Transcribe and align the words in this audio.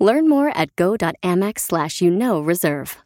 Learn 0.00 0.30
more 0.30 0.48
at 0.56 0.74
go.amex 0.76 1.60
slash 1.60 2.00
you 2.00 2.10
know 2.10 2.40
reserve. 2.40 2.96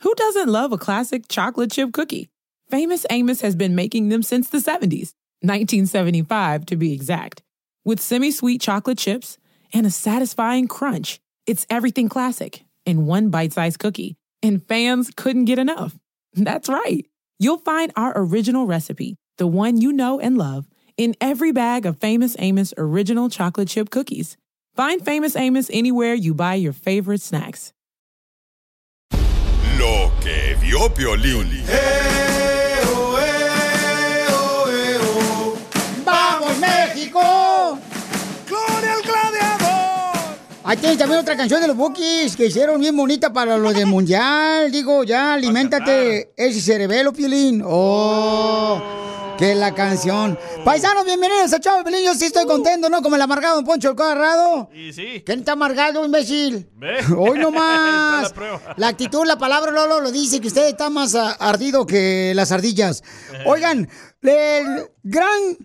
Who 0.00 0.14
doesn't 0.14 0.48
love 0.48 0.72
a 0.72 0.78
classic 0.78 1.28
chocolate 1.28 1.70
chip 1.70 1.92
cookie? 1.92 2.30
Famous 2.70 3.04
Amos 3.10 3.42
has 3.42 3.54
been 3.54 3.74
making 3.74 4.08
them 4.08 4.22
since 4.22 4.48
the 4.48 4.58
70s, 4.58 5.12
1975 5.42 6.66
to 6.66 6.76
be 6.76 6.94
exact. 6.94 7.42
With 7.84 8.00
semi 8.00 8.30
sweet 8.30 8.62
chocolate 8.62 8.96
chips 8.96 9.36
and 9.74 9.84
a 9.84 9.90
satisfying 9.90 10.68
crunch, 10.68 11.20
it's 11.46 11.66
everything 11.68 12.08
classic 12.08 12.64
in 12.86 13.06
one 13.06 13.28
bite 13.28 13.52
sized 13.52 13.78
cookie, 13.78 14.16
and 14.42 14.66
fans 14.66 15.10
couldn't 15.14 15.44
get 15.44 15.58
enough. 15.58 15.98
That's 16.32 16.68
right. 16.68 17.04
You'll 17.38 17.58
find 17.58 17.92
our 17.94 18.12
original 18.16 18.66
recipe, 18.66 19.16
the 19.36 19.46
one 19.46 19.80
you 19.80 19.92
know 19.92 20.18
and 20.18 20.38
love, 20.38 20.66
in 20.96 21.14
every 21.20 21.52
bag 21.52 21.84
of 21.84 21.98
Famous 21.98 22.36
Amos 22.38 22.72
original 22.78 23.28
chocolate 23.28 23.68
chip 23.68 23.90
cookies. 23.90 24.38
Find 24.74 25.04
Famous 25.04 25.36
Amos 25.36 25.68
anywhere 25.68 26.14
you 26.14 26.32
buy 26.32 26.54
your 26.54 26.72
favorite 26.72 27.20
snacks. 27.20 27.74
Lo 29.78 30.10
que 30.22 30.56
vio 30.62 30.88
Piolín. 30.94 31.62
¡Vamos, 36.06 36.58
México! 36.58 37.78
¡Gloria 38.48 38.94
al 38.94 39.02
gladiador! 39.02 40.36
Ahí 40.64 40.76
tienes 40.78 40.96
también 40.96 41.20
otra 41.20 41.36
canción 41.36 41.60
de 41.60 41.66
los 41.66 41.76
Bookies 41.76 42.34
que 42.34 42.46
hicieron 42.46 42.80
bien 42.80 42.96
bonita 42.96 43.30
para 43.30 43.58
lo 43.58 43.74
del 43.74 43.84
mundial. 43.84 44.72
Digo, 44.72 45.04
ya, 45.04 45.34
aliméntate 45.34 46.32
ese 46.34 46.62
cerebelo, 46.62 47.12
Piolín. 47.12 47.62
¡Oh! 47.66 48.80
¡Qué 49.42 49.56
la 49.56 49.74
canción! 49.74 50.38
Paisanos, 50.64 51.04
bienvenidos 51.04 51.52
a 51.52 51.58
Chavo 51.58 51.82
Piolín. 51.82 52.04
Yo 52.04 52.14
sí 52.14 52.26
estoy 52.26 52.46
contento, 52.46 52.88
¿no? 52.88 53.02
Como 53.02 53.16
el 53.16 53.22
amargado 53.22 53.56
Don 53.56 53.64
Poncho 53.64 53.90
el 53.90 54.00
Agarrado. 54.00 54.70
Y 54.72 54.92
sí. 54.92 55.20
¿Quién 55.26 55.40
está 55.40 55.54
amargado, 55.54 56.04
imbécil? 56.04 56.70
Ve. 56.76 56.98
Hoy 57.18 57.40
no 57.40 57.48
Está 57.48 57.50
más. 57.50 58.32
la. 58.36 58.74
La 58.76 58.86
actitud, 58.86 59.26
la 59.26 59.38
palabra 59.38 59.72
Lolo 59.72 60.00
lo 60.00 60.12
dice 60.12 60.40
que 60.40 60.46
usted 60.46 60.68
está 60.68 60.90
más 60.90 61.16
ardido 61.16 61.84
que 61.86 62.32
las 62.36 62.52
ardillas. 62.52 63.02
Oigan, 63.44 63.88
el 64.20 64.88
gran 65.02 65.58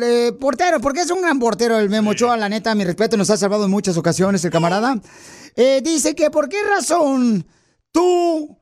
eh, 0.00 0.32
portero, 0.38 0.80
porque 0.80 1.00
es 1.00 1.10
un 1.10 1.20
gran 1.20 1.40
portero 1.40 1.76
el 1.76 1.90
Memo 1.90 2.10
Ochoa, 2.10 2.36
la 2.36 2.48
neta, 2.48 2.72
mi 2.76 2.84
respeto, 2.84 3.16
nos 3.16 3.30
ha 3.30 3.36
salvado 3.36 3.64
en 3.64 3.72
muchas 3.72 3.96
ocasiones 3.96 4.44
el 4.44 4.52
camarada. 4.52 4.96
Eh, 5.56 5.80
dice 5.82 6.14
que 6.14 6.30
por 6.30 6.48
qué 6.48 6.62
razón 6.62 7.44
tú 7.90 8.56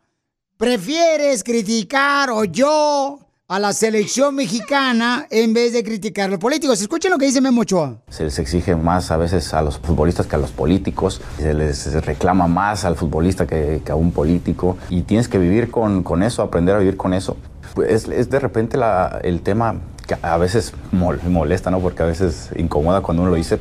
prefieres 0.56 1.44
criticar 1.44 2.30
o 2.30 2.44
yo 2.44 3.25
a 3.48 3.60
la 3.60 3.72
selección 3.72 4.34
mexicana 4.34 5.26
en 5.30 5.54
vez 5.54 5.72
de 5.72 5.84
criticar 5.84 6.24
a 6.26 6.28
los 6.32 6.40
políticos. 6.40 6.80
Escuchen 6.80 7.12
lo 7.12 7.18
que 7.18 7.26
dice 7.26 7.40
Memo 7.40 7.60
Ochoa. 7.60 7.98
Se 8.08 8.24
les 8.24 8.38
exige 8.40 8.74
más 8.74 9.12
a 9.12 9.16
veces 9.16 9.54
a 9.54 9.62
los 9.62 9.78
futbolistas 9.78 10.26
que 10.26 10.34
a 10.34 10.38
los 10.38 10.50
políticos, 10.50 11.20
se 11.38 11.54
les 11.54 12.04
reclama 12.04 12.48
más 12.48 12.84
al 12.84 12.96
futbolista 12.96 13.46
que, 13.46 13.82
que 13.84 13.92
a 13.92 13.94
un 13.94 14.10
político 14.10 14.76
y 14.90 15.02
tienes 15.02 15.28
que 15.28 15.38
vivir 15.38 15.70
con, 15.70 16.02
con 16.02 16.24
eso, 16.24 16.42
aprender 16.42 16.74
a 16.74 16.78
vivir 16.78 16.96
con 16.96 17.14
eso. 17.14 17.36
Pues 17.74 18.08
es, 18.08 18.30
de 18.30 18.40
repente 18.40 18.78
el 19.22 19.42
tema 19.42 19.76
que 20.08 20.16
a 20.22 20.36
veces 20.38 20.72
mol- 20.92 21.22
molesta, 21.22 21.70
¿no? 21.70 21.78
Porque 21.78 22.02
a 22.02 22.06
veces 22.06 22.50
incomoda 22.56 23.00
cuando 23.00 23.22
uno 23.22 23.30
lo 23.30 23.36
dice. 23.36 23.60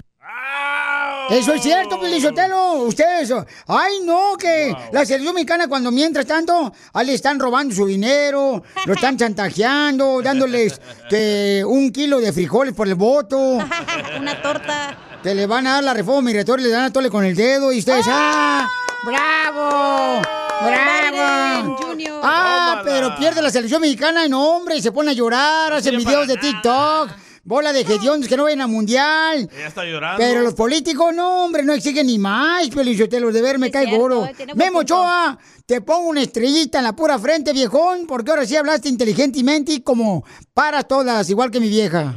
Eso 1.30 1.53
es 1.53 1.62
cierto, 1.62 2.00
Pelizotelo. 2.00 2.74
Ustedes, 2.84 3.34
ay 3.68 4.00
no, 4.03 4.36
que 4.38 4.75
la 4.91 5.06
selección 5.06 5.34
mexicana 5.34 5.68
cuando 5.68 5.91
mientras 5.91 6.25
tanto, 6.25 6.72
ahí 6.94 7.08
le 7.08 7.13
están 7.13 7.40
robando 7.40 7.74
su 7.74 7.86
dinero, 7.86 8.63
lo 8.86 8.94
están 8.94 9.18
chantajeando, 9.18 10.22
dándoles 10.24 10.80
que 11.09 11.64
un 11.66 11.91
kilo 11.91 12.19
de 12.19 12.31
frijoles 12.31 12.74
por 12.74 12.88
el 12.88 12.96
voto. 12.96 13.38
Una 14.19 14.41
torta. 14.41 14.97
Que 15.24 15.34
le 15.34 15.47
van 15.47 15.66
a 15.68 15.74
dar 15.74 15.84
la 15.84 15.94
reforma 15.94 16.22
migratoria 16.22 16.68
le 16.68 16.72
dan 16.72 16.84
a 16.85 16.94
tole 16.94 17.09
con 17.09 17.25
el 17.25 17.35
dedo 17.35 17.72
y 17.72 17.80
ustedes, 17.80 18.06
¡ah! 18.08 18.69
¡Bravo! 19.03 20.22
¡Bravo! 20.62 21.78
Junior. 21.78 22.22
Ah, 22.24 22.81
pero 22.84 23.16
pierde 23.18 23.41
la 23.41 23.50
selección 23.50 23.81
mexicana 23.81 24.25
y 24.25 24.30
no, 24.30 24.56
hombre, 24.56 24.81
se 24.81 24.91
pone 24.91 25.12
a 25.12 25.14
llorar, 25.14 25.74
hacen 25.74 26.00
sirve 26.00 26.06
videos 26.06 26.28
de 26.28 26.38
TikTok, 26.38 27.09
bola 27.45 27.72
de 27.72 27.81
hediondos 27.81 28.28
que 28.28 28.35
no 28.35 28.44
vayan 28.44 28.61
a 28.61 28.67
mundial. 28.67 29.47
Ella 29.56 29.67
está 29.67 29.85
llorando. 29.85 30.17
Pero 30.17 30.41
los 30.41 30.56
políticos, 30.56 31.13
no, 31.16 31.45
hombre, 31.45 31.63
no 31.63 31.73
exigen 31.73 32.07
ni 32.07 32.17
más, 32.17 32.67
Pelichotelo, 32.69 33.31
de 33.31 33.41
ver, 33.41 33.59
me 33.59 33.67
Es 33.67 33.72
cae 33.73 33.85
cierto, 33.85 34.01
gordo. 34.01 34.25
eh, 34.25 34.47
Memo. 34.56 34.79
Ochoa, 34.79 35.38
te 35.66 35.79
pongo 35.81 36.09
una 36.09 36.22
estrellita 36.23 36.79
en 36.79 36.84
la 36.84 36.95
pura 36.95 37.17
frente, 37.19 37.53
viejón, 37.53 38.07
porque 38.07 38.31
ahora 38.31 38.45
sí 38.45 38.55
hablaste 38.55 38.89
inteligentemente 38.89 39.72
y 39.73 39.81
como 39.81 40.25
para 40.53 40.84
todas, 40.84 41.29
igual 41.29 41.51
que 41.51 41.59
mi 41.59 41.69
vieja. 41.69 42.16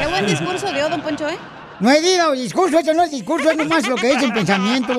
Qué 0.00 0.06
buen 0.08 0.26
discurso 0.26 0.72
dio, 0.72 0.88
don 0.88 1.02
Poncho, 1.02 1.28
¿eh? 1.28 1.36
No 1.80 1.90
he 1.90 2.00
dicho 2.02 2.32
discurso, 2.32 2.78
eso 2.78 2.92
no 2.92 3.02
es 3.04 3.10
discurso, 3.10 3.50
es 3.50 3.56
nomás 3.56 3.88
lo 3.88 3.96
que 3.96 4.12
es 4.12 4.22
el 4.22 4.32
pensamiento. 4.34 4.92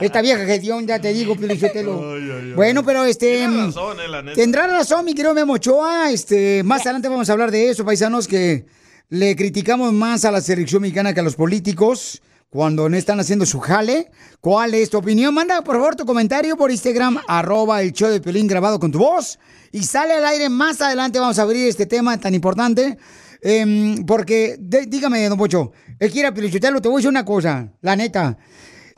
Esta 0.00 0.20
vieja 0.20 0.44
gestión, 0.44 0.86
ya 0.86 1.00
te 1.00 1.12
digo, 1.12 1.34
Pelichotelo. 1.36 2.14
Bueno, 2.54 2.84
pero 2.84 3.04
este... 3.04 3.38
Tiene 3.38 3.66
razón, 3.66 3.98
eh, 3.98 4.08
la 4.08 4.22
neta. 4.22 4.36
Tendrá 4.36 4.66
razón, 4.68 5.04
mi 5.04 5.12
querido 5.14 5.34
Memo 5.34 5.54
Ochoa. 5.54 6.10
Este, 6.12 6.62
más 6.64 6.82
adelante 6.82 7.08
vamos 7.08 7.28
a 7.28 7.32
hablar 7.32 7.50
de 7.50 7.70
eso, 7.70 7.84
paisanos, 7.84 8.28
que 8.28 8.64
le 9.10 9.34
criticamos 9.36 9.92
más 9.92 10.24
a 10.24 10.30
la 10.30 10.40
selección 10.40 10.82
mexicana 10.82 11.14
que 11.14 11.20
a 11.20 11.22
los 11.22 11.34
políticos 11.34 12.20
cuando 12.50 12.88
no 12.88 12.96
están 12.96 13.20
haciendo 13.20 13.46
su 13.46 13.58
jale. 13.60 14.10
¿Cuál 14.40 14.74
es 14.74 14.90
tu 14.90 14.98
opinión? 14.98 15.34
Manda, 15.34 15.62
por 15.62 15.76
favor, 15.76 15.96
tu 15.96 16.04
comentario 16.04 16.56
por 16.56 16.70
Instagram, 16.70 17.18
arroba 17.26 17.82
el 17.82 17.92
show 17.92 18.10
de 18.10 18.20
Pelín 18.20 18.46
grabado 18.46 18.78
con 18.78 18.90
tu 18.90 18.98
voz. 18.98 19.38
Y 19.72 19.82
sale 19.82 20.14
al 20.14 20.24
aire 20.24 20.48
más 20.48 20.80
adelante. 20.80 21.18
Vamos 21.18 21.38
a 21.38 21.42
abrir 21.42 21.68
este 21.68 21.86
tema 21.86 22.18
tan 22.18 22.34
importante. 22.34 22.98
Em, 23.40 24.04
porque, 24.04 24.56
dígame, 24.58 25.28
don 25.28 25.38
Pocho, 25.38 25.72
es 25.98 26.12
que 26.12 26.18
ir 26.18 26.26
a 26.26 26.34
te 26.34 26.40
voy 26.40 26.48
a 26.48 26.96
decir 26.96 27.08
una 27.08 27.24
cosa, 27.24 27.72
la 27.80 27.96
neta. 27.96 28.36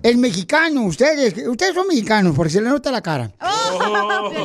El 0.02 0.16
mexicano, 0.18 0.82
ustedes, 0.84 1.46
ustedes 1.46 1.74
son 1.74 1.86
mexicanos, 1.86 2.34
porque 2.34 2.50
se 2.50 2.60
le 2.60 2.70
nota 2.70 2.90
la 2.90 3.02
cara. 3.02 3.30
¡Oh! 3.40 4.30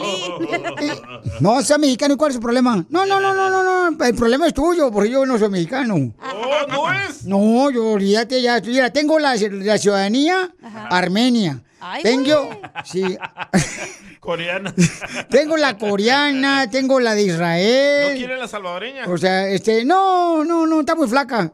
No, 1.39 1.61
sea 1.61 1.77
mexicano, 1.77 2.13
¿y 2.13 2.17
cuál 2.17 2.29
es 2.31 2.35
el 2.35 2.41
problema? 2.41 2.85
No, 2.89 3.05
no, 3.05 3.19
no, 3.19 3.33
no, 3.33 3.49
no, 3.49 3.91
no, 3.91 4.05
el 4.05 4.15
problema 4.15 4.47
es 4.47 4.53
tuyo, 4.53 4.89
porque 4.91 5.09
yo 5.09 5.25
no 5.25 5.37
soy 5.37 5.49
mexicano. 5.49 5.95
¡Oh, 6.21 6.67
no 6.69 6.93
es! 6.93 7.25
No, 7.25 7.69
yo 7.71 7.91
olvídate 7.91 8.41
ya, 8.41 8.61
mira, 8.61 8.89
tengo 8.91 9.19
la, 9.19 9.35
la 9.35 9.77
ciudadanía 9.77 10.49
armenia. 10.89 11.61
Ay, 11.81 12.03
tengo, 12.03 12.45
güey. 12.45 12.57
sí, 12.85 13.03
Coreana. 14.19 14.73
tengo 15.29 15.57
la 15.57 15.77
coreana, 15.77 16.69
tengo 16.69 16.99
la 16.99 17.13
de 17.15 17.25
¿No 17.27 17.33
Israel. 17.33 18.17
quiere 18.17 18.37
la 18.37 18.47
salvadoreña? 18.47 19.05
O 19.07 19.17
sea, 19.17 19.47
este, 19.49 19.83
no, 19.83 20.43
no, 20.45 20.65
no, 20.65 20.79
está 20.79 20.95
muy 20.95 21.07
flaca. 21.07 21.51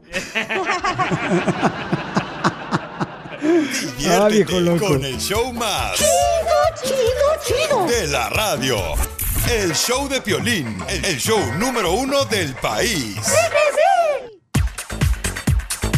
Ah, 3.55 4.27
viejo 4.29 4.51
Diviértete 4.57 4.61
loco. 4.61 4.87
con 4.87 5.03
el 5.05 5.17
show 5.19 5.51
más. 5.53 5.95
Chido, 5.97 6.83
chido, 6.83 7.67
chido. 7.67 7.85
De 7.87 8.07
la 8.07 8.29
radio. 8.29 8.77
El 9.49 9.73
show 9.75 10.07
de 10.07 10.21
Piolín. 10.21 10.77
El 10.87 11.17
show 11.17 11.39
número 11.57 11.91
uno 11.93 12.23
del 12.25 12.53
país. 12.55 13.17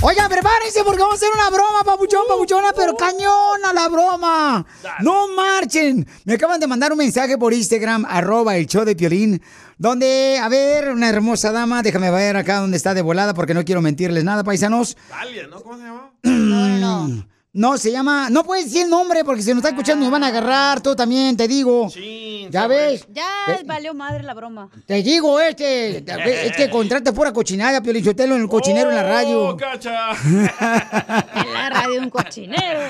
Oigan, 0.05 0.27
prepárense 0.29 0.83
porque 0.83 0.99
vamos 0.99 1.13
a 1.13 1.15
hacer 1.15 1.29
una 1.33 1.49
broma, 1.49 1.81
papuchón, 1.85 2.23
papuchona, 2.27 2.73
pero 2.75 2.93
cañona 2.97 3.71
la 3.73 3.87
broma. 3.87 4.65
No 4.99 5.29
marchen. 5.33 6.05
Me 6.25 6.33
acaban 6.33 6.59
de 6.59 6.67
mandar 6.67 6.91
un 6.91 6.97
mensaje 6.97 7.37
por 7.37 7.53
Instagram, 7.53 8.05
arroba 8.09 8.57
el 8.57 8.65
show 8.67 8.83
de 8.83 8.97
Piolín, 8.97 9.41
donde, 9.77 10.37
a 10.41 10.49
ver, 10.49 10.89
una 10.89 11.07
hermosa 11.07 11.53
dama, 11.53 11.81
déjame 11.83 12.11
ver 12.11 12.35
acá 12.35 12.57
donde 12.57 12.75
está 12.75 12.93
de 12.93 13.01
volada 13.01 13.33
porque 13.33 13.53
no 13.53 13.63
quiero 13.63 13.81
mentirles 13.81 14.25
nada, 14.25 14.43
paisanos. 14.43 14.97
Talia, 15.07 15.47
¿no? 15.47 15.61
¿Cómo 15.61 15.77
se 15.77 15.83
llama? 15.83 16.11
No, 16.23 17.07
no, 17.07 17.27
no. 17.53 17.77
Se 17.77 17.91
llama, 17.91 18.29
no 18.29 18.43
puedes 18.43 18.65
decir 18.65 18.83
el 18.83 18.89
nombre 18.89 19.23
porque 19.23 19.41
si 19.41 19.49
nos 19.49 19.57
está 19.59 19.69
escuchando 19.69 20.03
nos 20.03 20.11
van 20.11 20.23
a 20.23 20.27
agarrar, 20.27 20.81
tú 20.81 20.95
también, 20.95 21.37
te 21.37 21.47
digo. 21.47 21.87
Chin, 21.89 22.51
¿Ya 22.51 22.67
ves? 22.67 23.07
Ya 23.13 23.23
Eh, 23.47 23.61
valió 23.65 23.93
madre 23.93 24.23
la 24.23 24.33
broma. 24.33 24.69
Te 24.85 25.01
digo, 25.01 25.39
este, 25.39 25.97
es 26.47 26.55
que 26.57 26.69
contrata 26.69 27.13
pura 27.13 27.31
cochinada, 27.31 27.81
Piolín 27.81 28.03
Sotelo, 28.03 28.35
en 28.35 28.41
el 28.41 28.47
cochinero 28.49 28.89
en 28.89 28.95
la 28.97 29.03
radio. 29.03 29.49
¡Oh, 29.49 29.57
cacha! 29.57 30.11
En 30.25 30.43
la 31.53 31.69
radio 31.69 31.99
un 32.01 32.09
cochinero. 32.09 32.81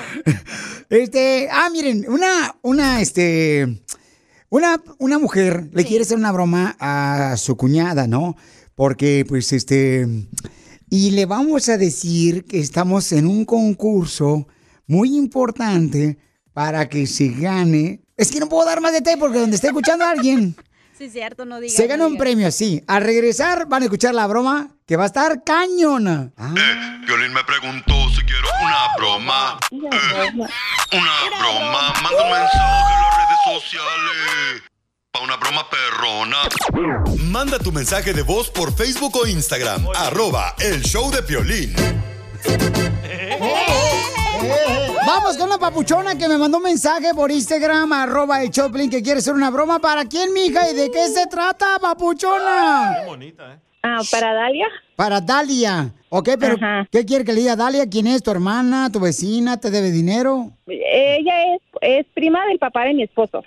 Este, 0.89 1.47
ah, 1.51 1.69
miren, 1.71 2.05
una, 2.07 2.55
una, 2.61 3.01
este, 3.01 3.83
una, 4.49 4.81
una 4.99 5.19
mujer 5.19 5.69
le 5.71 5.83
Sí. 5.83 5.87
quiere 5.89 6.03
hacer 6.03 6.17
una 6.17 6.31
broma 6.31 6.75
a 6.79 7.35
su 7.37 7.55
cuñada, 7.57 8.07
¿no? 8.07 8.35
Porque, 8.75 9.25
pues, 9.27 9.53
este, 9.53 10.07
y 10.95 11.09
le 11.09 11.25
vamos 11.25 11.69
a 11.69 11.77
decir 11.79 12.45
que 12.45 12.59
estamos 12.59 13.11
en 13.13 13.25
un 13.25 13.45
concurso 13.45 14.47
muy 14.85 15.17
importante 15.17 16.19
para 16.53 16.87
que 16.87 17.07
se 17.07 17.29
gane. 17.29 18.01
Es 18.15 18.29
que 18.31 18.39
no 18.39 18.47
puedo 18.47 18.63
dar 18.63 18.79
más 18.79 18.93
detalles 18.93 19.19
porque 19.19 19.39
donde 19.39 19.55
esté 19.55 19.69
escuchando 19.69 20.05
a 20.05 20.11
alguien, 20.11 20.55
Sí, 20.99 21.09
cierto, 21.09 21.45
no 21.45 21.59
digas. 21.59 21.75
se 21.75 21.87
gana 21.87 22.03
no 22.03 22.09
un 22.11 22.17
premio 22.17 22.47
así. 22.47 22.83
Al 22.85 23.01
regresar 23.01 23.67
van 23.67 23.81
a 23.81 23.85
escuchar 23.85 24.13
la 24.13 24.27
broma 24.27 24.69
que 24.85 24.95
va 24.95 25.05
a 25.05 25.07
estar 25.07 25.43
cañona. 25.43 26.31
Ah, 26.37 26.53
Violín 27.07 27.33
me 27.33 27.43
preguntó 27.43 27.93
si 28.15 28.21
quiero 28.21 28.47
una 28.63 28.95
broma. 28.95 29.57
Eh, 29.71 30.31
una 30.35 31.39
broma. 31.39 31.93
Manda 32.03 32.23
un 32.23 32.31
mensaje 32.31 32.93
en 32.93 33.01
las 33.01 33.17
redes 33.17 33.61
sociales. 33.63 34.63
Pa' 35.13 35.19
una 35.19 35.37
broma 35.37 35.63
perrona. 35.69 36.37
Manda 37.29 37.59
tu 37.59 37.71
mensaje 37.71 38.13
de 38.13 38.23
voz 38.23 38.49
por 38.49 38.73
Facebook 38.75 39.15
o 39.15 39.27
Instagram. 39.27 39.85
Arroba 39.95 40.55
el 40.59 40.81
show 40.81 41.11
de 41.11 41.21
Piolín. 41.21 41.75
Vamos 45.05 45.37
con 45.37 45.45
una 45.49 45.59
papuchona 45.59 46.17
que 46.17 46.27
me 46.27 46.39
mandó 46.39 46.57
un 46.57 46.63
mensaje 46.63 47.13
por 47.13 47.29
Instagram, 47.29 47.93
arroba 47.93 48.41
el 48.41 48.49
Choplin, 48.49 48.89
que 48.89 49.03
quiere 49.03 49.19
hacer 49.19 49.35
una 49.35 49.51
broma. 49.51 49.77
¿Para 49.77 50.05
quién, 50.05 50.33
mija? 50.33 50.67
¿Y 50.71 50.73
de 50.73 50.89
qué 50.89 51.07
se 51.09 51.27
trata, 51.27 51.77
papuchona? 51.79 52.97
Qué 53.01 53.05
bonita, 53.05 53.53
¿eh? 53.53 53.59
Ah, 53.83 54.01
para 54.09 54.33
Dalia. 54.33 54.67
Para 54.95 55.21
Dalia. 55.21 55.93
Ok, 56.09 56.29
pero 56.39 56.55
Ajá. 56.55 56.87
¿qué 56.91 57.05
quiere 57.05 57.23
que 57.23 57.33
le 57.33 57.41
diga 57.41 57.55
Dalia? 57.55 57.87
¿Quién 57.87 58.07
es? 58.07 58.23
¿Tu 58.23 58.31
hermana? 58.31 58.89
¿Tu 58.91 58.99
vecina? 58.99 59.59
¿Te 59.59 59.69
debe 59.69 59.91
dinero? 59.91 60.49
Ella 60.65 61.53
es, 61.53 61.61
es 61.81 62.05
prima 62.15 62.43
del 62.47 62.57
papá 62.57 62.85
de 62.85 62.95
mi 62.95 63.03
esposo. 63.03 63.43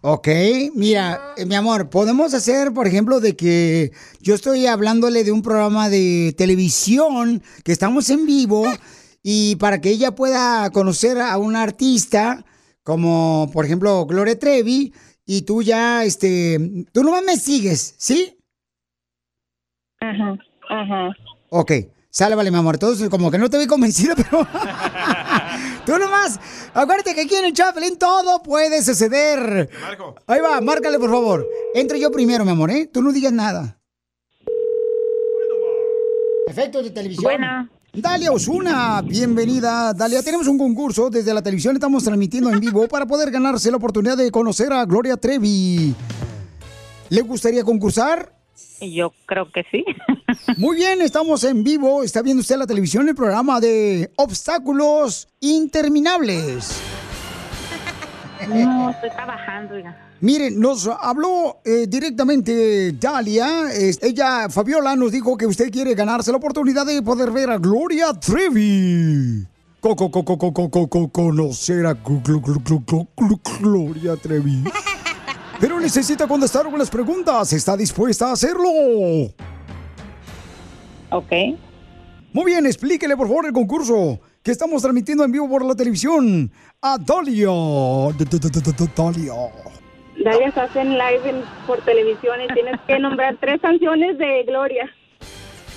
Ok, 0.00 0.28
mira, 0.74 1.32
eh, 1.36 1.46
mi 1.46 1.54
amor, 1.54 1.88
podemos 1.88 2.34
hacer, 2.34 2.72
por 2.72 2.86
ejemplo, 2.86 3.20
de 3.20 3.36
que 3.36 3.92
yo 4.20 4.34
estoy 4.34 4.66
hablándole 4.66 5.24
de 5.24 5.32
un 5.32 5.42
programa 5.42 5.88
de 5.88 6.34
televisión, 6.36 7.42
que 7.64 7.72
estamos 7.72 8.10
en 8.10 8.26
vivo, 8.26 8.66
y 9.22 9.56
para 9.56 9.80
que 9.80 9.90
ella 9.90 10.14
pueda 10.14 10.68
conocer 10.70 11.18
a 11.18 11.38
un 11.38 11.56
artista, 11.56 12.44
como 12.82 13.48
por 13.52 13.64
ejemplo 13.64 14.04
Gloria 14.04 14.38
Trevi, 14.38 14.92
y 15.24 15.42
tú 15.42 15.62
ya, 15.62 16.04
este, 16.04 16.86
tú 16.92 17.02
nomás 17.02 17.24
me 17.24 17.36
sigues, 17.36 17.94
¿sí? 17.96 18.38
Ajá, 20.00 20.36
ajá. 20.68 21.10
Ok, 21.48 21.72
sale, 22.10 22.34
vale, 22.34 22.50
mi 22.50 22.58
amor. 22.58 22.74
Entonces, 22.74 23.08
como 23.08 23.30
que 23.30 23.38
no 23.38 23.48
te 23.48 23.58
vi 23.58 23.66
convencida, 23.66 24.14
pero. 24.16 24.46
Tú 25.86 25.98
nomás. 25.98 26.40
Acuérdate 26.72 27.14
que 27.14 27.22
aquí 27.22 27.34
en 27.36 27.46
el 27.46 27.52
Chaplin 27.52 27.98
todo 27.98 28.42
puede 28.42 28.82
suceder. 28.82 29.68
Marco. 29.80 30.14
Ahí 30.26 30.40
va, 30.40 30.60
márcale, 30.60 30.98
por 30.98 31.10
favor. 31.10 31.46
Entro 31.74 31.96
yo 31.98 32.10
primero, 32.10 32.44
mi 32.44 32.52
amor, 32.52 32.70
¿eh? 32.70 32.88
Tú 32.92 33.02
no 33.02 33.12
digas 33.12 33.32
nada. 33.32 33.78
Efectos 36.46 36.84
de 36.84 36.90
televisión. 36.90 37.24
Buena. 37.24 37.70
Dalia 37.92 38.32
Osuna, 38.32 39.02
bienvenida. 39.02 39.92
Dalia, 39.92 40.20
tenemos 40.22 40.48
un 40.48 40.58
concurso 40.58 41.10
desde 41.10 41.32
la 41.32 41.42
televisión, 41.42 41.76
estamos 41.76 42.02
transmitiendo 42.02 42.50
en 42.50 42.58
vivo 42.58 42.88
para 42.88 43.06
poder 43.06 43.30
ganarse 43.30 43.70
la 43.70 43.76
oportunidad 43.76 44.16
de 44.16 44.32
conocer 44.32 44.72
a 44.72 44.84
Gloria 44.84 45.16
Trevi. 45.16 45.94
¿Le 47.08 47.20
gustaría 47.20 47.62
concursar? 47.62 48.33
Yo 48.80 49.12
creo 49.26 49.50
que 49.50 49.64
sí. 49.70 49.84
Muy 50.56 50.76
bien, 50.76 51.00
estamos 51.02 51.44
en 51.44 51.64
vivo. 51.64 52.02
Está 52.02 52.22
viendo 52.22 52.40
usted 52.40 52.56
la 52.56 52.66
televisión, 52.66 53.08
el 53.08 53.14
programa 53.14 53.60
de 53.60 54.10
Obstáculos 54.16 55.28
Interminables. 55.40 56.80
No, 58.48 58.90
estoy 58.90 59.10
trabajando, 59.10 59.78
ya. 59.78 59.96
Miren, 60.20 60.58
nos 60.58 60.86
habló 60.86 61.60
eh, 61.64 61.86
directamente 61.86 62.92
Dalia. 62.92 63.70
Ella, 63.72 64.48
Fabiola, 64.48 64.96
nos 64.96 65.12
dijo 65.12 65.36
que 65.36 65.46
usted 65.46 65.70
quiere 65.70 65.94
ganarse 65.94 66.30
la 66.30 66.38
oportunidad 66.38 66.86
de 66.86 67.02
poder 67.02 67.30
ver 67.30 67.50
a 67.50 67.58
Gloria 67.58 68.12
Trevi. 68.14 69.46
Co 69.80 69.94
-co 69.94 70.10
-co 70.10 71.12
conocer 71.12 71.84
a 71.84 71.94
Gloria 73.60 74.16
Trevi. 74.16 74.64
Pero 75.60 75.80
necesita 75.80 76.26
contestar 76.26 76.62
algunas 76.64 76.90
preguntas. 76.90 77.52
¿Está 77.52 77.76
dispuesta 77.76 78.28
a 78.28 78.32
hacerlo? 78.32 78.68
Ok. 81.10 81.32
Muy 82.32 82.44
bien, 82.46 82.66
explíquele 82.66 83.16
por 83.16 83.28
favor 83.28 83.46
el 83.46 83.52
concurso 83.52 84.18
que 84.42 84.50
estamos 84.50 84.82
transmitiendo 84.82 85.24
en 85.24 85.30
vivo 85.32 85.48
por 85.48 85.64
la 85.64 85.74
televisión 85.74 86.50
a 86.82 86.98
Dalia. 86.98 87.48
D- 88.18 88.24
d- 88.24 88.38
d- 88.38 88.60
d- 88.60 88.72
d- 88.72 88.90
Dalia. 88.96 89.32
Dalia 90.22 90.50
se 90.52 90.60
hacen 90.60 90.92
live 90.98 91.30
en- 91.30 91.44
por 91.66 91.80
televisión 91.82 92.40
y 92.42 92.52
tienes 92.52 92.80
que 92.86 92.98
nombrar 92.98 93.36
tres 93.40 93.60
canciones 93.60 94.18
de 94.18 94.42
Gloria. 94.44 94.90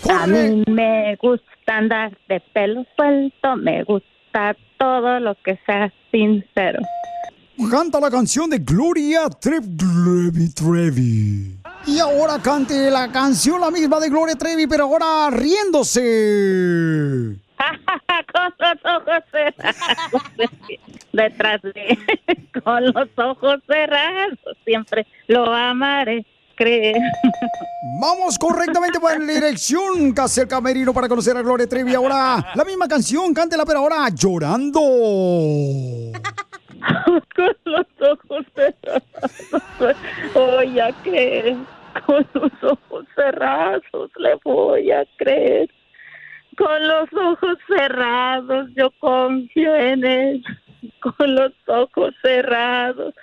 A 0.09 0.25
mí 0.25 0.63
me 0.67 1.15
gusta 1.21 1.45
andar 1.67 2.17
de 2.27 2.39
pelo 2.53 2.83
suelto, 2.95 3.55
me 3.57 3.83
gusta 3.83 4.55
todo 4.79 5.19
lo 5.19 5.35
que 5.43 5.59
sea 5.65 5.91
sincero. 6.11 6.79
Canta 7.65 7.99
la 7.99 8.11
canción 8.11 8.47
de 8.49 8.59
Gloria 8.59 9.29
Trevi. 9.29 10.49
Trevi. 10.53 11.57
Y 11.87 11.99
ahora 11.99 12.39
cante 12.39 12.91
la 12.91 13.11
canción 13.11 13.59
la 13.59 13.71
misma 13.71 13.99
de 13.99 14.09
Gloria 14.09 14.35
Trevi, 14.35 14.67
pero 14.67 14.83
ahora 14.83 15.31
riéndose. 15.31 17.35
Con 18.31 18.53
los 18.59 18.77
ojos 18.85 19.23
cerrados, 19.31 20.21
detrás 21.11 21.59
de, 21.63 21.97
con 22.63 22.85
los 22.85 23.09
ojos 23.17 23.59
cerrados, 23.65 24.37
siempre 24.63 25.07
lo 25.27 25.51
amaré, 25.51 26.27
creer. 26.57 26.97
Vamos 28.01 28.37
correctamente 28.37 28.99
para 28.99 29.17
la 29.19 29.33
dirección, 29.33 30.11
casi 30.11 30.41
el 30.41 30.47
camerino 30.47 30.93
para 30.93 31.07
conocer 31.07 31.37
a 31.37 31.41
Gloria 31.41 31.67
Trevi. 31.67 31.95
Ahora 31.95 32.51
la 32.53 32.65
misma 32.65 32.87
canción, 32.87 33.33
cántela, 33.33 33.65
pero 33.65 33.79
ahora 33.79 34.09
llorando. 34.09 34.81
con 37.35 37.55
los 37.65 37.85
ojos 38.01 38.45
cerrados, 38.55 39.95
voy 40.33 40.79
a 40.79 40.91
creer, 41.03 41.55
con 42.05 42.27
los 42.33 42.51
ojos 42.63 43.05
cerrados 43.15 44.11
le 44.17 44.35
voy 44.43 44.91
a 44.91 45.05
creer. 45.17 45.69
Con 46.57 46.87
los 46.87 47.13
ojos 47.13 47.57
cerrados 47.67 48.69
yo 48.75 48.89
confío 48.99 49.75
en 49.75 50.03
él, 50.03 50.43
con 51.01 51.35
los 51.35 51.51
ojos 51.67 52.15
cerrados 52.23 53.13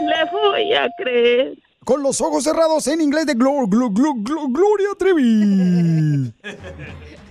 le 0.00 0.30
voy 0.30 0.72
a 0.72 0.88
creer. 0.96 1.58
Con 1.88 2.02
los 2.02 2.20
ojos 2.20 2.44
cerrados 2.44 2.86
en 2.88 3.00
inglés 3.00 3.24
de 3.24 3.32
Glo- 3.34 3.66
Glo- 3.66 3.88
Glo- 3.90 4.12
Glo- 4.22 4.46
Gloria 4.52 4.88
Trevi. 4.98 6.30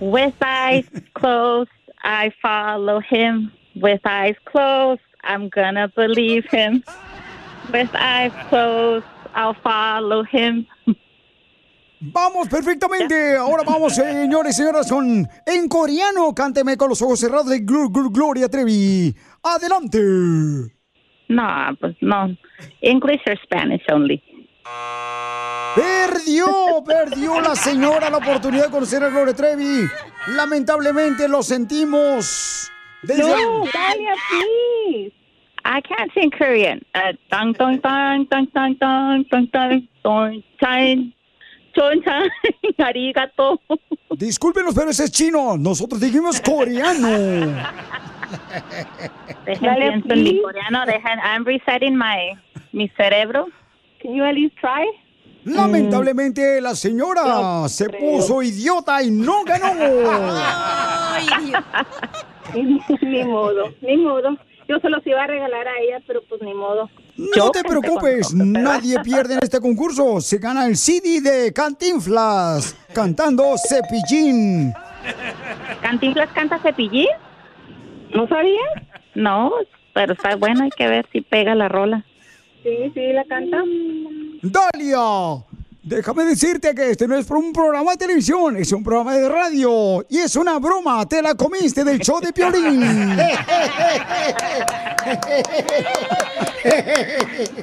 With 0.00 0.34
eyes 0.42 0.84
closed, 1.12 1.70
I 2.02 2.32
follow 2.42 2.98
him. 3.08 3.52
With 3.76 4.00
eyes 4.04 4.34
closed, 4.50 5.00
I'm 5.22 5.48
gonna 5.54 5.86
believe 5.94 6.44
him. 6.50 6.82
With 7.72 7.88
eyes 7.94 8.32
closed, 8.48 9.06
I'll 9.36 9.54
follow 9.62 10.24
him. 10.24 10.66
Vamos 12.00 12.48
perfectamente. 12.48 13.36
Ahora 13.36 13.62
vamos, 13.64 13.94
señores 13.94 14.56
y 14.56 14.60
señoras, 14.60 14.88
con 14.90 15.28
en 15.46 15.68
coreano. 15.68 16.34
Cánteme 16.34 16.76
con 16.76 16.88
los 16.88 17.00
ojos 17.00 17.20
cerrados 17.20 17.46
de 17.46 17.60
Glo- 17.64 17.90
Glo- 17.92 18.10
Gloria 18.10 18.48
Trevi. 18.48 19.14
Adelante. 19.40 20.00
No, 21.28 21.46
pues 21.78 21.94
no. 22.00 22.36
English 22.80 23.20
or 23.28 23.38
Spanish 23.44 23.82
only. 23.92 24.20
Perdió, 25.74 26.82
perdió 26.84 27.40
la 27.40 27.54
señora 27.54 28.10
la 28.10 28.16
oportunidad 28.18 28.64
de 28.66 28.70
conocer 28.70 29.02
a 29.04 29.08
Gloria 29.08 29.34
Trevi. 29.34 29.86
Lamentablemente 30.28 31.28
lo 31.28 31.42
sentimos. 31.42 32.70
Desde- 33.02 33.22
No, 33.22 33.64
Dalia, 33.72 34.14
please. 34.28 35.12
I 35.64 35.80
can't 35.82 36.10
sing 36.14 36.30
Korean. 36.30 36.80
Uh, 36.94 37.12
dong 37.30 37.52
dong 37.52 37.80
dong 37.82 38.26
dong 38.30 38.48
dong 38.54 38.76
dong 38.80 39.24
dong 39.30 39.48
dong 39.52 39.88
dong 40.02 40.42
chan 40.60 41.12
chon 41.76 42.02
chan 42.02 42.28
arigato. 42.78 43.60
Discúlpenos, 44.10 44.74
pero 44.74 44.90
ese 44.90 45.04
es 45.04 45.12
chino. 45.12 45.56
Nosotros 45.58 46.00
dijimos 46.00 46.40
coreano. 46.40 47.08
Dejen 49.44 49.62
Dale, 49.62 50.02
mi 50.16 50.40
coreano. 50.42 50.86
Dejen. 50.86 51.18
I'm 51.22 51.44
resetting 51.44 51.96
my 51.96 52.32
mi 52.72 52.88
cerebro. 52.96 53.48
Can 54.00 54.14
you 54.14 54.24
at 54.24 54.34
least 54.34 54.56
try? 54.60 54.86
Lamentablemente 55.44 56.60
la 56.60 56.74
señora 56.74 57.68
se 57.68 57.88
puso 57.88 58.42
idiota 58.42 59.02
y 59.02 59.10
no 59.10 59.44
ganó. 59.44 59.72
Ni, 62.54 62.80
ni 63.02 63.24
modo, 63.24 63.74
ni 63.80 63.96
modo. 63.96 64.36
Yo 64.68 64.78
se 64.80 64.90
los 64.90 65.06
iba 65.06 65.22
a 65.22 65.26
regalar 65.26 65.66
a 65.66 65.78
ella, 65.80 66.02
pero 66.06 66.20
pues 66.28 66.42
ni 66.42 66.52
modo. 66.52 66.90
No 67.16 67.50
te 67.50 67.64
preocupes, 67.64 68.34
nadie 68.34 69.00
pierde 69.00 69.34
en 69.34 69.40
este 69.42 69.60
concurso. 69.60 70.20
Se 70.20 70.38
gana 70.38 70.66
el 70.66 70.76
CD 70.76 71.20
de 71.20 71.52
Cantinflas 71.52 72.76
cantando 72.92 73.54
Cepillín. 73.56 74.72
¿Cantinflas 75.80 76.28
canta 76.32 76.58
cepillín? 76.58 77.08
¿No 78.14 78.28
sabías? 78.28 78.68
No, 79.14 79.52
pero 79.94 80.12
está 80.12 80.36
bueno. 80.36 80.64
Hay 80.64 80.70
que 80.70 80.86
ver 80.86 81.06
si 81.12 81.22
pega 81.22 81.54
la 81.54 81.68
rola. 81.68 82.04
Sí, 82.62 82.90
sí, 82.94 83.12
la 83.12 83.24
canta. 83.24 83.62
Dalia, 84.42 85.44
Déjame 85.88 86.24
decirte 86.24 86.74
que 86.74 86.90
este 86.90 87.08
no 87.08 87.16
es 87.16 87.30
un 87.30 87.50
programa 87.50 87.92
de 87.92 87.96
televisión, 87.96 88.58
es 88.58 88.72
un 88.72 88.84
programa 88.84 89.14
de 89.14 89.26
radio. 89.26 90.04
Y 90.10 90.18
es 90.18 90.36
una 90.36 90.58
broma, 90.58 91.08
te 91.08 91.22
la 91.22 91.34
comiste 91.34 91.82
del 91.82 91.98
show 92.00 92.20
de 92.20 92.30
Piolín. 92.30 92.82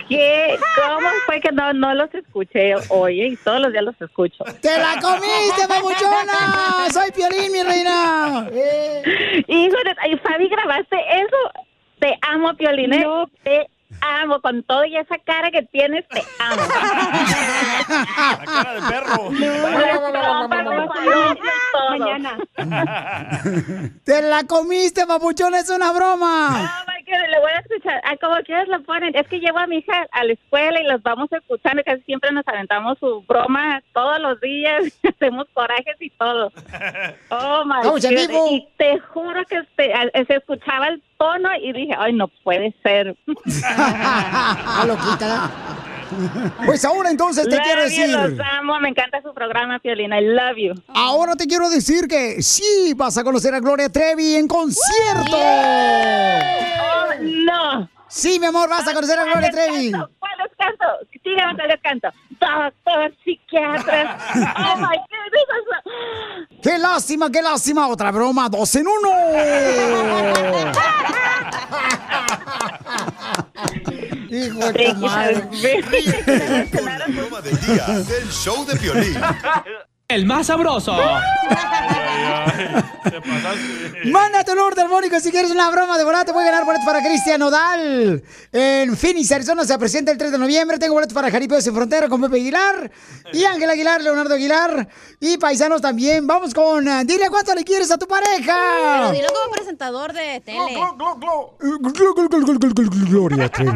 ¿Qué? 0.10 0.58
¿Cómo 0.76 1.08
fue 1.28 1.40
que 1.40 1.52
no, 1.52 1.72
no 1.74 1.94
los 1.94 2.12
escuché 2.16 2.74
hoy? 2.90 3.22
Y 3.22 3.36
todos 3.38 3.62
los 3.62 3.72
días 3.72 3.84
los 3.84 4.02
escucho. 4.02 4.44
¡Te 4.60 4.76
la 4.76 5.00
comiste, 5.00 5.68
papuchona! 5.68 6.88
¡Soy 6.92 7.12
Piolín, 7.12 7.52
mi 7.52 7.62
reina! 7.62 8.50
Hijo 9.48 9.78
de... 9.86 10.18
Fabi, 10.24 10.48
¿grabaste 10.50 10.96
eso? 10.96 11.38
Te 12.00 12.18
amo, 12.24 12.56
Piolín. 12.56 12.92
¿eh? 12.92 13.06
Te 13.44 13.70
amo. 14.02 14.42
Con 14.42 14.64
todo 14.64 14.86
y 14.86 14.98
esa 14.98 15.18
cara 15.20 15.52
que 15.52 15.64
tienes, 15.64 16.08
te 16.10 16.24
amo. 16.40 16.62
La 17.88 18.46
cara 18.46 18.74
de 18.76 18.82
perro. 18.90 19.32
Mañana. 21.90 22.38
¡Te 24.04 24.22
la 24.22 24.44
comiste, 24.44 25.06
papuchona! 25.06 25.60
¡Es 25.60 25.70
una 25.70 25.92
broma! 25.92 26.50
Oh, 26.50 26.86
my 26.88 27.04
God, 27.06 27.30
le 27.30 27.40
voy 27.40 27.52
a 27.52 27.60
escuchar. 27.60 28.02
Ah, 28.04 28.16
como 28.20 28.36
quieras 28.44 28.68
lo 28.68 28.82
ponen. 28.84 29.16
Es 29.16 29.28
que 29.28 29.40
llevo 29.40 29.60
a 29.60 29.68
mi 29.68 29.78
hija 29.78 30.08
a 30.12 30.24
la 30.24 30.34
escuela 30.34 30.80
y 30.82 30.86
los 30.86 31.02
vamos 31.04 31.32
escuchando. 31.32 31.84
Casi 31.86 32.02
siempre 32.04 32.32
nos 32.32 32.48
aventamos 32.48 32.98
su 33.00 33.22
broma 33.28 33.82
todos 33.94 34.20
los 34.20 34.40
días. 34.42 34.84
Hacemos 35.16 35.46
corajes 35.54 35.96
y 36.00 36.10
todo. 36.12 36.52
Oh, 37.30 37.64
my 37.66 37.82
God. 37.84 38.00
vivo. 38.10 38.48
Y 38.52 38.68
te 38.78 39.00
juro 39.00 39.44
que 39.46 39.62
se, 39.76 39.94
a- 39.94 40.10
se 40.26 40.36
escuchaba 40.36 40.88
el 40.88 41.02
tono 41.18 41.50
y 41.62 41.74
dije, 41.74 41.94
ay, 41.98 42.14
no 42.14 42.28
puede 42.28 42.74
ser. 42.84 43.16
¡Ah, 43.66 44.84
loquita! 44.88 45.50
Pues 46.66 46.86
ahora 46.86 47.10
entonces 47.10 47.48
te 47.48 47.56
Love 47.56 47.64
quiero 47.64 47.82
you, 47.82 47.90
decir... 47.90 48.10
Los 48.10 48.40
amo, 48.58 48.80
me 48.80 48.90
encanta 48.90 49.22
su 49.22 49.34
programa, 49.34 49.80
Piolina. 49.80 50.20
I 50.20 50.26
love 50.26 50.58
you. 50.58 50.74
Ahora 50.94 51.36
te 51.36 51.46
quiero 51.48 51.70
decir 51.70 52.08
que 52.08 52.42
sí 52.42 52.94
vas 52.96 53.18
a 53.18 53.24
conocer 53.24 53.54
a 53.54 53.60
Gloria 53.60 53.90
Trevi 53.90 54.36
en 54.36 54.48
concierto. 54.48 55.38
Oh, 55.38 57.08
no. 57.22 57.90
Sí, 58.08 58.40
mi 58.40 58.46
amor, 58.46 58.70
vas 58.70 58.88
a 58.88 58.94
conocer 58.94 59.20
a 59.20 59.26
Gloria 59.26 59.50
Trevi. 59.50 59.92
¿Cuál 59.92 60.32
les 60.38 60.56
canto? 60.58 60.86
Dígame 61.24 61.56
cuál 61.56 61.68
les 61.68 61.82
canto. 61.82 62.10
Doctor, 62.40 63.14
psiquiatra. 63.24 64.18
Oh, 64.58 64.78
my 64.78 64.98
goodness. 64.98 66.62
¡Qué 66.62 66.78
lástima, 66.78 67.30
qué 67.32 67.42
lástima! 67.42 67.88
Otra 67.88 68.12
broma, 68.12 68.50
dos 68.50 68.76
en 68.76 68.88
uno. 68.88 69.10
Hijo 74.36 74.60
de 74.74 74.94
tu 74.94 74.96
madre. 74.96 75.36
La 76.74 77.06
broma 77.08 77.42
del 77.42 77.58
día 77.62 77.86
del 77.88 78.30
show 78.30 78.66
de 78.66 78.76
Piolín. 78.76 79.16
El 80.10 80.26
más 80.26 80.48
sabroso. 80.48 80.94
Manda 84.06 84.44
tu 84.44 84.56
número 84.56 84.76
telefónico 84.76 85.20
si 85.20 85.32
quieres 85.32 85.52
una 85.52 85.70
broma 85.72 85.98
de 85.98 86.04
volada. 86.04 86.26
Te 86.26 86.32
voy 86.32 86.44
a 86.44 86.48
ganar 86.48 86.66
boletos 86.66 86.86
para 86.86 87.02
Cristian 87.02 87.40
Nodal. 87.40 88.24
En 88.52 88.96
Phoenix, 88.98 89.32
Arizona 89.32 89.64
se 89.66 89.78
presenta 89.78 90.12
el 90.12 90.18
3 90.18 90.32
de 90.32 90.38
noviembre. 90.38 90.78
Tengo 90.78 90.94
boletos 90.94 91.14
para 91.14 91.30
Jaripeo 91.32 91.60
Sin 91.62 91.74
Frontera 91.74 92.08
con 92.10 92.22
Pepe 92.22 92.36
Aguilar. 92.38 92.92
Y 93.34 93.44
Ángel 93.46 93.70
Aguilar, 93.70 94.02
Leonardo 94.02 94.34
Aguilar. 94.36 94.88
Y 95.20 95.38
paisanos 95.38 95.82
también. 95.82 96.26
Vamos 96.28 96.54
con. 96.54 96.88
eh, 96.88 97.04
Dile 97.06 97.30
cuánto 97.30 97.54
le 97.56 97.64
quieres 97.64 97.92
a 97.92 97.98
tu 97.98 98.08
pareja. 98.08 98.56
Pero 99.00 99.12
dilo 99.12 99.28
como 99.30 99.52
presentador 99.52 100.14
de 100.14 100.42
tele. 100.46 100.58
Gloria 103.10 103.50
Trevi. 103.50 103.72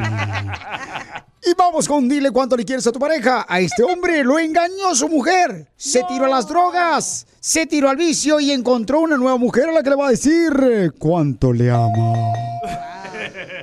Y 1.46 1.54
vamos 1.58 1.88
con 1.88 2.08
dile 2.10 2.32
cuánto 2.32 2.58
le 2.58 2.66
quieres 2.66 2.86
a 2.88 2.92
tu 2.92 3.00
pareja. 3.00 3.46
A 3.48 3.60
este 3.60 3.84
hombre 3.84 4.24
lo 4.24 4.38
engañó 4.38 4.94
su 4.94 5.08
mujer. 5.08 5.68
Se 5.78 6.04
tiró 6.04 6.26
a 6.26 6.30
las 6.30 6.48
drogas, 6.48 7.26
se 7.40 7.66
tiró 7.66 7.90
al 7.90 7.96
vicio 7.98 8.40
y 8.40 8.52
encontró 8.52 9.00
una 9.00 9.18
nueva 9.18 9.38
mujer 9.38 9.70
a 9.70 9.72
la 9.72 9.82
que 9.82 9.90
le 9.90 9.96
va 9.96 10.08
a 10.08 10.12
decir 10.12 10.94
cuánto 10.98 11.54
le 11.54 11.72
ama. 11.72 12.14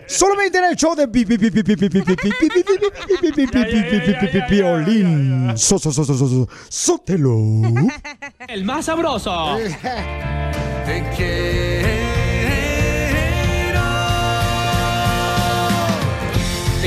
Solamente 0.06 0.58
en 0.58 0.64
el 0.64 0.76
show 0.76 0.94
de 0.94 1.08
pi- 1.08 1.24
pi- 1.26 1.36
pi- 1.36 1.50
pi- 1.50 1.62
pi- 1.62 1.76
pi- 1.76 1.88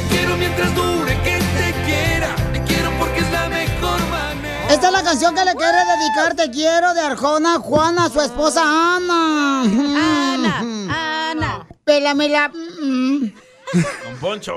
quiero. 0.09 0.37
Mientras 0.37 0.75
dure 0.75 1.13
que 1.23 1.37
te 1.57 1.73
quiera. 1.85 2.35
Te 2.53 2.63
quiero 2.63 2.91
porque 2.99 3.19
es 3.19 3.31
la 3.31 3.49
mejor 3.49 3.99
manera. 4.09 4.67
Esta 4.69 4.87
es 4.87 4.93
la 4.93 5.03
canción 5.03 5.33
que 5.35 5.45
le 5.45 5.55
quiere 5.55 5.77
dedicar 5.77 6.35
Te 6.35 6.51
quiero 6.51 6.93
de 6.93 7.01
Arjona 7.01 7.59
Juana 7.59 8.05
a 8.05 8.09
su 8.09 8.21
esposa 8.21 8.61
Ana. 8.63 9.61
Ana, 9.61 11.31
Ana. 11.31 11.67
Pélamela. 11.83 12.51
Don 12.51 13.33
Poncho. 14.19 14.55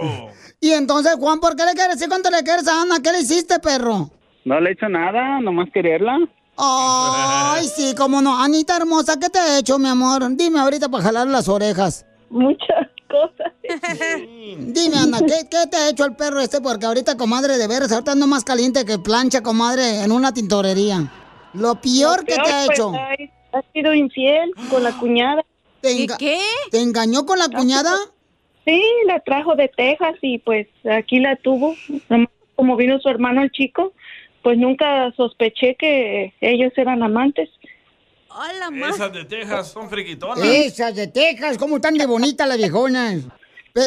Y 0.61 0.71
entonces, 0.73 1.17
Juan, 1.19 1.41
¿por 1.41 1.57
qué 1.57 1.65
le 1.65 1.73
quieres 1.73 1.95
decir 1.95 2.09
cuánto 2.09 2.31
le 2.31 2.43
quieres 2.43 2.69
a 2.69 2.83
Ana? 2.83 2.97
¿Qué 3.03 3.11
le 3.11 3.21
hiciste, 3.21 3.59
perro? 3.59 4.11
No 4.45 4.61
le 4.61 4.71
he 4.71 4.73
hecho 4.75 4.89
nada, 4.89 5.41
nomás 5.41 5.69
quererla. 5.73 6.19
Ay, 6.57 7.67
sí, 7.67 7.95
cómo 7.97 8.21
no. 8.23 8.41
Anita 8.41 8.77
hermosa, 8.77 9.19
¿qué 9.19 9.29
te 9.29 9.39
ha 9.39 9.59
hecho, 9.59 9.79
mi 9.79 9.89
amor? 9.89 10.23
Dime 10.37 10.61
ahorita 10.61 10.89
para 10.89 11.03
jalar 11.05 11.27
las 11.27 11.49
orejas. 11.49 12.07
Muchas 12.31 12.89
cosas. 13.13 13.53
Dime, 14.59 14.97
Ana, 14.97 15.19
¿qué, 15.21 15.47
qué 15.51 15.67
te 15.71 15.77
ha 15.77 15.89
hecho 15.91 16.05
el 16.05 16.17
perro 16.17 16.41
este? 16.41 16.61
Porque 16.61 16.87
ahorita, 16.87 17.17
comadre, 17.17 17.59
de 17.59 17.69
veras, 17.69 17.93
ahorita 17.93 18.13
ando 18.13 18.27
más 18.27 18.43
caliente 18.45 18.85
que 18.85 18.99
plancha, 18.99 19.43
comadre, 19.43 20.03
en 20.03 20.11
una 20.11 20.33
tintorería. 20.35 21.13
Lo 21.55 21.75
peor 21.81 22.21
Lo 22.21 22.25
que 22.27 22.35
te 22.35 22.41
ha 22.53 22.67
pues, 22.67 22.79
hecho. 22.79 22.93
ay, 22.95 23.31
Ha 23.53 23.63
sido 23.73 23.93
infiel 23.95 24.51
con 24.71 24.83
la 24.83 24.93
cuñada. 24.99 25.43
¿Te 25.83 25.91
enga- 25.97 26.19
¿Te 26.71 26.81
engañó 26.81 27.27
con 27.27 27.39
la 27.39 27.49
cuñada? 27.49 27.93
Sí, 28.65 28.83
la 29.07 29.21
trajo 29.21 29.55
de 29.57 29.69
Texas 29.69 30.15
y 30.23 30.39
pues 30.39 30.67
aquí 30.91 31.19
la 31.21 31.37
tuvo. 31.37 31.77
Nomás 32.09 32.29
Como 32.55 32.77
vino 32.77 32.99
su 33.01 33.09
hermano 33.09 33.43
el 33.43 33.51
chico, 33.51 33.93
pues 34.43 34.57
nunca 34.57 35.13
sospeché 35.17 35.75
que 35.75 36.33
ellos 36.41 36.73
eran 36.77 37.03
amantes. 37.03 37.49
Hola, 38.35 38.89
Esas 38.89 39.13
de 39.13 39.25
Texas 39.25 39.69
son 39.73 39.89
friquitonas. 39.91 40.45
Esas 40.45 40.95
de 40.95 41.07
Texas, 41.07 41.59
¿cómo 41.59 41.77
están 41.77 41.95
de 41.95 42.07
bonitas 42.07 42.49
las 42.49 42.57
viejonas? 42.57 43.21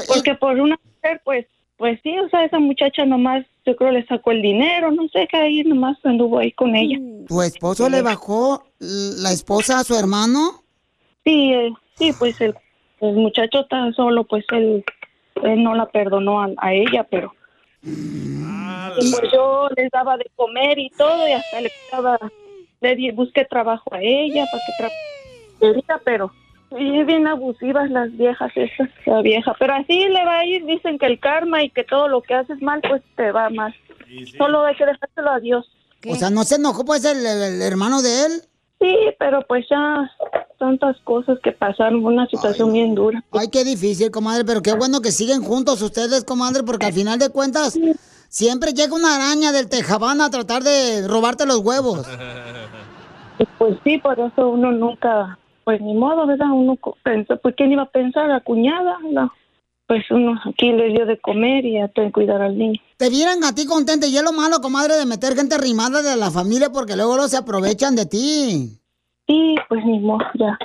Porque 0.08 0.36
por 0.36 0.60
una 0.60 0.80
mujer, 0.84 1.22
pues, 1.24 1.46
pues 1.78 2.00
sí, 2.04 2.18
o 2.20 2.30
sea, 2.30 2.46
esa 2.46 2.60
muchacha 2.60 3.06
nomás, 3.06 3.46
yo 3.66 3.75
creo 3.75 3.92
le 3.92 4.06
sacó 4.06 4.32
el 4.32 4.42
dinero, 4.42 4.92
no 4.92 5.08
sé, 5.10 5.28
que 5.28 5.38
ahí 5.38 5.64
nomás 5.64 5.98
anduvo 6.04 6.40
ahí 6.40 6.52
con 6.52 6.75
ella. 6.75 6.98
¿Tu 7.28 7.42
esposo 7.42 7.90
le 7.90 8.02
bajó 8.02 8.66
la 8.80 9.32
esposa 9.32 9.80
a 9.80 9.84
su 9.84 9.96
hermano? 9.98 10.64
Sí, 11.24 11.52
eh, 11.54 11.74
sí, 11.96 12.14
pues 12.18 12.40
el, 12.42 12.56
el 13.02 13.14
muchacho 13.16 13.66
tan 13.66 13.94
solo, 13.94 14.24
pues 14.24 14.46
él, 14.52 14.84
él 15.44 15.64
no 15.64 15.75
la 15.75 15.88
perdonó 15.88 16.42
a, 16.42 16.50
a 16.58 16.74
ella, 16.74 17.06
pero 17.10 17.34
y 17.84 19.12
pues 19.12 19.32
yo 19.32 19.68
les 19.75 19.92
daba 19.92 20.18
de 20.18 20.25
comer 20.36 20.80
y 20.80 20.90
todo 20.92 21.28
y 21.28 21.32
hasta 21.34 21.62
le 21.62 21.72
daba, 21.92 22.18
le 22.82 22.96
di- 22.96 23.12
busqué 23.12 23.46
trabajo 23.46 23.94
a 23.94 24.00
ella 24.01 24.46
para 24.51 24.63
que 24.65 24.74
trabajara, 25.60 26.01
pero 26.03 26.32
y 26.77 27.03
bien 27.03 27.25
abusivas 27.27 27.89
las 27.89 28.12
viejas 28.17 28.51
esas, 28.55 28.89
la 29.05 29.22
vieja, 29.22 29.55
pero 29.60 29.74
así 29.75 30.08
le 30.10 30.25
va 30.25 30.39
a 30.39 30.46
ir, 30.46 30.65
dicen 30.65 30.98
que 30.98 31.05
el 31.05 31.20
karma 31.20 31.63
y 31.63 31.70
que 31.70 31.84
todo 31.84 32.08
lo 32.08 32.22
que 32.22 32.34
haces 32.34 32.62
mal, 32.62 32.82
pues 32.88 33.01
te 33.15 33.32
va 33.32 33.50
mal. 33.50 33.74
Solo 34.38 34.65
hay 34.65 34.75
que 34.75 34.86
dejárselo 34.86 35.32
a 35.32 35.39
Dios. 35.39 35.65
O 36.08 36.15
sea, 36.15 36.29
¿no 36.29 36.44
se 36.44 36.55
enojó 36.55 36.84
pues 36.86 37.05
el, 37.05 37.25
el- 37.25 37.41
el 37.55 37.62
hermano 37.62 38.01
de 38.01 38.25
él? 38.25 38.32
Sí, 38.82 38.96
pero 39.17 39.41
pues 39.48 39.65
ya 39.70 40.12
tantas 40.60 40.98
cosas 41.01 41.38
que 41.44 41.51
pasaron, 41.53 42.03
una 42.05 42.27
situación 42.27 42.74
bien 42.74 42.94
dura. 42.94 43.24
Ay, 43.32 43.48
qué 43.50 43.63
difícil, 43.63 44.12
comadre, 44.12 44.44
pero 44.44 44.62
qué 44.62 44.74
bueno 44.74 45.01
que 45.01 45.12
siguen 45.12 45.41
juntos 45.44 45.82
ustedes, 45.82 46.24
comadre, 46.25 46.63
porque 46.63 46.86
al 46.88 46.94
final 46.94 47.17
de 47.20 47.29
cuentas 47.29 47.79
siempre 48.29 48.74
llega 48.74 48.94
una 48.96 49.15
araña 49.15 49.51
del 49.51 49.70
tejabán 49.70 50.22
a 50.22 50.29
tratar 50.29 50.63
de 50.63 51.08
robarte 51.08 51.46
los 51.46 51.60
huevos. 51.60 52.08
Pues 53.58 53.75
sí, 53.84 53.98
por 53.98 54.20
eso 54.20 54.50
uno 54.50 54.72
nunca, 54.72 55.38
pues 55.63 55.82
ni 55.82 55.94
modo, 55.94 56.25
¿verdad? 56.25 56.48
Uno 56.51 56.77
pensó, 57.03 57.38
pues 57.38 57.55
¿quién 57.58 57.72
iba 57.72 57.84
a 57.84 57.89
pensar? 57.89 58.27
La 58.29 58.39
cuñada, 58.41 58.98
la- 59.12 59.32
pues 59.88 60.03
uno 60.10 60.34
aquí 60.50 60.72
le 60.72 60.89
dio 60.89 61.05
de 61.05 61.20
comer 61.20 61.63
y 61.65 61.79
a 61.79 61.88
tener 61.89 62.10
que 62.10 62.13
cuidar 62.13 62.41
al 62.41 62.58
niño. 62.58 62.79
Te 62.98 63.10
vieran 63.10 63.44
a 63.44 63.53
ti 63.53 63.65
contenta 63.67 64.08
y 64.08 64.17
es 64.17 64.24
lo 64.24 64.32
malo, 64.34 64.60
comadre, 64.62 64.96
de 64.96 65.05
meter 65.05 65.36
gente 65.36 65.55
arrimada 65.55 66.01
de 66.01 66.15
la 66.15 66.32
familia 66.32 66.72
porque 66.72 66.96
luego 66.96 67.17
los 67.17 67.29
se 67.32 67.38
aprovechan 67.38 67.96
de 67.96 68.05
ti. 68.08 68.79
Sí, 69.27 69.55
pues 69.70 69.86
ni 69.86 70.00
modo, 70.00 70.25
ya. 70.39 70.58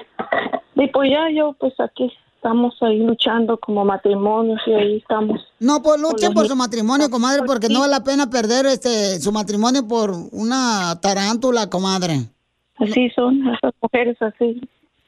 Y 0.76 0.86
pues 0.88 1.10
ya 1.10 1.28
yo, 1.36 1.54
pues 1.58 1.74
aquí 1.80 2.10
estamos 2.40 2.74
ahí 2.80 3.00
luchando 3.00 3.58
como 3.58 3.84
matrimonios 3.84 4.58
y 4.66 4.72
ahí 4.72 4.96
estamos. 4.96 5.42
No, 5.58 5.82
pues 5.82 6.00
luchen 6.00 6.32
por 6.32 6.48
su 6.48 6.56
matrimonio, 6.56 7.10
comadre, 7.10 7.42
porque 7.44 7.68
no 7.68 7.80
vale 7.80 7.90
la 7.92 8.02
pena 8.02 8.30
perder 8.30 8.64
este 8.64 9.20
su 9.20 9.30
matrimonio 9.30 9.86
por 9.86 10.10
una 10.32 10.98
tarántula, 11.02 11.68
comadre. 11.68 12.30
Así 12.78 13.10
son, 13.14 13.46
esas 13.48 13.74
mujeres 13.82 14.16
así. 14.22 14.58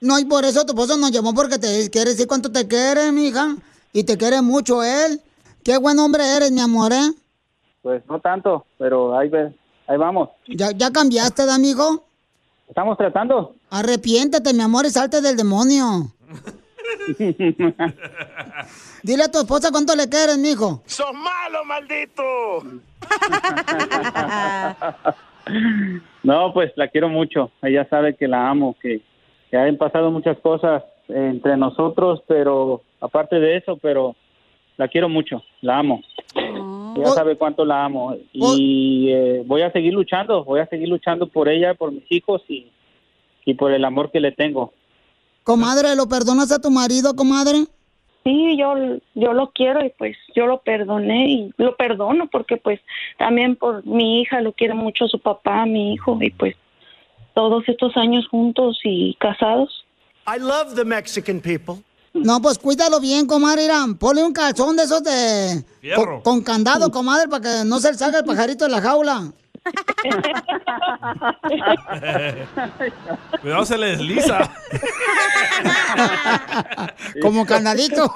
No, 0.02 0.18
y 0.18 0.26
por 0.26 0.44
eso 0.44 0.66
tu 0.66 0.72
esposo 0.72 0.98
nos 0.98 1.10
llamó 1.10 1.32
porque 1.32 1.58
te 1.58 1.88
quiere 1.88 2.10
decir 2.10 2.26
cuánto 2.26 2.52
te 2.52 2.68
quiere, 2.68 3.10
mija. 3.12 3.56
Y 3.94 4.04
te 4.04 4.18
quiere 4.18 4.42
mucho 4.42 4.82
él. 4.82 5.20
Qué 5.64 5.78
buen 5.78 5.98
hombre 6.00 6.24
eres, 6.36 6.52
mi 6.52 6.60
amor, 6.60 6.92
¿eh? 6.92 7.12
Pues 7.80 8.02
no 8.08 8.20
tanto, 8.20 8.66
pero 8.78 9.16
ahí 9.18 9.30
ve- 9.30 9.54
ahí 9.86 9.96
vamos. 9.96 10.28
¿Ya, 10.48 10.70
ya 10.72 10.90
cambiaste, 10.90 11.46
de 11.46 11.52
amigo? 11.52 12.04
Estamos 12.68 12.98
tratando. 12.98 13.54
Arrepiéntete, 13.70 14.52
mi 14.52 14.60
amor, 14.62 14.84
y 14.84 14.90
salte 14.90 15.22
del 15.22 15.36
demonio. 15.36 16.12
Dile 19.02 19.24
a 19.24 19.30
tu 19.30 19.38
esposa 19.38 19.70
cuánto 19.70 19.94
le 19.96 20.08
quieres, 20.08 20.38
mijo. 20.38 20.82
¡Sos 20.86 21.12
malo, 21.14 21.64
maldito! 21.64 22.22
No, 26.22 26.52
pues 26.52 26.72
la 26.76 26.88
quiero 26.88 27.08
mucho. 27.08 27.50
Ella 27.62 27.86
sabe 27.90 28.14
que 28.14 28.28
la 28.28 28.48
amo, 28.48 28.76
que, 28.80 29.00
que 29.50 29.56
han 29.56 29.76
pasado 29.76 30.10
muchas 30.10 30.38
cosas 30.38 30.82
entre 31.08 31.56
nosotros, 31.56 32.22
pero 32.28 32.82
aparte 33.00 33.40
de 33.40 33.56
eso, 33.56 33.76
pero 33.76 34.14
la 34.76 34.88
quiero 34.88 35.08
mucho, 35.08 35.42
la 35.60 35.78
amo. 35.78 36.02
Ella 36.96 37.08
sabe 37.08 37.36
cuánto 37.36 37.64
la 37.64 37.84
amo 37.84 38.16
y 38.32 39.08
eh, 39.10 39.42
voy 39.46 39.62
a 39.62 39.72
seguir 39.72 39.94
luchando, 39.94 40.44
voy 40.44 40.60
a 40.60 40.66
seguir 40.66 40.88
luchando 40.88 41.26
por 41.26 41.48
ella, 41.48 41.74
por 41.74 41.90
mis 41.90 42.10
hijos 42.10 42.42
y, 42.48 42.70
y 43.44 43.54
por 43.54 43.72
el 43.72 43.84
amor 43.84 44.10
que 44.10 44.20
le 44.20 44.32
tengo. 44.32 44.72
Comadre, 45.44 45.96
¿lo 45.96 46.08
perdonas 46.08 46.52
a 46.52 46.60
tu 46.60 46.70
marido, 46.70 47.14
comadre? 47.14 47.66
Sí, 48.24 48.56
yo, 48.56 48.74
yo 49.14 49.32
lo 49.32 49.50
quiero 49.50 49.84
y 49.84 49.90
pues 49.98 50.16
yo 50.36 50.46
lo 50.46 50.62
perdoné 50.62 51.28
y 51.28 51.52
lo 51.56 51.76
perdono 51.76 52.28
porque 52.30 52.56
pues 52.56 52.80
también 53.18 53.56
por 53.56 53.84
mi 53.84 54.20
hija 54.20 54.40
lo 54.40 54.52
quiere 54.52 54.74
mucho 54.74 55.08
su 55.08 55.18
papá, 55.18 55.66
mi 55.66 55.94
hijo 55.94 56.16
y 56.20 56.30
pues 56.30 56.54
todos 57.34 57.64
estos 57.66 57.96
años 57.96 58.28
juntos 58.28 58.78
y 58.84 59.14
casados. 59.14 59.84
I 60.26 60.38
love 60.38 60.74
the 60.76 60.84
Mexican 60.84 61.40
people. 61.40 61.82
No, 62.14 62.40
pues 62.40 62.58
cuídalo 62.58 63.00
bien, 63.00 63.26
comadre. 63.26 63.64
Irán. 63.64 63.96
Ponle 63.96 64.22
un 64.22 64.32
calzón 64.32 64.76
de 64.76 64.82
esos 64.84 65.02
de... 65.02 65.64
Con, 65.96 66.20
con 66.20 66.42
candado, 66.42 66.90
comadre, 66.90 67.26
para 67.26 67.42
que 67.42 67.64
no 67.64 67.80
se 67.80 67.90
le 67.90 67.98
salga 67.98 68.18
el 68.18 68.24
pajarito 68.24 68.66
de 68.66 68.70
la 68.70 68.82
jaula. 68.82 69.32
Cuidado, 73.40 73.64
se 73.64 73.78
le 73.78 73.86
desliza. 73.96 74.38
Como 77.22 77.46
candadito. 77.46 78.12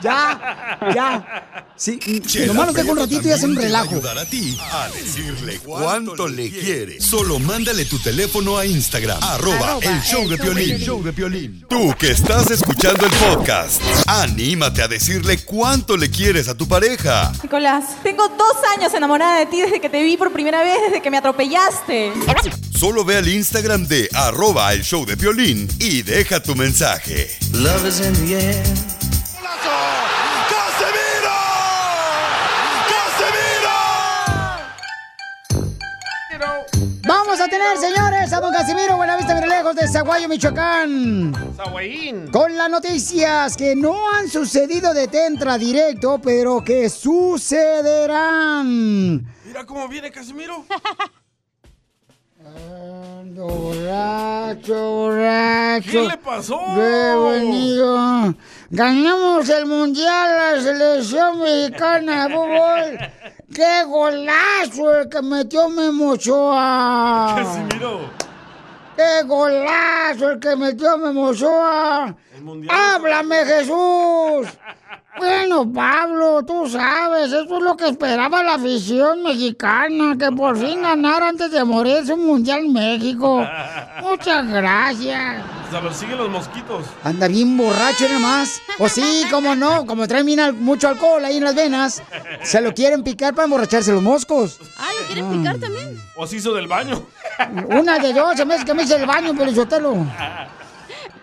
ya, 0.00 0.78
ya. 0.94 1.64
Sí, 1.76 1.98
nomás 2.46 2.68
lo 2.68 2.72
dejo 2.74 2.92
un 2.92 2.98
ratito 2.98 3.26
y 3.28 3.32
hacen 3.32 3.50
un 3.52 3.56
relajo. 3.56 3.90
ayudar 3.90 4.18
a 4.18 4.26
ti 4.26 4.58
a 4.70 4.88
decirle 4.88 5.58
cuánto 5.60 6.28
le 6.28 6.50
quiere. 6.50 7.00
Solo 7.00 7.38
mándale 7.38 7.86
tu 7.86 7.98
teléfono 7.98 8.58
a 8.58 8.66
Instagram, 8.66 9.18
arroba 9.22 9.78
el 9.80 10.00
show 10.02 10.28
de 10.28 10.36
Piolín. 10.36 10.76
show 10.78 11.02
de 11.02 11.12
Piolín. 11.12 11.64
Tú 11.68 11.94
que 11.98 12.10
estás 12.10 12.50
escuchando 12.50 13.06
el 13.06 13.12
podcast, 13.12 13.80
anímate 14.06 14.82
a 14.82 14.88
decirle 14.88 15.42
cuánto 15.44 15.96
le 15.96 16.10
quieres 16.10 16.48
a 16.48 16.54
tu 16.56 16.68
pareja. 16.68 17.32
Nicolás, 17.42 17.84
tengo 18.02 18.28
dos 18.28 18.56
años 18.76 18.92
enamorada 18.92 19.38
de 19.38 19.46
ti 19.46 19.62
desde 19.62 19.80
que 19.80 19.88
te 19.88 20.02
vi 20.02 20.16
por 20.18 20.30
primera 20.32 20.49
vez, 20.58 20.78
desde 20.86 21.00
que 21.00 21.10
me 21.10 21.18
atropellaste. 21.18 22.12
Solo 22.76 23.04
ve 23.04 23.16
al 23.16 23.28
Instagram 23.28 23.86
de 23.86 24.08
arroba 24.12 24.72
el 24.72 24.82
show 24.82 25.06
de 25.06 25.16
Piolín 25.16 25.68
y 25.78 26.02
deja 26.02 26.42
tu 26.42 26.54
mensaje. 26.54 27.30
Love 27.52 27.86
is 27.86 28.00
in 28.00 28.12
the 28.26 28.34
air. 28.34 28.90
Vamos 37.02 37.40
a 37.40 37.48
tener, 37.48 37.76
señores, 37.78 38.32
a 38.32 38.40
don 38.40 38.52
Casimiro 38.52 38.96
Buenavista 38.96 39.44
Lejos 39.44 39.74
de 39.74 39.88
Zaguayo, 39.88 40.28
Michoacán. 40.28 41.32
Zaguayín. 41.56 42.28
Con 42.30 42.56
las 42.56 42.70
noticias 42.70 43.56
que 43.56 43.74
no 43.74 44.10
han 44.10 44.28
sucedido 44.28 44.94
de 44.94 45.08
Tentra 45.08 45.58
directo, 45.58 46.20
pero 46.22 46.62
que 46.62 46.88
sucederán. 46.88 48.10
Mira 49.50 49.66
cómo 49.66 49.88
viene 49.88 50.12
Casimiro. 50.12 50.64
Borracho, 53.34 54.74
borracho. 54.74 55.90
¿Qué 55.90 56.02
le 56.06 56.16
pasó? 56.18 56.60
Bienvenido. 56.76 58.32
Ganamos 58.70 59.48
el 59.48 59.66
mundial 59.66 60.36
la 60.36 60.62
selección 60.62 61.40
mexicana 61.40 62.28
de 62.28 62.34
fútbol. 62.34 62.98
¡Qué 63.52 63.82
golazo 63.88 65.00
el 65.00 65.08
que 65.08 65.20
metió 65.20 65.68
Memo 65.68 66.10
Ochoa! 66.10 67.34
Casimiro. 67.34 68.08
¡Qué 68.94 69.22
golazo 69.26 70.30
el 70.30 70.38
que 70.38 70.54
metió 70.54 70.96
Memo 70.96 71.26
Ochoa! 71.26 72.14
¡Háblame, 72.68 73.44
Jesús! 73.46 74.46
Bueno, 75.18 75.70
Pablo, 75.72 76.42
tú 76.46 76.68
sabes, 76.68 77.26
eso 77.32 77.42
es 77.42 77.62
lo 77.62 77.76
que 77.76 77.88
esperaba 77.88 78.42
la 78.44 78.54
afición 78.54 79.22
mexicana, 79.22 80.16
que 80.18 80.30
por 80.30 80.56
fin 80.56 80.82
ganara 80.82 81.28
antes 81.28 81.50
de 81.50 81.64
morirse 81.64 82.12
un 82.14 82.26
Mundial 82.26 82.68
México. 82.68 83.44
Muchas 84.02 84.46
gracias. 84.48 85.42
Se 85.70 85.78
persiguen 85.78 86.18
los 86.18 86.30
mosquitos. 86.30 86.84
Anda 87.04 87.28
bien 87.28 87.56
borracho 87.56 88.08
nomás. 88.08 88.60
O 88.78 88.88
sí, 88.88 89.24
cómo 89.30 89.54
no, 89.54 89.84
como 89.86 90.06
trae 90.08 90.24
mina- 90.24 90.52
mucho 90.52 90.88
alcohol 90.88 91.24
ahí 91.24 91.36
en 91.36 91.44
las 91.44 91.54
venas, 91.54 92.02
se 92.42 92.60
lo 92.60 92.72
quieren 92.74 93.02
picar 93.04 93.34
para 93.34 93.44
emborracharse 93.44 93.92
los 93.92 94.02
moscos. 94.02 94.58
Ah, 94.78 94.88
¿lo 95.00 95.06
quieren 95.06 95.30
picar 95.30 95.58
también? 95.58 96.00
O 96.16 96.26
se 96.26 96.36
hizo 96.36 96.54
del 96.54 96.66
baño. 96.66 97.02
Una 97.68 97.98
de 97.98 98.12
dos, 98.12 98.36
se 98.36 98.44
me 98.44 98.54
hace 98.54 98.64
que 98.64 98.74
me 98.74 98.82
hice 98.84 98.96
el 98.96 99.06
baño, 99.06 99.34
Pelizotelo. 99.34 99.94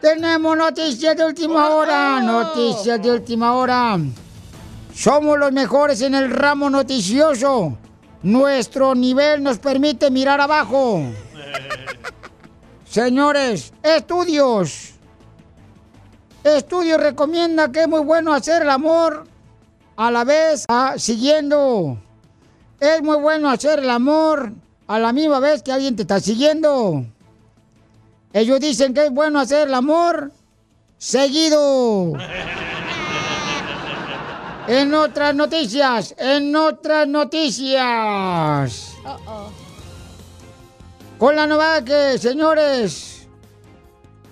Tenemos 0.02 0.56
noticias 0.56 1.18
de 1.18 1.26
última 1.26 1.70
hora, 1.70 2.22
noticias 2.22 3.02
de 3.02 3.12
última 3.12 3.54
hora. 3.54 3.98
Somos 4.94 5.40
los 5.40 5.52
mejores 5.52 6.02
en 6.02 6.14
el 6.14 6.30
ramo 6.30 6.70
noticioso. 6.70 7.78
Nuestro 8.22 8.94
nivel 8.94 9.42
nos 9.42 9.58
permite 9.58 10.12
mirar 10.12 10.40
abajo. 10.40 11.02
Señores, 12.90 13.74
estudios. 13.82 14.94
Estudios 16.44 17.02
recomienda 17.02 17.72
que 17.72 17.82
es 17.82 17.88
muy 17.88 18.02
bueno 18.02 18.34
hacer 18.34 18.62
el 18.62 18.70
amor 18.70 19.26
a 19.96 20.12
la 20.12 20.24
vez 20.24 20.66
ah, 20.68 20.94
siguiendo. 20.98 21.98
Es 22.80 23.02
muy 23.02 23.18
bueno 23.18 23.50
hacer 23.50 23.80
el 23.80 23.90
amor 23.90 24.54
a 24.86 25.00
la 25.00 25.12
misma 25.12 25.40
vez 25.40 25.64
que 25.64 25.72
alguien 25.72 25.96
te 25.96 26.04
está 26.04 26.20
siguiendo. 26.20 27.04
Ellos 28.34 28.60
dicen 28.60 28.94
que 28.94 29.06
es 29.06 29.12
bueno 29.12 29.40
hacer 29.40 29.68
el 29.68 29.74
amor 29.74 30.32
seguido. 30.98 32.13
En 34.68 34.94
otras 34.94 35.34
noticias, 35.34 36.13
en 36.18 36.56
otras 36.56 37.08
noticias. 37.08 38.94
Con 41.18 41.36
la 41.36 41.48
nueva 41.48 41.84
que, 41.84 42.18
señores, 42.20 43.28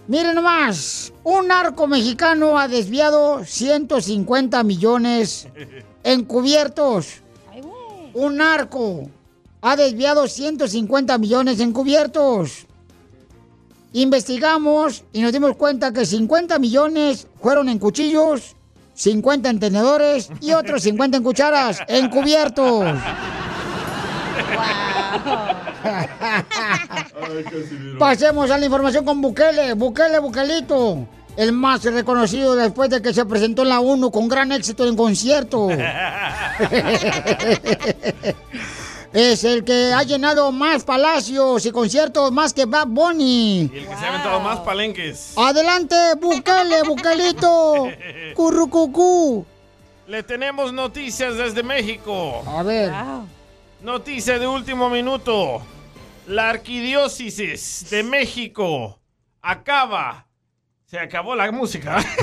miren 0.07 0.35
nomás, 0.35 1.13
un 1.23 1.47
narco 1.47 1.87
mexicano 1.87 2.59
ha 2.59 2.67
desviado 2.67 3.45
150 3.45 4.61
millones 4.63 5.47
encubiertos. 6.03 7.21
Un 8.13 8.37
narco 8.37 9.09
ha 9.61 9.75
desviado 9.75 10.27
150 10.27 11.17
millones 11.17 11.59
encubiertos. 11.59 12.67
Investigamos 13.95 15.03
y 15.13 15.21
nos 15.21 15.31
dimos 15.31 15.55
cuenta 15.55 15.93
que 15.93 16.05
50 16.05 16.59
millones 16.59 17.27
fueron 17.41 17.69
en 17.69 17.79
cuchillos, 17.79 18.57
50 18.93 19.49
en 19.49 19.59
tenedores 19.61 20.29
y 20.41 20.51
otros 20.51 20.83
50 20.83 21.15
en 21.15 21.23
cucharas, 21.23 21.79
encubiertos. 21.87 22.93
Pasemos 27.97 28.51
a 28.51 28.57
la 28.57 28.65
información 28.65 29.05
con 29.05 29.21
Bukele. 29.21 29.75
Bukele, 29.75 30.19
Bukelito. 30.19 31.07
El 31.37 31.53
más 31.53 31.85
reconocido 31.85 32.53
después 32.53 32.89
de 32.89 33.01
que 33.01 33.13
se 33.13 33.23
presentó 33.23 33.61
en 33.61 33.69
la 33.69 33.79
ONU 33.79 34.11
con 34.11 34.27
gran 34.27 34.51
éxito 34.51 34.85
en 34.85 34.97
concierto. 34.97 35.69
es 39.15 39.45
el 39.45 39.63
que 39.63 39.93
ha 39.93 40.03
llenado 40.03 40.51
más 40.51 40.83
palacios 40.83 41.65
y 41.65 41.71
conciertos 41.71 42.33
más 42.33 42.53
que 42.53 42.65
Bad 42.65 42.87
Bunny. 42.87 43.61
Y 43.61 43.77
el 43.77 43.87
que 43.87 43.95
se 43.95 44.05
ha 44.05 44.09
aventado 44.09 44.41
más 44.41 44.59
palenques. 44.59 45.33
Adelante, 45.37 45.95
Bukele, 46.19 46.83
Bukelito. 46.83 47.87
Currucucú. 48.35 49.45
Le 50.07 50.21
tenemos 50.21 50.73
noticias 50.73 51.37
desde 51.37 51.63
México. 51.63 52.43
A 52.45 52.61
ver. 52.61 52.91
Noticia 53.81 54.37
de 54.37 54.47
último 54.47 54.89
minuto. 54.89 55.61
La 56.27 56.49
arquidiócesis 56.49 57.89
de 57.89 58.03
México 58.03 58.99
acaba. 59.41 60.27
Se 60.85 60.99
acabó 60.99 61.35
la 61.35 61.49
música. 61.53 61.97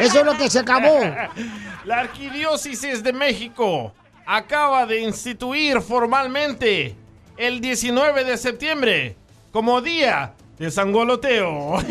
Eso 0.00 0.20
es 0.20 0.26
lo 0.26 0.36
que 0.36 0.50
se 0.50 0.58
acabó. 0.58 0.98
La 1.84 2.00
arquidiócesis 2.00 3.02
de 3.02 3.12
México 3.12 3.92
acaba 4.26 4.86
de 4.86 5.00
instituir 5.00 5.80
formalmente 5.80 6.94
el 7.36 7.60
19 7.60 8.24
de 8.24 8.36
septiembre 8.36 9.16
como 9.52 9.80
Día 9.80 10.34
De 10.58 10.70
sangoloteo. 10.70 11.78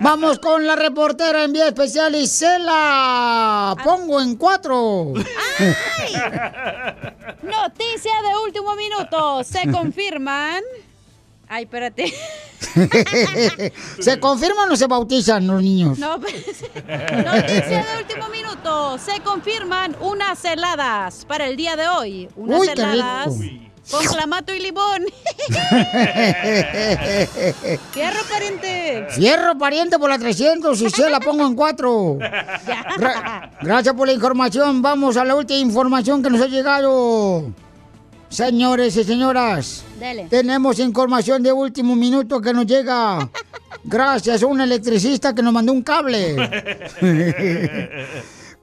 Vamos 0.00 0.38
con 0.40 0.66
la 0.66 0.74
reportera 0.74 1.44
en 1.44 1.52
vía 1.52 1.68
especial, 1.68 2.14
Isela. 2.16 3.76
Pongo 3.84 4.20
en 4.20 4.34
cuatro. 4.36 5.12
Noticia 7.42 8.12
de 8.22 8.36
último 8.44 8.74
minuto. 8.74 9.44
Se 9.44 9.70
confirman. 9.72 10.62
Ay, 11.48 11.62
espérate. 11.64 12.12
¿Se 14.00 14.20
confirman 14.20 14.70
o 14.70 14.76
se 14.76 14.86
bautizan 14.86 15.46
los 15.46 15.62
niños? 15.62 15.98
No, 15.98 16.16
espérate. 16.16 17.22
Noticia 17.24 17.84
de 17.84 17.98
último 18.02 18.28
minuto. 18.28 18.98
Se 18.98 19.20
confirman 19.22 19.96
unas 20.00 20.44
heladas 20.44 21.24
para 21.26 21.46
el 21.46 21.56
día 21.56 21.76
de 21.76 21.88
hoy. 21.88 22.28
Unas 22.36 22.60
Uy, 22.60 22.68
heladas 22.68 23.34
con 23.90 24.04
clamato 24.04 24.52
y 24.52 24.60
limón. 24.60 25.04
Fierro 27.92 28.20
pariente. 28.28 29.06
Cierro 29.12 29.56
pariente 29.58 29.98
por 29.98 30.10
la 30.10 30.18
300 30.18 30.80
y 30.80 30.90
se 30.90 31.08
la 31.08 31.20
pongo 31.20 31.46
en 31.46 31.54
cuatro. 31.54 32.16
Gra- 32.18 33.50
gracias 33.60 33.94
por 33.94 34.06
la 34.08 34.12
información. 34.14 34.82
Vamos 34.82 35.16
a 35.16 35.24
la 35.24 35.34
última 35.34 35.60
información 35.60 36.22
que 36.22 36.30
nos 36.30 36.40
ha 36.42 36.46
llegado. 36.46 37.44
Señores 38.28 38.96
y 38.96 39.04
señoras, 39.04 39.84
Dele. 39.98 40.26
tenemos 40.28 40.78
información 40.78 41.42
de 41.42 41.52
último 41.52 41.94
minuto 41.94 42.40
que 42.40 42.52
nos 42.52 42.66
llega. 42.66 43.30
Gracias 43.84 44.42
a 44.42 44.46
un 44.46 44.60
electricista 44.60 45.34
que 45.34 45.42
nos 45.42 45.52
mandó 45.52 45.72
un 45.72 45.82
cable. 45.82 46.36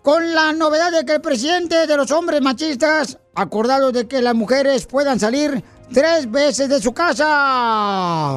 Con 0.01 0.33
la 0.33 0.51
novedad 0.51 0.91
de 0.91 1.05
que 1.05 1.13
el 1.13 1.21
presidente 1.21 1.87
de 1.87 1.97
los 1.97 2.11
hombres 2.11 2.41
machistas 2.41 3.17
acordado 3.35 3.91
de 3.91 4.05
que 4.07 4.21
las 4.21 4.35
mujeres 4.35 4.85
puedan 4.85 5.19
salir 5.19 5.63
tres 5.93 6.29
veces 6.29 6.67
de 6.67 6.81
su 6.81 6.93
casa. 6.93 7.23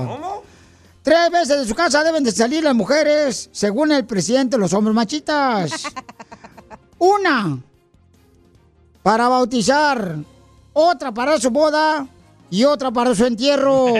¿Cómo? 0.06 0.42
Tres 1.02 1.30
veces 1.30 1.58
de 1.60 1.66
su 1.66 1.74
casa 1.74 2.02
deben 2.02 2.24
de 2.24 2.32
salir 2.32 2.64
las 2.64 2.74
mujeres, 2.74 3.48
según 3.52 3.92
el 3.92 4.04
presidente 4.06 4.56
de 4.56 4.60
los 4.60 4.72
hombres 4.72 4.94
machistas. 4.94 5.84
Una 6.98 7.58
para 9.02 9.28
bautizar, 9.28 10.16
otra 10.78 11.10
para 11.10 11.38
su 11.40 11.50
boda 11.50 12.06
y 12.50 12.64
otra 12.64 12.90
para 12.90 13.14
su 13.14 13.24
entierro. 13.24 13.86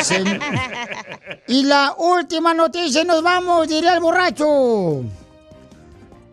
Se- 0.00 0.38
Y 1.48 1.64
la 1.64 1.94
última 1.98 2.54
noticia, 2.54 3.02
nos 3.04 3.20
vamos, 3.22 3.66
diría 3.66 3.94
el 3.94 4.00
borracho. 4.00 5.02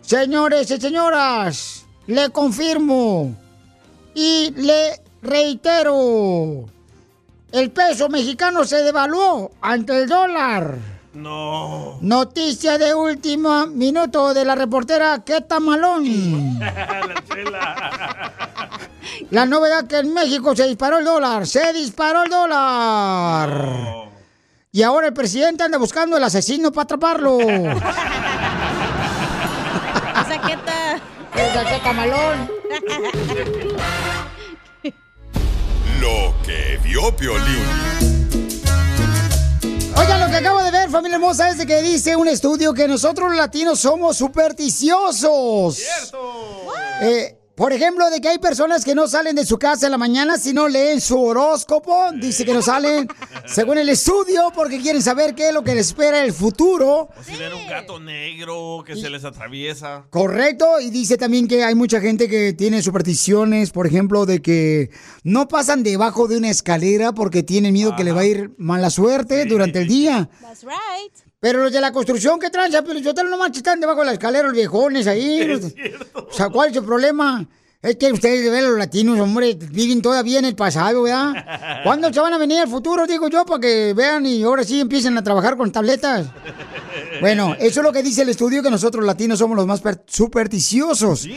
Señores 0.02 0.70
y 0.70 0.80
señoras, 0.80 1.86
le 2.06 2.30
confirmo 2.30 3.34
y 4.14 4.52
le 4.58 5.02
reitero, 5.24 6.66
el 7.52 7.72
peso 7.72 8.08
mexicano 8.10 8.64
se 8.66 8.84
devaluó 8.84 9.52
ante 9.62 10.00
el 10.04 10.08
dólar. 10.10 10.78
No. 11.14 11.98
Noticia 12.02 12.78
de 12.78 12.96
último 12.96 13.68
minuto 13.68 14.34
de 14.34 14.46
la 14.46 14.56
reportera 14.56 15.22
Queta 15.26 15.60
Malón. 15.60 16.58
La 16.60 17.24
chela. 17.28 18.32
La 19.30 19.46
novedad 19.46 19.88
que 19.88 19.98
en 19.98 20.14
México 20.14 20.56
se 20.56 20.68
disparó 20.68 21.00
el 21.00 21.06
dólar, 21.06 21.46
se 21.46 21.74
disparó 21.74 22.24
el 22.24 22.30
dólar. 22.30 24.10
Y 24.72 24.84
ahora 24.84 25.08
el 25.08 25.14
presidente 25.14 25.64
anda 25.64 25.78
buscando 25.78 26.16
el 26.16 26.24
asesino 26.24 26.72
para 26.72 26.84
atraparlo. 26.84 27.40
Esa 27.42 27.76
queta. 30.48 30.98
Esa 31.36 31.66
queta 31.66 31.94
malón. 31.94 32.50
Lo 36.00 36.34
que 36.46 36.80
vio 36.84 37.14
Piolín. 37.16 38.21
Oigan, 40.12 40.20
lo 40.20 40.30
que 40.30 40.38
acabo 40.38 40.62
de 40.62 40.72
ver, 40.72 40.90
familia 40.90 41.16
hermosa, 41.16 41.50
es 41.50 41.58
de 41.58 41.66
que 41.66 41.82
dice 41.82 42.18
un 42.18 42.28
estudio 42.28 42.74
que 42.74 42.86
nosotros 42.86 43.30
los 43.30 43.38
latinos 43.38 43.80
somos 43.80 44.18
supersticiosos. 44.18 45.76
¡Cierto! 45.78 47.41
Por 47.56 47.74
ejemplo, 47.74 48.10
de 48.10 48.22
que 48.22 48.30
hay 48.30 48.38
personas 48.38 48.86
que 48.86 48.96
no 48.96 49.08
salen 49.08 49.36
de 49.36 49.46
su 49.46 49.58
casa 49.58 49.88
en 49.88 49.92
la 49.92 49.98
mañana 49.98 50.38
si 50.38 50.54
no 50.54 50.68
leen 50.68 51.02
su 51.02 51.20
horóscopo. 51.22 52.12
Dice 52.14 52.46
que 52.46 52.54
no 52.54 52.62
salen 52.62 53.08
según 53.46 53.78
el 53.78 53.90
estudio 53.90 54.52
porque 54.56 54.80
quieren 54.80 55.02
saber 55.02 55.36
qué 55.36 55.50
es 55.50 55.54
lo 55.54 55.64
que 55.64 55.76
les 55.76 55.88
espera 55.88 56.24
el 56.24 56.34
futuro. 56.34 57.10
O 57.18 57.24
si 57.24 57.36
ven 57.36 57.54
un 57.54 57.68
gato 57.68 58.00
negro 58.00 58.84
que 58.86 58.96
se 58.96 59.10
les 59.10 59.26
atraviesa. 59.26 60.06
Correcto, 60.10 60.80
y 60.80 60.90
dice 60.90 61.18
también 61.18 61.48
que 61.48 61.64
hay 61.64 61.76
mucha 61.76 62.00
gente 62.00 62.28
que 62.28 62.54
tiene 62.54 62.82
supersticiones, 62.82 63.72
por 63.72 63.86
ejemplo, 63.86 64.26
de 64.26 64.42
que 64.42 64.90
no 65.24 65.48
pasan 65.48 65.84
debajo 65.84 66.28
de 66.28 66.38
una 66.38 66.50
escalera 66.50 67.12
porque 67.14 67.44
tienen 67.44 67.74
miedo 67.74 67.96
que 67.96 68.04
le 68.04 68.12
va 68.12 68.22
a 68.22 68.26
ir 68.26 68.52
mala 68.58 68.90
suerte 68.90 69.46
durante 69.46 69.82
el 69.82 69.88
día. 69.88 70.30
That's 70.42 70.64
right. 70.64 71.31
Pero 71.42 71.64
los 71.64 71.74
de 71.74 71.82
la 71.82 71.92
construcción 71.92 72.40
que 72.40 72.52
tranza, 72.52 72.84
pero 72.84 73.00
yo 73.00 73.14
no 73.24 73.36
manches, 73.38 73.58
están 73.58 73.80
debajo 73.80 74.02
de 74.02 74.06
la 74.06 74.14
escalera 74.14 74.44
los 74.46 74.54
viejones 74.54 75.08
ahí. 75.08 75.44
Los- 75.46 75.74
O 76.14 76.32
sea, 76.32 76.50
¿cuál 76.50 76.70
es 76.70 76.78
el 76.78 76.84
problema? 76.86 77.46
Es 77.82 77.96
que 77.96 78.12
ustedes 78.14 78.52
ven 78.52 78.64
los 78.64 78.78
latinos, 78.78 79.20
hombre, 79.20 79.56
viven 79.56 80.04
todavía 80.04 80.38
en 80.38 80.46
el 80.46 80.56
pasado, 80.56 81.02
¿verdad? 81.02 81.34
¿Cuándo 81.84 82.14
se 82.14 82.20
van 82.20 82.32
a 82.34 82.38
venir 82.38 82.60
al 82.60 82.68
futuro, 82.68 83.08
digo 83.08 83.28
yo, 83.28 83.44
para 83.44 83.60
que 83.60 83.94
vean 83.96 84.24
y 84.28 84.44
ahora 84.44 84.64
sí 84.64 84.80
empiecen 84.80 85.18
a 85.18 85.24
trabajar 85.24 85.58
con 85.58 85.72
tabletas? 85.72 86.28
Bueno, 87.22 87.56
eso 87.60 87.80
es 87.80 87.84
lo 87.84 87.92
que 87.92 88.04
dice 88.04 88.22
el 88.22 88.30
estudio, 88.30 88.62
que 88.62 88.70
nosotros 88.70 89.04
latinos 89.04 89.40
somos 89.40 89.58
los 89.58 89.66
más 89.66 89.82
per- 89.82 90.04
supersticiosos. 90.06 91.28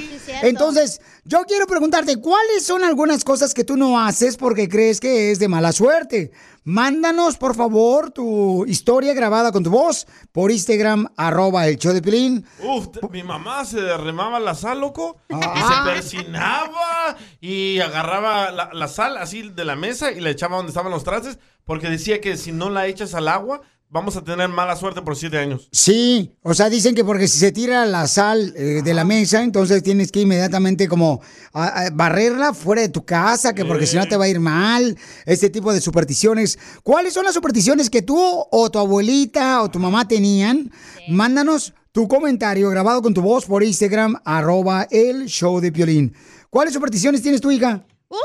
Entonces, 0.42 1.00
yo 1.24 1.44
quiero 1.48 1.66
preguntarte, 1.66 2.18
¿cuáles 2.18 2.62
son 2.64 2.84
algunas 2.84 3.24
cosas 3.24 3.54
que 3.54 3.64
tú 3.64 3.78
no 3.78 3.98
haces 3.98 4.36
porque 4.36 4.68
crees 4.68 5.00
que 5.00 5.30
es 5.30 5.38
de 5.38 5.48
mala 5.48 5.72
suerte? 5.72 6.30
Mándanos, 6.66 7.36
por 7.36 7.54
favor, 7.54 8.10
tu 8.10 8.64
historia 8.66 9.12
grabada 9.12 9.52
con 9.52 9.62
tu 9.62 9.68
voz 9.68 10.06
por 10.32 10.50
Instagram, 10.50 11.08
arroba 11.14 11.66
el 11.68 11.76
show 11.76 11.92
de 11.92 12.00
Pilín. 12.00 12.46
Uf, 12.62 12.86
mi 13.10 13.22
mamá 13.22 13.66
se 13.66 13.82
derramaba 13.82 14.40
la 14.40 14.54
sal, 14.54 14.80
loco, 14.80 15.18
y 15.28 15.34
Ah. 15.34 15.84
se 15.84 15.90
persinaba 15.92 17.16
y 17.38 17.80
agarraba 17.80 18.50
la, 18.50 18.70
la 18.72 18.88
sal 18.88 19.18
así 19.18 19.50
de 19.50 19.64
la 19.66 19.76
mesa 19.76 20.10
y 20.10 20.20
la 20.20 20.30
echaba 20.30 20.56
donde 20.56 20.70
estaban 20.70 20.90
los 20.90 21.04
trastes, 21.04 21.38
porque 21.64 21.90
decía 21.90 22.22
que 22.22 22.38
si 22.38 22.50
no 22.50 22.70
la 22.70 22.86
echas 22.86 23.14
al 23.14 23.28
agua, 23.28 23.60
vamos 23.94 24.16
a 24.16 24.24
tener 24.24 24.48
mala 24.48 24.74
suerte 24.74 25.00
por 25.02 25.14
siete 25.16 25.38
años. 25.38 25.68
Sí, 25.70 26.34
o 26.42 26.52
sea, 26.52 26.68
dicen 26.68 26.96
que 26.96 27.04
porque 27.04 27.28
si 27.28 27.38
se 27.38 27.52
tira 27.52 27.86
la 27.86 28.08
sal 28.08 28.52
eh, 28.56 28.82
de 28.84 28.92
la 28.92 29.04
mesa, 29.04 29.42
entonces 29.44 29.84
tienes 29.84 30.10
que 30.10 30.20
inmediatamente 30.22 30.88
como 30.88 31.20
a- 31.52 31.84
a 31.86 31.90
barrerla 31.90 32.52
fuera 32.54 32.82
de 32.82 32.88
tu 32.88 33.04
casa, 33.04 33.54
que 33.54 33.64
porque 33.64 33.86
si 33.86 33.96
no 33.96 34.06
te 34.08 34.16
va 34.16 34.24
a 34.24 34.28
ir 34.28 34.40
mal, 34.40 34.98
este 35.26 35.48
tipo 35.48 35.72
de 35.72 35.80
supersticiones. 35.80 36.58
¿Cuáles 36.82 37.14
son 37.14 37.24
las 37.24 37.34
supersticiones 37.34 37.88
que 37.88 38.02
tú 38.02 38.18
o 38.18 38.70
tu 38.70 38.80
abuelita 38.80 39.62
o 39.62 39.70
tu 39.70 39.78
mamá 39.78 40.08
tenían? 40.08 40.72
Mándanos 41.08 41.72
tu 41.92 42.08
comentario 42.08 42.68
grabado 42.70 43.00
con 43.00 43.14
tu 43.14 43.22
voz 43.22 43.44
por 43.46 43.62
Instagram, 43.62 44.16
arroba 44.24 44.88
el 44.90 45.26
show 45.26 45.60
de 45.60 45.70
Piolín. 45.70 46.12
¿Cuáles 46.50 46.74
supersticiones 46.74 47.22
tienes 47.22 47.40
tu 47.40 47.52
hija? 47.52 47.86
Uh, 48.08 48.16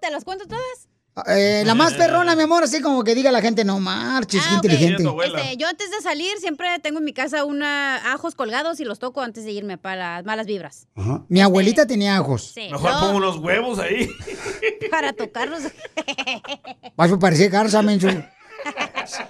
¿Te 0.00 0.10
las 0.10 0.24
cuento 0.24 0.44
todas? 0.46 0.81
Eh, 1.26 1.62
la 1.66 1.74
más 1.74 1.92
perrona, 1.92 2.34
mi 2.34 2.42
amor, 2.42 2.64
así 2.64 2.80
como 2.80 3.04
que 3.04 3.14
diga 3.14 3.30
la 3.30 3.42
gente, 3.42 3.64
no 3.64 3.78
marches, 3.80 4.40
qué 4.40 4.48
Ah, 4.50 4.54
inteligente. 4.54 5.04
Este, 5.26 5.56
yo 5.58 5.68
antes 5.68 5.90
de 5.90 6.00
salir 6.00 6.38
siempre 6.38 6.66
tengo 6.82 7.00
en 7.00 7.04
mi 7.04 7.12
casa 7.12 7.44
una 7.44 8.12
ajos 8.12 8.34
colgados 8.34 8.80
y 8.80 8.84
los 8.84 8.98
toco 8.98 9.20
antes 9.20 9.44
de 9.44 9.52
irme 9.52 9.76
para 9.76 10.16
las 10.16 10.24
malas 10.24 10.46
vibras. 10.46 10.86
Ajá. 10.94 11.22
Mi 11.28 11.42
abuelita 11.42 11.86
tenía 11.86 12.16
ajos. 12.16 12.52
Sí, 12.54 12.68
Mejor 12.70 12.92
pongo 12.92 13.16
unos 13.18 13.36
huevos 13.36 13.78
ahí. 13.78 14.08
para 14.90 15.12
tocarlos. 15.12 15.60
Vas 16.96 17.12
a 17.12 17.18
parecer 17.18 17.50
garza, 17.50 17.82
menso. 17.82 18.08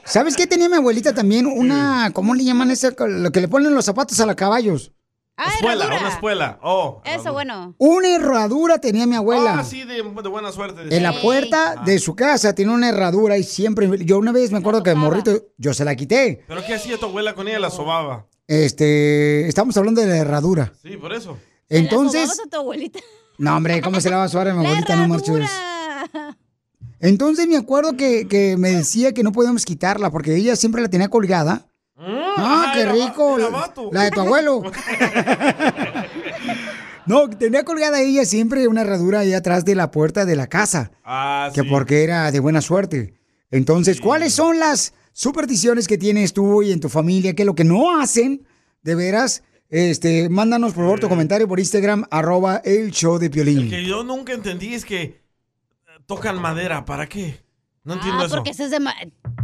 ¿Sabes 0.04 0.36
qué 0.36 0.46
tenía 0.46 0.68
mi 0.68 0.76
abuelita 0.76 1.12
también? 1.14 1.46
Una, 1.46 2.10
¿cómo 2.12 2.34
le 2.34 2.44
llaman 2.44 2.70
eso? 2.70 2.90
Lo 3.08 3.32
que 3.32 3.40
le 3.40 3.48
ponen 3.48 3.74
los 3.74 3.84
zapatos 3.86 4.20
a 4.20 4.26
los 4.26 4.36
caballos. 4.36 4.92
Espuela, 5.36 5.86
una 5.86 6.08
espuela. 6.08 6.58
Oh. 6.62 7.02
Eso, 7.04 7.32
bueno. 7.32 7.74
Una 7.78 8.14
herradura 8.14 8.78
tenía 8.78 9.06
mi 9.06 9.16
abuela. 9.16 9.58
Ah, 9.60 9.64
sí, 9.64 9.84
de, 9.84 10.02
de 10.02 10.28
buena 10.28 10.52
suerte. 10.52 10.94
En 10.94 11.02
la 11.02 11.20
puerta 11.20 11.82
de 11.84 11.98
su 11.98 12.14
casa 12.14 12.54
tiene 12.54 12.72
una 12.72 12.88
herradura 12.88 13.38
y 13.38 13.42
siempre, 13.42 13.88
yo 14.04 14.18
una 14.18 14.32
vez 14.32 14.52
me 14.52 14.58
acuerdo 14.58 14.82
que 14.82 14.90
de 14.90 14.96
morrito, 14.96 15.46
yo 15.56 15.74
se 15.74 15.84
la 15.84 15.96
quité. 15.96 16.44
¿Pero 16.46 16.64
qué 16.64 16.74
hacía 16.74 16.98
tu 16.98 17.06
abuela 17.06 17.34
con 17.34 17.48
ella? 17.48 17.58
La 17.58 17.70
sobaba. 17.70 18.26
Este, 18.46 19.48
estamos 19.48 19.76
hablando 19.76 20.00
de 20.00 20.08
la 20.08 20.16
herradura. 20.16 20.72
Sí, 20.82 20.96
por 20.96 21.12
eso. 21.12 21.38
Entonces, 21.68 22.36
¿La 22.36 22.44
a 22.44 22.48
tu 22.48 22.56
abuelita? 22.58 22.98
no 23.38 23.56
hombre, 23.56 23.80
¿cómo 23.80 24.00
se 24.00 24.10
la 24.10 24.18
va 24.18 24.24
a 24.24 24.28
sobar 24.28 24.48
a 24.48 24.54
mi 24.54 24.62
La 24.62 24.68
abuelita? 24.68 24.96
No 24.96 25.08
marches. 25.08 25.50
Entonces 27.00 27.48
me 27.48 27.56
acuerdo 27.56 27.96
que, 27.96 28.28
que 28.28 28.56
me 28.56 28.70
decía 28.70 29.12
que 29.12 29.22
no 29.22 29.32
podíamos 29.32 29.64
quitarla 29.64 30.10
porque 30.10 30.36
ella 30.36 30.54
siempre 30.54 30.82
la 30.82 30.88
tenía 30.88 31.08
colgada. 31.08 31.66
Ah, 32.04 32.72
qué 32.74 32.86
rico. 32.86 33.38
La, 33.38 33.72
la 33.92 34.02
de 34.04 34.10
tu 34.10 34.20
abuelo. 34.20 34.62
No, 37.04 37.28
tenía 37.28 37.64
colgada 37.64 38.00
ella 38.00 38.24
siempre 38.24 38.68
una 38.68 38.82
herradura 38.82 39.20
ahí 39.20 39.32
atrás 39.32 39.64
de 39.64 39.74
la 39.74 39.90
puerta 39.90 40.24
de 40.24 40.36
la 40.36 40.46
casa. 40.46 40.92
Ah, 41.04 41.50
que 41.52 41.64
porque 41.64 42.04
era 42.04 42.30
de 42.30 42.38
buena 42.38 42.60
suerte. 42.60 43.14
Entonces, 43.50 44.00
¿cuáles 44.00 44.34
son 44.34 44.60
las 44.60 44.94
supersticiones 45.12 45.88
que 45.88 45.98
tienes 45.98 46.32
tú 46.32 46.62
y 46.62 46.70
en 46.70 46.80
tu 46.80 46.88
familia? 46.88 47.34
Que 47.34 47.44
lo 47.44 47.54
que 47.54 47.64
no 47.64 48.00
hacen, 48.00 48.46
de 48.82 48.94
veras, 48.94 49.42
este, 49.68 50.28
mándanos 50.28 50.74
por 50.74 50.84
favor 50.84 51.00
tu 51.00 51.08
comentario 51.08 51.48
por 51.48 51.58
Instagram, 51.58 52.04
arroba 52.10 52.62
el 52.64 52.92
show 52.92 53.18
de 53.18 53.30
Piolín. 53.30 53.68
Que 53.68 53.84
yo 53.84 54.04
nunca 54.04 54.32
entendí 54.32 54.74
es 54.74 54.84
que 54.84 55.20
tocan 56.06 56.40
madera. 56.40 56.84
¿Para 56.84 57.08
qué? 57.08 57.40
No 57.84 57.94
entiendo 57.94 58.22
Ah, 58.22 58.26
eso. 58.26 58.34
porque 58.36 58.50
ese 58.50 58.64
es 58.64 58.70
de... 58.70 58.80
ma- 58.80 58.94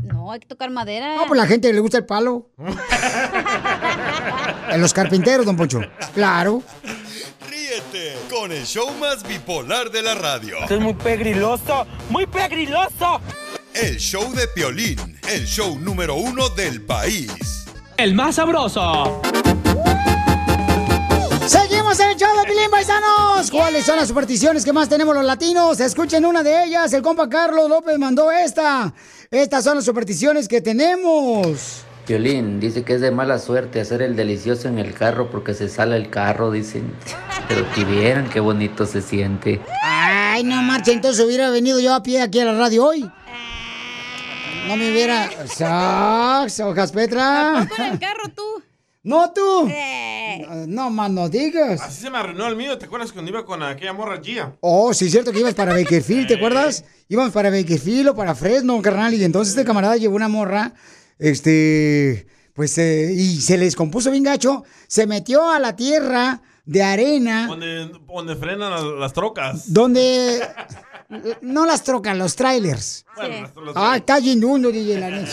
No, 0.02 0.30
hay 0.32 0.40
que 0.40 0.46
tocar 0.46 0.70
madera. 0.70 1.16
No, 1.16 1.26
pues 1.26 1.38
la 1.38 1.46
gente 1.46 1.72
le 1.72 1.80
gusta 1.80 1.98
el 1.98 2.06
palo. 2.06 2.50
En 4.70 4.80
los 4.82 4.92
carpinteros, 4.92 5.46
don 5.46 5.56
Poncho. 5.56 5.80
Claro. 6.14 6.62
Ríete 7.48 8.16
con 8.30 8.52
el 8.52 8.64
show 8.66 8.90
más 9.00 9.26
bipolar 9.26 9.90
de 9.90 10.02
la 10.02 10.14
radio. 10.14 10.58
Esto 10.60 10.74
es 10.74 10.80
muy 10.80 10.92
pegriloso, 10.94 11.86
muy 12.10 12.26
pegriloso. 12.26 13.20
El 13.74 13.96
show 13.98 14.30
de 14.34 14.46
Piolín, 14.48 15.18
el 15.30 15.46
show 15.46 15.78
número 15.78 16.16
uno 16.16 16.48
del 16.50 16.82
país. 16.82 17.64
El 17.96 18.14
más 18.14 18.34
sabroso. 18.36 19.22
En 21.90 22.10
el 22.10 22.16
show 22.18 22.28
de 22.36 22.44
Pilín 22.44 22.70
Paisanos. 22.70 23.50
¿Cuáles 23.50 23.86
son 23.86 23.96
las 23.96 24.08
supersticiones 24.08 24.62
que 24.62 24.74
más 24.74 24.90
tenemos 24.90 25.14
los 25.14 25.24
latinos? 25.24 25.80
Escuchen 25.80 26.26
una 26.26 26.42
de 26.42 26.64
ellas. 26.64 26.92
El 26.92 27.00
compa 27.00 27.30
Carlos 27.30 27.66
López 27.66 27.98
mandó 27.98 28.30
esta. 28.30 28.92
Estas 29.30 29.64
son 29.64 29.76
las 29.76 29.86
supersticiones 29.86 30.48
que 30.48 30.60
tenemos. 30.60 31.82
Violín 32.06 32.60
dice 32.60 32.84
que 32.84 32.92
es 32.94 33.00
de 33.00 33.10
mala 33.10 33.38
suerte 33.38 33.80
hacer 33.80 34.02
el 34.02 34.16
delicioso 34.16 34.68
en 34.68 34.78
el 34.78 34.92
carro 34.92 35.30
porque 35.30 35.54
se 35.54 35.70
sale 35.70 35.96
el 35.96 36.10
carro, 36.10 36.50
dicen. 36.50 36.92
Pero 37.48 37.64
que 37.72 37.86
vieran 37.86 38.28
qué 38.28 38.40
bonito 38.40 38.84
se 38.84 39.00
siente. 39.00 39.62
Ay, 39.82 40.44
no 40.44 40.60
marcha, 40.62 40.92
entonces 40.92 41.24
hubiera 41.24 41.48
venido 41.48 41.80
yo 41.80 41.94
a 41.94 42.02
pie 42.02 42.20
aquí 42.20 42.38
a 42.38 42.44
la 42.44 42.52
radio 42.52 42.84
hoy. 42.84 43.10
No 44.66 44.76
me 44.76 44.90
hubiera. 44.90 45.30
¡Sax! 45.46 46.60
¡Hojas 46.60 46.92
Petra! 46.92 47.66
Con 47.74 47.86
el 47.86 47.98
carro 47.98 48.28
tú. 48.36 48.67
¡No 49.02 49.32
tú! 49.32 49.68
Eh. 49.70 50.44
No 50.66 50.90
más 50.90 51.10
no 51.10 51.28
digas. 51.28 51.80
Así 51.80 52.02
se 52.02 52.10
me 52.10 52.18
arruinó 52.18 52.46
el 52.48 52.56
mío. 52.56 52.76
¿Te 52.78 52.86
acuerdas 52.86 53.12
cuando 53.12 53.30
iba 53.30 53.44
con 53.46 53.62
aquella 53.62 53.92
morra 53.92 54.20
Gia? 54.22 54.56
Oh, 54.60 54.92
sí, 54.92 55.06
es 55.06 55.12
cierto 55.12 55.32
que 55.32 55.40
ibas 55.40 55.54
para 55.54 55.72
Bakerfield, 55.72 56.26
¿te 56.28 56.34
acuerdas? 56.36 56.84
Íbamos 57.08 57.32
para 57.32 57.48
Bakerfield 57.50 58.08
o 58.08 58.14
para 58.14 58.34
Fresno, 58.34 58.80
carnal, 58.82 59.14
y 59.14 59.22
entonces 59.24 59.54
este 59.54 59.64
camarada 59.64 59.96
llevó 59.96 60.16
una 60.16 60.28
morra, 60.28 60.74
este, 61.18 62.26
pues, 62.54 62.76
eh, 62.78 63.12
y 63.12 63.40
se 63.40 63.56
le 63.56 63.64
descompuso 63.66 64.10
bien 64.10 64.24
gacho, 64.24 64.64
se 64.88 65.06
metió 65.06 65.48
a 65.50 65.58
la 65.58 65.74
tierra 65.76 66.42
de 66.66 66.82
arena, 66.82 67.46
Donde, 67.46 67.90
donde 68.06 68.36
frenan 68.36 68.70
las, 68.70 68.82
las 68.82 69.12
trocas. 69.14 69.72
donde, 69.72 70.40
no 71.40 71.64
las 71.64 71.82
trocan, 71.82 72.18
los 72.18 72.36
trailers. 72.36 73.06
Bueno, 73.16 73.42
las- 73.42 73.54
los- 73.54 73.76
Ah, 73.76 73.96
está 73.96 74.18
inmundo, 74.20 74.70
DJ, 74.70 74.98
la 75.00 75.08
neta. 75.10 75.32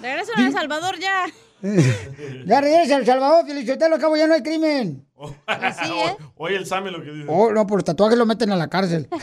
Regreso 0.00 0.32
a 0.36 0.40
El 0.46 0.52
Salvador 0.52 0.98
ya. 0.98 1.26
Ya 1.60 2.60
regresa 2.60 2.96
El 2.96 3.06
Salvador, 3.06 3.46
Felicitelo, 3.46 3.96
al 3.96 4.00
cabo 4.00 4.16
ya 4.16 4.26
no 4.26 4.34
hay 4.34 4.42
crimen. 4.42 5.04
Así, 5.46 5.90
¿eh? 5.90 6.16
Oye 6.36 6.56
el 6.56 6.66
Sammy 6.66 6.90
lo 6.90 7.02
que 7.02 7.10
dice. 7.10 7.26
Oh, 7.28 7.52
no, 7.52 7.66
por 7.66 7.82
tatuajes 7.82 8.16
lo 8.16 8.26
meten 8.26 8.52
a 8.52 8.56
la 8.56 8.68
cárcel. 8.68 9.08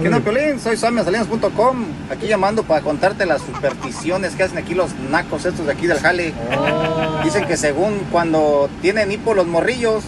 ¿Qué 0.00 0.06
onda, 0.06 0.20
Piolín? 0.20 0.60
Soy 0.60 0.76
samiasalinas.com, 0.76 1.86
aquí 2.10 2.26
llamando 2.28 2.62
para 2.62 2.82
contarte 2.82 3.24
las 3.26 3.42
supersticiones 3.42 4.34
que 4.34 4.42
hacen 4.44 4.58
aquí 4.58 4.74
los 4.74 4.94
nacos 5.10 5.44
estos 5.46 5.66
de 5.66 5.72
aquí 5.72 5.86
del 5.86 5.98
jale. 5.98 6.34
Dicen 7.24 7.46
que 7.46 7.56
según 7.56 7.98
cuando 8.12 8.68
tienen 8.82 9.10
hipo 9.10 9.34
los 9.34 9.46
morrillos, 9.46 10.04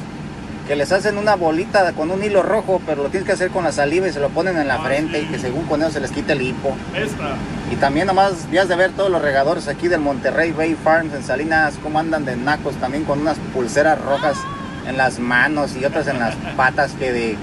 que 0.70 0.76
les 0.76 0.92
hacen 0.92 1.18
una 1.18 1.34
bolita 1.34 1.92
con 1.94 2.12
un 2.12 2.22
hilo 2.22 2.44
rojo, 2.44 2.80
pero 2.86 3.02
lo 3.02 3.08
tienes 3.08 3.26
que 3.26 3.32
hacer 3.32 3.50
con 3.50 3.64
la 3.64 3.72
saliva 3.72 4.06
y 4.06 4.12
se 4.12 4.20
lo 4.20 4.28
ponen 4.28 4.56
en 4.56 4.68
la 4.68 4.78
frente 4.78 5.20
y 5.20 5.26
que 5.26 5.36
según 5.36 5.64
con 5.64 5.82
eso 5.82 5.90
se 5.90 5.98
les 5.98 6.12
quita 6.12 6.32
el 6.34 6.42
hipo. 6.42 6.76
Esta. 6.94 7.34
Y 7.72 7.74
también 7.74 8.06
nomás 8.06 8.48
vías 8.48 8.68
de 8.68 8.76
ver 8.76 8.92
todos 8.92 9.10
los 9.10 9.20
regadores 9.20 9.66
aquí 9.66 9.88
del 9.88 9.98
Monterrey 9.98 10.52
Bay 10.52 10.76
Farms 10.76 11.12
en 11.12 11.24
Salinas, 11.24 11.74
cómo 11.82 11.98
andan 11.98 12.24
de 12.24 12.36
nacos 12.36 12.76
también 12.76 13.02
con 13.02 13.18
unas 13.20 13.36
pulseras 13.52 14.00
rojas 14.00 14.38
en 14.86 14.96
las 14.96 15.18
manos 15.18 15.74
y 15.74 15.84
otras 15.84 16.06
en 16.06 16.20
las 16.20 16.36
patas 16.56 16.92
que 16.92 17.12
de, 17.12 17.36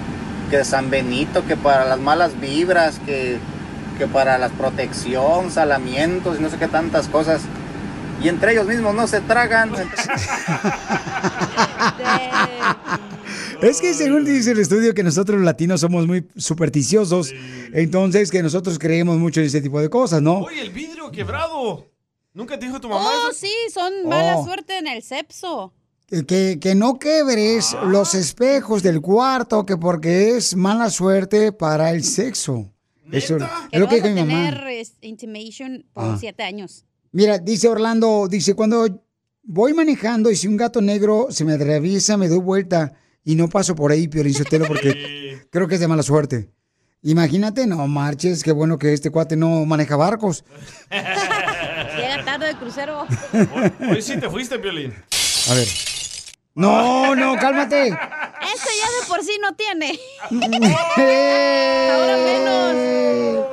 que 0.49 0.59
de 0.59 0.63
San 0.63 0.89
Benito, 0.89 1.45
que 1.45 1.57
para 1.57 1.83
las 1.83 1.99
malas 1.99 2.39
vibras, 2.39 2.97
que, 3.05 3.39
que 3.97 4.07
para 4.07 4.37
la 4.37 4.47
protección, 4.47 5.51
salamientos 5.51 6.39
y 6.39 6.41
no 6.41 6.49
sé 6.49 6.55
qué 6.55 6.69
tantas 6.69 7.09
cosas. 7.09 7.41
Y 8.23 8.29
entre 8.29 8.53
ellos 8.53 8.67
mismos 8.67 8.95
no 8.95 9.05
se 9.05 9.19
tragan. 9.19 9.71
Es 13.61 13.81
que 13.81 13.93
según 13.93 14.23
dice 14.23 14.51
el 14.51 14.59
estudio 14.59 14.93
que 14.93 15.03
nosotros 15.03 15.37
los 15.37 15.45
latinos 15.45 15.81
somos 15.81 16.05
muy 16.05 16.27
supersticiosos, 16.35 17.33
entonces 17.73 18.29
que 18.29 18.43
nosotros 18.43 18.77
creemos 18.77 19.17
mucho 19.17 19.39
en 19.39 19.47
ese 19.47 19.61
tipo 19.61 19.79
de 19.81 19.89
cosas, 19.89 20.21
¿no? 20.21 20.39
Oye, 20.39 20.61
el 20.61 20.69
vidrio 20.71 21.11
quebrado. 21.11 21.87
¿Nunca 22.33 22.59
te 22.59 22.67
dijo 22.67 22.79
tu 22.79 22.87
mamá 22.87 23.03
Oh, 23.25 23.29
eso? 23.31 23.39
sí, 23.39 23.51
son 23.73 24.07
mala 24.07 24.37
Oh. 24.37 24.45
suerte 24.45 24.77
en 24.77 24.87
el 24.87 25.01
sepso. 25.01 25.73
Que, 26.27 26.59
que 26.61 26.75
no 26.75 26.99
quebres 26.99 27.75
los 27.87 28.13
espejos 28.13 28.83
del 28.83 29.01
cuarto, 29.01 29.65
que 29.65 29.75
porque 29.75 30.37
es 30.37 30.55
mala 30.55 30.89
suerte 30.91 31.51
para 31.51 31.91
el 31.91 32.03
sexo. 32.03 32.71
Eso 33.11 33.37
Que 33.37 33.45
es 33.71 33.79
lo 33.81 33.87
que 33.89 33.95
dijo 33.95 34.07
a 34.07 34.11
mi 34.11 34.15
mamá. 34.21 34.51
tener 34.51 34.85
intimation 35.01 35.83
por 35.93 36.03
Ah. 36.03 36.17
siete 36.19 36.43
años. 36.43 36.85
Mira, 37.11 37.39
dice 37.39 37.67
Orlando, 37.67 38.27
dice, 38.29 38.53
cuando 38.53 39.03
voy 39.43 39.73
manejando 39.73 40.29
y 40.29 40.35
si 40.35 40.47
un 40.47 40.57
gato 40.57 40.79
negro 40.81 41.27
se 41.31 41.43
me 41.43 41.53
atraviesa, 41.53 42.17
me 42.17 42.27
doy 42.27 42.39
vuelta 42.39 42.93
y 43.27 43.35
no 43.35 43.49
paso 43.49 43.75
por 43.75 43.91
ahí, 43.91 44.07
Piolín 44.07 44.33
Sotelo, 44.33 44.65
porque 44.67 45.41
creo 45.51 45.67
que 45.67 45.75
es 45.75 45.81
de 45.81 45.87
mala 45.89 46.01
suerte. 46.01 46.49
Imagínate, 47.01 47.67
no 47.67 47.85
marches, 47.85 48.41
qué 48.41 48.53
bueno 48.53 48.79
que 48.79 48.93
este 48.93 49.11
cuate 49.11 49.35
no 49.35 49.65
maneja 49.65 49.97
barcos. 49.97 50.45
Llega 50.89 52.23
tarde 52.23 52.45
del 52.47 52.55
crucero. 52.55 53.05
Hoy 53.91 54.01
sí 54.01 54.15
te 54.17 54.29
fuiste, 54.29 54.57
Piolín. 54.59 54.93
A 55.49 55.53
ver. 55.55 55.67
No, 56.55 57.15
no, 57.17 57.35
cálmate. 57.35 57.87
Este 57.87 58.69
ya 58.79 58.87
de 59.01 59.07
por 59.09 59.21
sí 59.21 59.37
no 59.41 59.53
tiene. 59.55 59.99
Ahora 61.91 62.17
menos. 62.23 63.45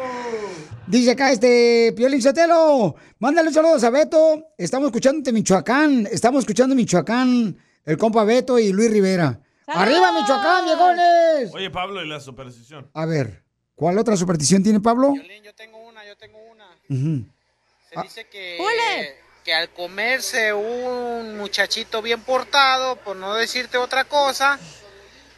Dice 0.86 1.10
acá 1.10 1.32
este 1.32 1.92
Piolín 1.96 2.22
Sotelo, 2.22 2.94
mándale 3.18 3.48
un 3.48 3.54
saludo 3.54 3.84
a 3.84 3.90
Beto. 3.90 4.52
Estamos 4.56 4.86
escuchándote 4.86 5.32
Michoacán. 5.32 6.06
Estamos 6.12 6.44
escuchando 6.44 6.76
Michoacán, 6.76 7.56
el 7.84 7.98
compa 7.98 8.22
Beto 8.22 8.60
y 8.60 8.70
Luis 8.70 8.92
Rivera. 8.92 9.40
¡Arriba 9.66 10.12
Michoacán, 10.12 10.64
viejones! 10.64 11.54
Oye, 11.54 11.70
Pablo, 11.70 12.02
y 12.02 12.08
la 12.08 12.20
superstición. 12.20 12.90
A 12.92 13.06
ver, 13.06 13.42
¿cuál 13.74 13.98
otra 13.98 14.16
superstición 14.16 14.62
tiene 14.62 14.80
Pablo? 14.80 15.08
Ujú. 16.88 17.24
Se 17.88 18.00
dice 18.02 18.28
que, 18.28 18.58
que 19.44 19.54
al 19.54 19.70
comerse 19.70 20.52
un 20.52 21.38
muchachito 21.38 22.02
bien 22.02 22.20
portado, 22.20 22.96
por 22.96 23.16
no 23.16 23.34
decirte 23.34 23.78
otra 23.78 24.04
cosa, 24.04 24.58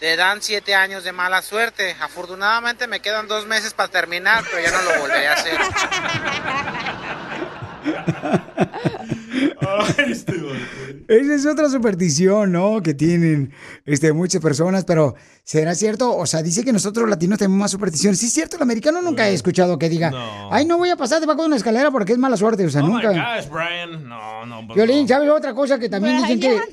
te 0.01 0.17
dan 0.17 0.43
siete 0.43 0.75
años 0.75 1.05
de 1.05 1.13
mala 1.13 1.41
suerte. 1.43 1.97
Afortunadamente 2.01 2.87
me 2.87 3.01
quedan 3.01 3.29
dos 3.29 3.47
meses 3.47 3.75
para 3.75 3.91
terminar, 3.91 4.45
pero 4.51 4.63
ya 4.63 4.73
no 4.73 4.83
lo 4.83 5.01
volveré 5.01 5.29
a 5.29 5.33
hacer. 5.35 5.59
Esa 11.09 11.35
es 11.35 11.47
otra 11.47 11.69
superstición, 11.69 12.53
¿no? 12.53 12.83
Que 12.83 12.95
tienen 12.95 13.53
este, 13.85 14.13
muchas 14.13 14.41
personas, 14.41 14.85
pero 14.85 15.15
¿será 15.45 15.75
cierto? 15.75 16.17
O 16.17 16.27
sea, 16.27 16.43
dice 16.43 16.65
que 16.65 16.73
nosotros 16.73 17.03
los 17.03 17.11
latinos 17.11 17.39
tenemos 17.39 17.59
más 17.59 17.71
supersticiones. 17.71 18.19
Sí, 18.19 18.27
es 18.27 18.33
cierto, 18.33 18.57
el 18.57 18.63
americano 18.63 19.03
nunca 19.03 19.29
he 19.29 19.35
escuchado 19.35 19.79
que 19.79 19.89
diga, 19.89 20.13
ay, 20.51 20.65
no 20.65 20.79
voy 20.79 20.91
a 20.91 20.97
pasar 20.97 21.21
debajo 21.21 21.43
de 21.43 21.47
una 21.49 21.57
escalera 21.57 21.91
porque 21.91 22.13
es 22.13 22.19
mala 22.19 22.37
suerte. 22.37 22.65
O 22.67 22.71
sea, 22.71 22.83
Oh 22.83 22.89
nunca. 22.89 23.11
my 23.13 23.19
gosh, 23.19 23.49
Brian. 23.51 24.09
No, 24.09 24.47
no. 24.47 24.75
Violín, 24.75 25.03
no. 25.03 25.09
¿sabes 25.09 25.31
otra 25.31 25.55
cosa 25.55 25.79
que 25.79 25.89
también 25.89 26.21
dicen 26.23 26.41
que... 26.41 26.61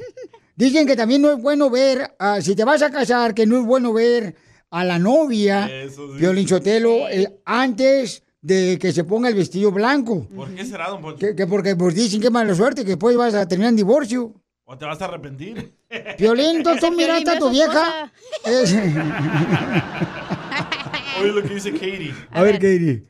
Dicen 0.56 0.86
que 0.86 0.96
también 0.96 1.20
no 1.24 1.32
es 1.32 1.42
bueno 1.42 1.72
ver, 1.72 2.16
si 2.42 2.56
te 2.56 2.64
vas 2.64 2.84
a 2.84 2.92
casar, 2.92 3.34
que 3.34 3.48
no 3.48 3.60
es 3.60 3.66
bueno 3.66 3.92
ver 3.92 4.36
a 4.70 4.84
la 4.84 5.00
novia, 5.00 5.68
Eso 5.68 6.14
sí. 6.14 6.20
Violín 6.20 6.48
Sotelo, 6.48 7.10
eh, 7.10 7.28
antes 7.44 8.22
de 8.44 8.78
que 8.80 8.92
se 8.94 9.04
ponga 9.04 9.30
el 9.30 9.36
vestido 9.36 9.72
blanco. 9.72 10.28
¿Por 10.36 10.54
qué 10.54 10.64
será, 10.66 10.90
don 10.90 11.02
Poncho? 11.02 11.18
Que, 11.18 11.34
que 11.36 11.48
porque 11.48 11.76
pues, 11.76 11.96
dicen 11.96 12.22
que 12.22 12.30
mala 12.30 12.54
suerte, 12.54 12.84
que 12.84 12.90
después 12.90 13.18
vas 13.18 13.34
a 13.34 13.48
terminar 13.48 13.70
en 13.72 13.78
divorcio. 13.78 14.34
¿O 14.66 14.78
te 14.78 14.86
vas 14.86 15.02
a 15.02 15.06
arrepentir? 15.06 15.74
Violín, 16.20 16.58
entonces 16.58 16.82
tú 16.82 16.92
miraste 16.96 17.32
a 17.32 17.40
tu 17.40 17.50
vieja. 17.50 18.12
Es- 18.46 18.76
Oye 21.22 21.32
lo 21.32 21.44
que 21.44 21.54
dice 21.54 21.72
Katie. 21.72 22.14
a 22.32 22.42
ver, 22.44 22.56
Katie. 22.56 23.04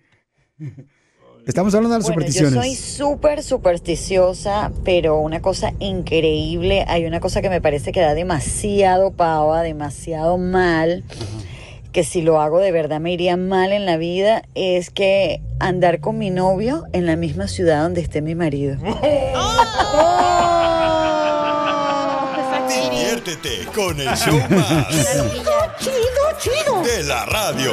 Estamos 1.45 1.73
hablando 1.75 1.93
de 1.95 1.99
las 1.99 2.07
Bueno, 2.07 2.21
yo 2.25 2.31
supersticiones. 2.31 2.53
soy 2.53 2.75
súper 2.75 3.43
supersticiosa, 3.43 4.71
pero 4.85 5.17
una 5.19 5.41
cosa 5.41 5.73
increíble, 5.79 6.85
hay 6.87 7.05
una 7.05 7.19
cosa 7.19 7.41
que 7.41 7.49
me 7.49 7.59
parece 7.59 7.91
que 7.91 7.99
da 7.99 8.13
demasiado 8.13 9.11
pava, 9.11 9.61
demasiado 9.61 10.37
mal, 10.37 11.03
que 11.93 12.03
si 12.03 12.21
lo 12.23 12.41
hago 12.41 12.59
de 12.59 12.71
verdad 12.71 12.99
me 12.99 13.13
iría 13.13 13.37
mal 13.37 13.71
en 13.71 13.85
la 13.85 13.97
vida, 13.97 14.41
es 14.55 14.89
que 14.89 15.41
andar 15.59 15.99
con 16.01 16.17
mi 16.17 16.31
novio 16.31 16.85
en 16.91 17.05
la 17.05 17.15
misma 17.15 17.47
ciudad 17.47 17.83
donde 17.83 18.01
esté 18.01 18.21
mi 18.21 18.35
marido. 18.35 18.75
Diviértete 22.67 23.67
con 23.75 24.01
el 24.01 24.09
show 24.17 24.39
más. 24.49 24.87
Chido, 25.79 25.93
chido. 26.39 26.81
De 26.81 27.03
la 27.03 27.25
radio. 27.25 27.71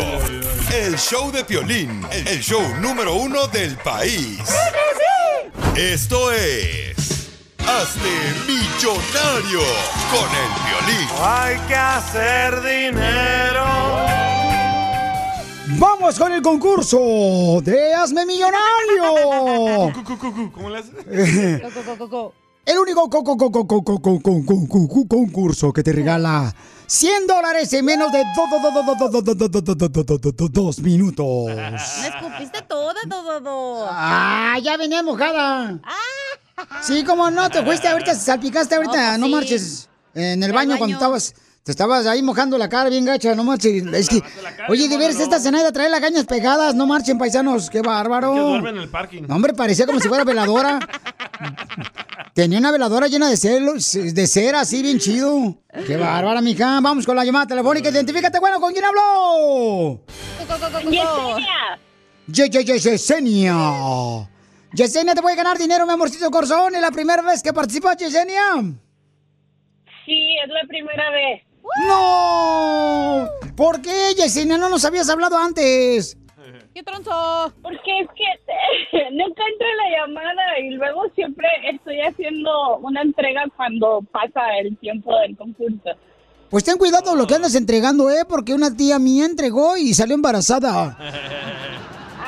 El 0.75 0.99
show 0.99 1.33
de 1.33 1.43
Piolín. 1.45 2.07
El 2.11 2.41
show 2.41 2.63
número 2.81 3.15
uno 3.15 3.47
del 3.47 3.77
país. 3.79 4.41
Esto 5.75 6.31
es... 6.33 7.31
Hazte 7.59 8.01
millonario 8.47 9.61
con 10.11 10.29
el 10.29 10.51
violín. 10.67 11.09
Hay 11.23 11.57
que 11.69 11.75
hacer 11.75 12.63
dinero. 12.63 13.80
Vamos 15.79 16.19
con 16.19 16.33
el 16.33 16.43
concurso 16.43 17.61
de 17.63 17.95
Hazme 17.95 18.27
Millonario. 18.27 19.93
¿Cómo 20.53 20.71
le 20.71 20.79
haces? 20.79 20.93
El 22.67 22.79
único 22.79 23.09
concurso 25.09 25.73
que 25.73 25.83
te 25.83 25.93
regala 25.93 26.55
100 26.87 27.27
dólares 27.27 27.73
en 27.73 27.85
menos 27.85 28.11
de 28.13 28.25
dos 30.53 30.79
minutos. 30.81 31.47
Me 31.47 31.77
escupiste 31.77 32.63
toda, 32.63 33.01
todo. 33.09 33.87
Ah, 33.91 34.59
ya 34.63 34.77
venía 34.77 35.03
mojada. 35.03 35.79
Sí, 36.83 37.05
como 37.05 37.31
no, 37.31 37.49
te 37.49 37.63
fuiste 37.65 37.89
ahorita, 37.89 38.15
salpicaste 38.15 38.75
ahorita, 38.75 39.19
no 39.19 39.29
marches. 39.29 39.89
En 40.15 40.43
el 40.43 40.53
baño 40.53 40.77
cuando 40.79 40.97
estabas 40.97 41.35
te 41.63 41.73
estabas 41.73 42.07
ahí 42.07 42.23
mojando 42.23 42.57
la 42.59 42.69
cara 42.69 42.89
bien 42.89 43.05
gacha, 43.05 43.35
no 43.35 43.45
marches. 43.45 43.85
Es 43.93 44.09
que, 44.09 44.23
oye, 44.69 44.89
de 44.89 44.97
veras 44.97 45.21
esta 45.21 45.39
Zenaida 45.39 45.71
trae 45.73 45.89
las 45.91 46.01
cañas 46.01 46.25
pegadas, 46.25 46.75
no 46.75 46.87
marchen 46.87 47.19
paisanos, 47.19 47.69
qué 47.71 47.83
bárbaro. 47.83 48.33
Que 48.35 48.41
duerme 48.41 48.71
en 48.71 48.77
el 48.79 48.89
parking. 48.89 49.23
No, 49.29 49.37
hombre, 49.37 49.53
parecía 49.55 49.87
como 49.87 50.01
si 50.01 50.09
fuera 50.09 50.25
veladora. 50.25 50.79
Tenía 52.35 52.59
una 52.59 52.71
veladora 52.71 53.09
llena 53.09 53.29
de 53.29 53.37
celos, 53.37 53.93
de 53.93 54.27
cera, 54.27 54.61
así 54.61 54.83
bien 54.83 54.99
chido. 54.99 55.57
Qué 55.87 55.97
bárbara, 55.97 56.41
mija. 56.41 56.81
Vamos 56.81 57.05
con 57.05 57.17
la 57.17 57.25
llamada 57.25 57.47
telefónica. 57.47 57.91
Identifícate, 57.91 58.39
bueno, 58.41 58.61
¿con 58.61 58.73
quién 58.73 58.85
habló? 58.85 60.01
Ye- 62.27 62.49
ye- 62.49 62.65
ye- 62.65 62.79
Yesenia. 62.79 63.57
Yesenia, 64.73 65.15
te 65.15 65.21
voy 65.21 65.33
a 65.33 65.37
ganar 65.37 65.59
dinero, 65.59 65.85
mi 65.85 65.93
amorcito 65.93 66.31
corazón. 66.31 66.75
Es 66.75 66.81
la 66.81 66.91
primera 66.93 67.23
vez 67.23 67.43
que 67.43 67.53
participas, 67.53 67.97
Yesenia. 67.97 68.55
Sí, 70.07 70.37
es 70.43 70.49
la 70.49 70.67
primera 70.69 71.11
vez. 71.11 71.43
¡No! 71.87 73.29
¿Por 73.57 73.81
qué, 73.83 74.15
Yesenia? 74.17 74.59
No 74.59 74.69
nos 74.69 74.85
habías 74.85 75.09
hablado 75.11 75.37
antes. 75.39 76.17
¿Qué 76.75 76.83
tronzo? 76.83 77.53
Porque 77.63 78.01
es 78.01 78.09
que 78.15 79.01
nunca 79.13 79.43
entra 79.53 79.69
la 79.77 79.99
llamada 79.99 80.59
y 80.63 80.71
luego 80.71 81.03
siempre 81.15 81.47
estoy 81.71 82.01
haciendo 82.01 82.79
una 82.79 83.03
entrega 83.03 83.45
cuando 83.57 84.01
pasa 84.13 84.41
el 84.61 84.77
tiempo 84.79 85.17
del 85.19 85.37
concurso. 85.37 85.91
Pues 86.49 86.65
ten 86.65 86.79
cuidado 86.79 87.15
lo 87.15 87.27
que 87.27 87.37
andas 87.37 87.55
entregando, 87.55 88.11
¿eh? 88.11 88.25
Porque 88.29 88.55
una 88.55 88.77
tía 88.77 88.99
mía 88.99 89.25
entregó 89.25 89.77
y 89.77 89.95
salió 89.95 90.15
embarazada. 90.15 90.97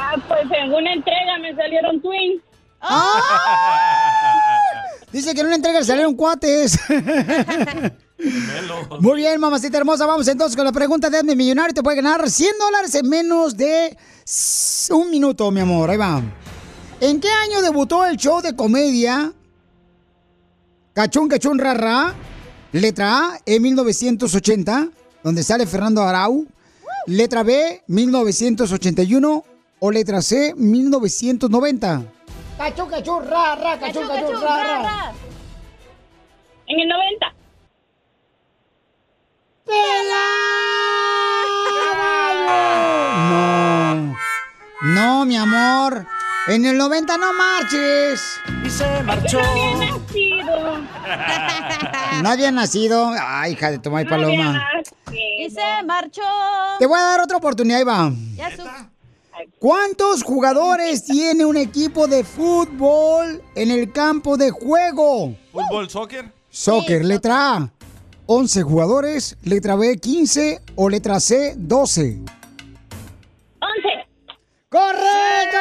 Ah, 0.04 0.16
pues 0.26 0.42
en 0.58 0.72
una 0.74 0.92
entrega 0.92 1.38
me 1.38 1.54
salieron 1.54 2.00
twins. 2.02 2.42
Dice 5.12 5.34
que 5.34 5.40
en 5.40 5.46
una 5.46 5.56
entrega 5.56 5.84
salieron 5.84 6.14
cuates. 6.16 6.78
Muy 9.00 9.16
bien, 9.16 9.40
mamacita 9.40 9.78
hermosa. 9.78 10.06
Vamos 10.06 10.28
entonces 10.28 10.56
con 10.56 10.64
la 10.64 10.72
pregunta 10.72 11.10
de 11.10 11.18
Hazme 11.18 11.34
Millonario. 11.34 11.74
Te 11.74 11.82
puede 11.82 11.96
ganar 11.96 12.28
100 12.28 12.58
dólares 12.58 12.94
en 12.94 13.08
menos 13.08 13.56
de 13.56 13.96
un 14.90 15.10
minuto, 15.10 15.50
mi 15.50 15.60
amor. 15.60 15.90
Ahí 15.90 15.96
va. 15.96 16.22
¿En 17.00 17.20
qué 17.20 17.28
año 17.28 17.62
debutó 17.62 18.04
el 18.06 18.16
show 18.16 18.40
de 18.40 18.54
comedia 18.54 19.32
Cachún 20.94 21.28
Cachún 21.28 21.58
Rara? 21.58 22.14
Letra 22.72 23.18
A, 23.18 23.38
en 23.44 23.60
1980, 23.60 24.88
donde 25.22 25.42
sale 25.42 25.66
Fernando 25.66 26.02
Arau. 26.02 26.46
Letra 27.06 27.42
B, 27.42 27.82
1981. 27.86 29.44
O 29.84 29.90
letra 29.90 30.22
C, 30.22 30.54
1990. 30.56 32.04
Cachún 32.56 32.88
Cachún 32.88 33.26
Rara, 33.26 33.80
Cachún 33.80 34.06
Cachún 34.06 34.40
Rara. 34.40 35.12
En 36.68 36.78
el 36.78 36.88
90. 36.88 37.41
No. 43.28 44.14
No, 44.82 45.24
mi 45.24 45.36
amor. 45.36 46.06
En 46.48 46.64
el 46.64 46.76
90 46.76 47.16
no 47.18 47.32
marches. 47.32 48.20
Y 48.64 48.70
se 48.70 49.02
marchó. 49.02 49.38
nacido. 49.40 50.80
No 52.22 52.28
había 52.28 52.50
nacido. 52.52 53.12
Ay, 53.18 53.52
hija 53.52 53.70
de 53.70 53.78
Tomás 53.78 54.04
Paloma. 54.04 54.64
Y 55.10 55.50
se 55.50 55.82
marchó. 55.84 56.22
Te 56.78 56.86
voy 56.86 57.00
a 57.00 57.02
dar 57.04 57.20
otra 57.20 57.38
oportunidad, 57.38 57.78
ahí 57.78 57.84
va. 57.84 58.12
Ya 58.36 58.54
su... 58.54 58.62
¿Cuántos 59.58 60.22
jugadores 60.22 61.04
tiene 61.04 61.44
un 61.44 61.56
equipo 61.56 62.06
de 62.06 62.22
fútbol 62.22 63.42
en 63.54 63.70
el 63.70 63.90
campo 63.92 64.36
de 64.36 64.50
juego? 64.50 65.34
¿Fútbol, 65.52 65.88
soccer? 65.88 66.32
Soccer, 66.50 67.04
letra 67.04 67.56
A, 67.56 67.70
11 68.26 68.62
jugadores, 68.62 69.36
letra 69.42 69.74
B, 69.76 69.96
15 69.96 70.60
o 70.76 70.88
letra 70.88 71.18
C, 71.20 71.54
12. 71.56 72.00
11. 72.00 72.22
¡Correcto! 74.68 75.58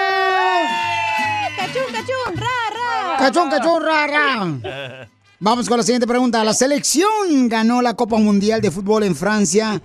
¡Cachún, 1.57 1.91
cachún! 1.91 2.35
¡Ra, 2.35 2.69
ra! 2.73 3.17
¡Cachón, 3.17 3.49
cachón, 3.49 3.83
rara! 3.83 5.07
Vamos 5.39 5.67
con 5.67 5.77
la 5.77 5.83
siguiente 5.83 6.05
pregunta. 6.05 6.43
La 6.43 6.53
selección 6.53 7.49
ganó 7.49 7.81
la 7.81 7.95
Copa 7.95 8.17
Mundial 8.17 8.61
de 8.61 8.69
Fútbol 8.69 9.01
en 9.03 9.15
Francia 9.15 9.81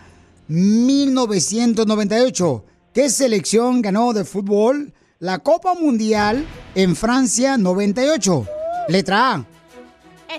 1998. 0.49 2.65
¿Qué 2.93 3.09
selección 3.09 3.81
ganó 3.83 4.13
de 4.13 4.25
fútbol 4.25 4.93
la 5.19 5.39
Copa 5.39 5.73
Mundial 5.75 6.47
en 6.75 6.95
Francia 6.95 7.57
98? 7.57 8.47
Letra 8.89 9.33
A. 9.33 9.47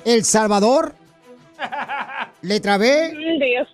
El 0.05 0.23
Salvador. 0.23 0.93
Letra 2.41 2.77
B. 2.77 3.13
Dios. 3.39 3.67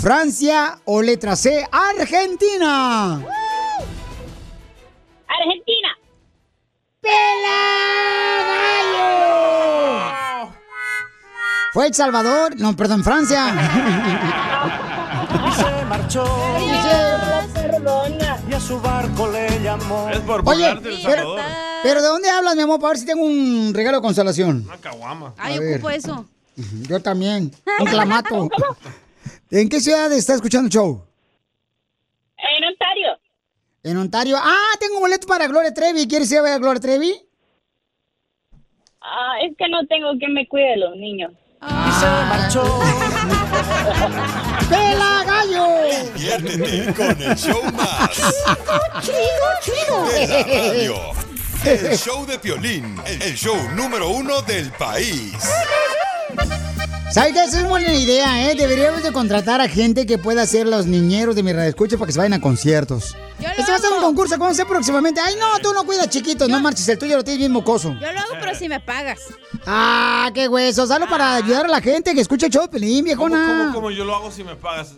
Francia 0.00 0.78
o 0.84 1.02
letra 1.02 1.36
C. 1.36 1.66
Argentina. 1.70 3.22
Argentina. 5.28 5.88
Fue 11.72 11.86
El 11.86 11.94
Salvador. 11.94 12.58
No, 12.58 12.76
perdón, 12.76 13.02
Francia. 13.02 13.46
Y 15.48 15.52
se 15.52 15.84
marchó. 15.86 16.24
Perdona. 17.54 18.38
Y 18.48 18.52
a 18.52 18.60
su 18.60 18.80
barco 18.80 19.30
le 19.30 19.60
llamó. 19.62 20.08
Es 20.10 20.18
por 20.20 20.42
Oye, 20.46 20.74
del 20.74 20.80
pero, 21.02 21.02
Salvador. 21.02 21.40
pero 21.82 22.02
¿de 22.02 22.08
dónde 22.08 22.30
hablas, 22.30 22.56
mi 22.56 22.62
amor? 22.62 22.78
Para 22.80 22.90
ver 22.90 22.98
si 22.98 23.06
tengo 23.06 23.24
un 23.24 23.72
regalo 23.74 23.98
de 23.98 24.02
consolación. 24.02 24.64
Una 24.66 24.76
caguama. 24.78 25.34
Ay, 25.38 25.58
ocupo 25.58 25.88
eso. 25.90 26.26
Yo 26.88 27.00
también. 27.00 27.52
Un 27.80 27.86
clamato. 27.90 28.48
¿En 29.50 29.68
qué 29.68 29.80
ciudad 29.80 30.12
está 30.12 30.34
escuchando 30.34 30.66
el 30.66 30.72
show? 30.72 31.04
En 32.38 32.64
Ontario. 32.64 33.18
En 33.82 33.96
Ontario. 33.96 34.36
Ah, 34.40 34.76
tengo 34.80 35.00
boleto 35.00 35.26
para 35.26 35.46
Gloria 35.46 35.72
Trevi. 35.74 36.06
¿Quieres 36.08 36.30
ir 36.32 36.38
a 36.38 36.42
ver 36.42 36.52
a 36.54 36.58
Gloria 36.58 36.80
Trevi? 36.80 37.14
Ah, 39.00 39.34
es 39.44 39.56
que 39.56 39.68
no 39.68 39.86
tengo 39.86 40.10
quien 40.18 40.32
me 40.32 40.46
cuide 40.48 40.70
de 40.70 40.76
los 40.76 40.96
niños. 40.96 41.32
Y 41.62 41.92
se 42.00 42.06
marchó. 42.06 42.80
¡Pela 44.68 45.22
gallo! 45.24 45.66
Diviértete 46.14 46.94
con 46.94 47.22
el 47.22 47.36
show 47.36 47.62
más 47.72 48.10
¡Chido, 49.00 49.48
chido, 49.62 50.04
de 50.06 50.26
la 50.26 50.44
chido! 50.44 51.12
radio. 51.12 51.12
El 51.64 51.96
show 51.96 52.26
de 52.26 52.38
Piolín, 52.40 52.96
el 53.06 53.34
show 53.36 53.56
número 53.76 54.08
uno 54.08 54.42
del 54.42 54.72
país. 54.72 55.34
¿Sabes 57.12 57.34
qué? 57.34 57.44
Esa 57.44 57.60
es 57.60 57.68
buena 57.68 57.92
idea, 57.92 58.50
¿eh? 58.50 58.54
Deberíamos 58.54 59.02
de 59.02 59.12
contratar 59.12 59.60
a 59.60 59.68
gente 59.68 60.06
que 60.06 60.16
pueda 60.16 60.40
hacer 60.42 60.66
los 60.66 60.86
niñeros 60.86 61.36
de 61.36 61.42
mi 61.42 61.52
radio 61.52 61.68
escucha 61.68 61.98
para 61.98 62.06
que 62.06 62.12
se 62.12 62.18
vayan 62.18 62.32
a 62.32 62.40
conciertos. 62.40 63.14
Este 63.38 63.70
va 63.70 63.76
a 63.76 63.80
ser 63.80 63.92
un 63.92 64.00
concurso 64.00 64.42
a 64.42 64.48
hacer 64.48 64.66
próximamente. 64.66 65.20
Ay, 65.20 65.34
no, 65.38 65.58
tú 65.58 65.74
no 65.74 65.84
cuidas 65.84 66.08
chiquitos, 66.08 66.48
no 66.48 66.58
marches, 66.60 66.88
el 66.88 66.98
tuyo 66.98 67.16
lo 67.16 67.22
tienes 67.22 67.38
bien 67.38 67.52
mocoso. 67.52 67.92
Yo 68.00 68.12
lo 68.12 68.18
hago, 68.18 68.34
pero 68.40 68.54
si 68.54 68.66
me 68.66 68.80
pagas. 68.80 69.18
Ah, 69.66 70.30
qué 70.32 70.48
hueso, 70.48 70.84
hazlo 70.84 71.06
para 71.06 71.34
ayudar 71.34 71.66
a 71.66 71.68
la 71.68 71.82
gente 71.82 72.14
que 72.14 72.22
escucha 72.22 72.46
el 72.46 72.52
show 72.52 72.62
de 72.62 72.68
Pelín, 72.68 73.04
¿Cómo, 73.04 73.04
viejona. 73.04 73.46
cómo, 73.46 73.74
cómo 73.74 73.90
yo 73.90 74.06
lo 74.06 74.16
hago 74.16 74.30
si 74.30 74.42
me 74.42 74.56
pagas? 74.56 74.94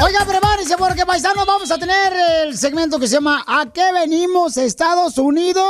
Oiga, 0.00 0.24
prepárense 0.24 0.76
porque 0.76 1.04
paisanos 1.04 1.44
vamos 1.44 1.70
a 1.72 1.78
tener 1.78 2.12
el 2.44 2.56
segmento 2.56 3.00
que 3.00 3.08
se 3.08 3.14
llama 3.14 3.44
¿A 3.48 3.66
qué 3.72 3.92
venimos 3.92 4.56
Estados 4.56 5.18
Unidos? 5.18 5.64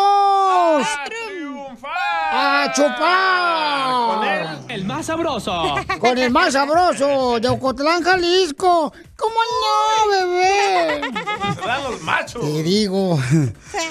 ¡A 1.85 2.73
chupar! 2.75 4.61
El 4.69 4.85
más 4.85 5.07
sabroso. 5.07 5.75
Con 6.01 6.17
el 6.19 6.31
más 6.31 6.53
sabroso 6.53 7.41
de 7.41 7.49
Ocotlán, 7.49 8.03
Jalisco. 8.03 8.93
¿Cómo 9.17 9.35
no, 9.63 10.11
bebé? 10.11 11.01
Se 11.55 11.61
dan 11.67 11.83
los 11.85 12.01
machos. 12.03 12.43
Te 12.43 12.63
digo. 12.63 13.19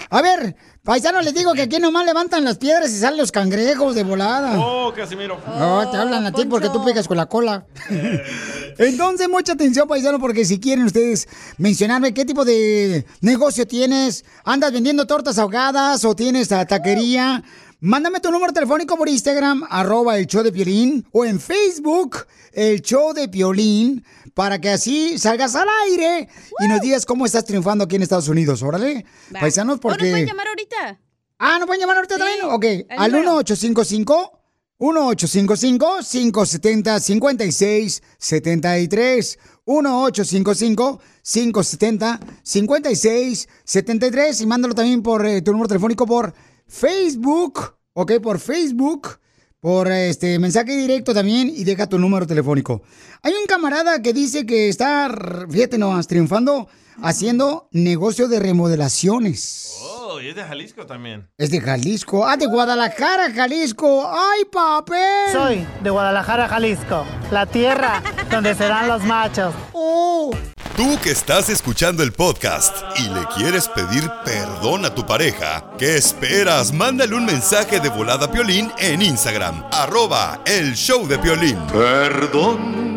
A 0.09 0.21
ver, 0.21 0.55
paisanos, 0.83 1.23
les 1.23 1.33
digo 1.33 1.53
que 1.53 1.63
aquí 1.63 1.79
nomás 1.79 2.05
levantan 2.05 2.43
las 2.43 2.57
piedras 2.57 2.91
y 2.91 2.99
salen 2.99 3.19
los 3.19 3.31
cangrejos 3.31 3.95
de 3.95 4.03
volada. 4.03 4.59
Oh, 4.59 4.93
Casimiro. 4.93 5.39
No, 5.57 5.89
te 5.89 5.97
hablan 5.97 6.25
a 6.25 6.31
ti 6.31 6.45
porque 6.45 6.69
tú 6.69 6.83
pegas 6.83 7.07
con 7.07 7.17
la 7.17 7.27
cola. 7.27 7.65
Entonces, 8.77 9.29
mucha 9.29 9.53
atención, 9.53 9.87
paisano, 9.87 10.19
porque 10.19 10.45
si 10.45 10.59
quieren 10.59 10.85
ustedes 10.85 11.27
mencionarme 11.57 12.13
qué 12.13 12.25
tipo 12.25 12.45
de 12.45 13.05
negocio 13.21 13.67
tienes, 13.67 14.25
andas 14.43 14.71
vendiendo 14.71 15.05
tortas 15.05 15.37
ahogadas 15.37 16.03
o 16.05 16.15
tienes 16.15 16.47
taquería, 16.47 17.43
Mándame 17.83 18.19
tu 18.19 18.29
número 18.29 18.53
telefónico 18.53 18.95
por 18.95 19.09
Instagram, 19.09 19.63
arroba 19.67 20.15
el 20.19 20.27
show 20.27 20.43
de 20.43 20.51
Piolín, 20.51 21.03
o 21.11 21.25
en 21.25 21.39
Facebook, 21.39 22.27
el 22.53 22.79
show 22.83 23.11
de 23.11 23.27
Piolín, 23.27 24.05
para 24.35 24.61
que 24.61 24.69
así 24.69 25.17
salgas 25.17 25.55
al 25.55 25.67
aire 25.87 26.29
y 26.59 26.67
nos 26.67 26.79
digas 26.81 27.07
cómo 27.07 27.25
estás 27.25 27.43
triunfando 27.43 27.85
aquí 27.85 27.95
en 27.95 28.03
Estados 28.03 28.27
Unidos. 28.27 28.61
Órale, 28.61 29.03
Va. 29.35 29.39
paisanos, 29.39 29.73
¿O 29.73 29.77
nos 29.77 29.81
porque... 29.81 30.11
pueden 30.11 30.27
llamar 30.27 30.47
ahorita? 30.49 30.99
Ah, 31.39 31.57
¿no 31.59 31.65
pueden 31.65 31.81
llamar 31.81 31.95
ahorita 31.97 32.17
Sí, 32.17 32.21
también? 32.21 32.45
Ok, 32.51 32.65
al 32.91 33.11
número. 33.13 33.31
1855 33.37 34.39
1855 34.77 35.97
570 36.03 36.99
5673 36.99 39.39
1855 39.65 40.99
570 41.23 42.19
5673 42.43 44.41
y 44.41 44.45
mándalo 44.45 44.75
también 44.75 45.01
por 45.01 45.25
eh, 45.25 45.41
tu 45.41 45.51
número 45.51 45.67
telefónico 45.67 46.05
por 46.05 46.35
Facebook, 46.71 47.75
ok, 47.93 48.13
por 48.23 48.39
Facebook, 48.39 49.19
por 49.59 49.91
este 49.91 50.39
mensaje 50.39 50.75
directo 50.75 51.13
también 51.13 51.51
y 51.53 51.65
deja 51.65 51.87
tu 51.87 51.99
número 51.99 52.25
telefónico. 52.25 52.81
Hay 53.21 53.33
un 53.33 53.45
camarada 53.45 54.01
que 54.01 54.13
dice 54.13 54.45
que 54.45 54.69
está, 54.69 55.11
fíjate 55.49 55.77
nomás, 55.77 56.07
triunfando 56.07 56.69
haciendo 57.03 57.67
negocio 57.71 58.29
de 58.29 58.39
remodelaciones. 58.39 59.77
Oh, 59.83 60.21
y 60.21 60.29
es 60.29 60.35
de 60.35 60.43
Jalisco 60.43 60.85
también. 60.85 61.29
Es 61.37 61.51
de 61.51 61.59
Jalisco. 61.59 62.25
Ah, 62.25 62.37
de 62.37 62.47
Guadalajara, 62.47 63.31
Jalisco. 63.33 64.09
¡Ay, 64.09 64.45
papel! 64.45 65.31
Soy 65.33 65.67
de 65.83 65.89
Guadalajara, 65.89 66.47
Jalisco, 66.47 67.05
la 67.31 67.45
tierra 67.45 68.01
donde 68.31 68.55
serán 68.55 68.87
los 68.87 69.03
machos. 69.03 69.53
¡Oh! 69.73 70.31
Tú 70.75 70.97
que 71.03 71.11
estás 71.11 71.49
escuchando 71.49 72.01
el 72.01 72.13
podcast 72.13 72.75
y 72.97 73.03
le 73.09 73.25
quieres 73.35 73.67
pedir 73.67 74.09
perdón 74.23 74.85
a 74.85 74.95
tu 74.95 75.05
pareja, 75.05 75.65
¿qué 75.77 75.97
esperas? 75.97 76.71
Mándale 76.71 77.13
un 77.15 77.25
mensaje 77.25 77.79
de 77.79 77.89
volada 77.89 78.31
Piolín 78.31 78.71
en 78.79 79.01
Instagram, 79.01 79.63
arroba 79.71 80.39
el 80.45 80.73
show 80.73 81.07
de 81.07 81.19
Piolín. 81.19 81.59
Perdón. 81.67 82.90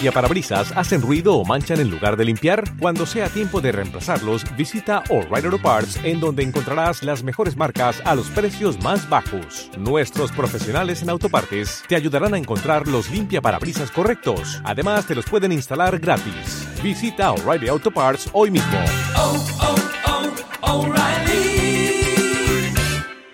Limpiaparabrisas 0.00 0.72
hacen 0.76 1.02
ruido 1.02 1.34
o 1.34 1.44
manchan 1.44 1.78
en 1.78 1.90
lugar 1.90 2.16
de 2.16 2.24
limpiar? 2.24 2.64
Cuando 2.78 3.04
sea 3.04 3.28
tiempo 3.28 3.60
de 3.60 3.70
reemplazarlos, 3.70 4.44
visita 4.56 5.02
O'Reilly 5.10 5.48
Auto 5.48 5.60
Parts 5.60 6.00
en 6.02 6.20
donde 6.20 6.42
encontrarás 6.42 7.02
las 7.02 7.22
mejores 7.22 7.54
marcas 7.54 8.00
a 8.06 8.14
los 8.14 8.30
precios 8.30 8.82
más 8.82 9.06
bajos. 9.10 9.70
Nuestros 9.76 10.32
profesionales 10.32 11.02
en 11.02 11.10
autopartes 11.10 11.82
te 11.86 11.96
ayudarán 11.96 12.32
a 12.32 12.38
encontrar 12.38 12.88
los 12.88 13.10
limpiaparabrisas 13.10 13.90
correctos. 13.90 14.62
Además, 14.64 15.04
te 15.04 15.14
los 15.14 15.26
pueden 15.26 15.52
instalar 15.52 15.98
gratis. 15.98 16.66
Visita 16.82 17.32
O'Reilly 17.32 17.68
Auto 17.68 17.90
Parts 17.90 18.30
hoy 18.32 18.50
mismo. 18.50 18.78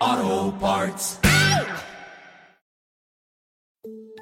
Auto 0.01 0.57
Parts. 0.59 1.26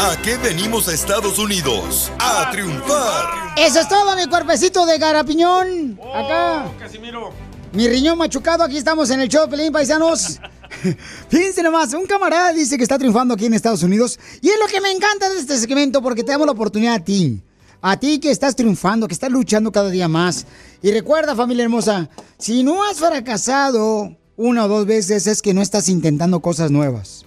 ¿A 0.00 0.16
qué 0.22 0.36
venimos 0.36 0.88
a 0.88 0.94
Estados 0.94 1.38
Unidos? 1.38 2.12
A 2.18 2.50
triunfar. 2.50 3.54
Eso 3.56 3.80
es 3.80 3.88
todo, 3.88 4.14
mi 4.16 4.26
cuerpecito 4.26 4.86
de 4.86 4.98
garapiñón. 4.98 5.98
Acá. 6.14 6.70
Casimiro. 6.78 7.32
Mi 7.72 7.88
riñón 7.88 8.16
machucado, 8.16 8.64
aquí 8.64 8.76
estamos 8.78 9.10
en 9.10 9.20
el 9.20 9.28
show 9.28 9.48
Pelín, 9.48 9.72
paisanos. 9.72 10.40
Fíjense 11.28 11.62
nomás, 11.62 11.92
un 11.94 12.06
camarada 12.06 12.52
dice 12.52 12.76
que 12.76 12.82
está 12.82 12.98
triunfando 12.98 13.34
aquí 13.34 13.46
en 13.46 13.54
Estados 13.54 13.82
Unidos. 13.82 14.18
Y 14.40 14.48
es 14.48 14.58
lo 14.60 14.66
que 14.66 14.80
me 14.80 14.90
encanta 14.90 15.28
de 15.28 15.38
este 15.38 15.56
segmento, 15.58 16.00
porque 16.02 16.22
te 16.22 16.32
damos 16.32 16.46
la 16.46 16.52
oportunidad 16.52 16.94
a 16.94 17.04
ti. 17.04 17.42
A 17.80 17.96
ti 17.98 18.18
que 18.18 18.30
estás 18.30 18.56
triunfando, 18.56 19.06
que 19.06 19.14
estás 19.14 19.30
luchando 19.30 19.70
cada 19.72 19.90
día 19.90 20.08
más. 20.08 20.46
Y 20.82 20.90
recuerda, 20.92 21.34
familia 21.34 21.64
hermosa, 21.64 22.08
si 22.38 22.62
no 22.62 22.84
has 22.84 22.98
fracasado 22.98 24.16
una 24.36 24.64
o 24.64 24.68
dos 24.68 24.86
veces, 24.86 25.26
es 25.26 25.42
que 25.42 25.54
no 25.54 25.62
estás 25.62 25.88
intentando 25.88 26.40
cosas 26.40 26.70
nuevas. 26.70 27.24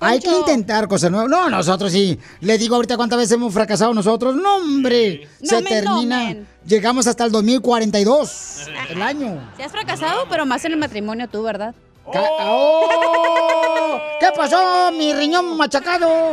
Hay 0.00 0.20
que 0.20 0.30
intentar 0.30 0.86
cosas 0.88 1.10
nuevas. 1.10 1.28
No, 1.30 1.48
nosotros 1.50 1.90
sí. 1.92 2.18
Le 2.40 2.56
digo 2.58 2.76
ahorita 2.76 2.96
cuántas 2.96 3.18
veces 3.18 3.32
hemos 3.32 3.52
fracasado 3.52 3.92
nosotros. 3.94 4.34
No, 4.36 4.56
hombre. 4.56 5.28
Se 5.42 5.60
No, 5.60 5.68
termina. 5.68 6.36
Llegamos 6.66 7.06
hasta 7.06 7.24
el 7.24 7.32
2042. 7.32 8.66
El 8.90 9.02
año. 9.02 9.40
Si 9.56 9.62
has 9.62 9.72
fracasado, 9.72 10.26
pero 10.28 10.46
más 10.46 10.64
en 10.64 10.72
el 10.72 10.78
matrimonio 10.78 11.28
tú, 11.28 11.42
¿verdad? 11.42 11.74
Ca- 12.12 12.22
¡Oh! 12.40 13.98
¿Qué 14.20 14.26
pasó, 14.36 14.90
mi 14.96 15.12
riñón 15.12 15.56
machacado? 15.56 16.08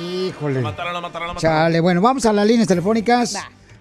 Híjole. 0.00 0.60
Mataron, 0.60 0.94
la 0.94 1.00
mataron, 1.00 1.28
la 1.28 1.34
mataron. 1.34 1.56
Chale, 1.58 1.80
bueno, 1.80 2.00
vamos 2.00 2.24
a 2.26 2.32
las 2.32 2.46
líneas 2.46 2.68
telefónicas. 2.68 3.36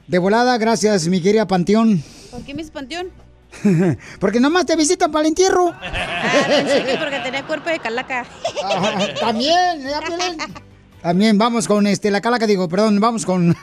De 0.07 0.17
volada, 0.17 0.57
gracias, 0.57 1.07
mi 1.07 1.21
querida 1.21 1.47
Panteón. 1.47 2.03
¿Por 2.31 2.41
qué 2.43 2.53
mis 2.53 2.69
panteón? 2.69 3.09
Porque 4.19 4.39
nomás 4.39 4.65
te 4.65 4.75
visitan 4.75 5.11
para 5.11 5.21
el 5.23 5.27
entierro. 5.29 5.71
Ah, 5.81 6.31
pensé 6.47 6.83
que 6.85 6.97
porque 6.97 7.19
tenía 7.19 7.45
cuerpo 7.45 7.69
de 7.69 7.79
calaca. 7.79 8.25
Ah, 8.63 9.07
También, 9.19 9.81
ya, 9.81 9.99
Piolín. 10.01 10.37
También 11.01 11.37
vamos 11.37 11.67
con 11.67 11.87
este, 11.87 12.11
la 12.11 12.21
calaca, 12.21 12.45
digo, 12.47 12.69
perdón, 12.69 12.99
vamos 12.99 13.25
con. 13.25 13.55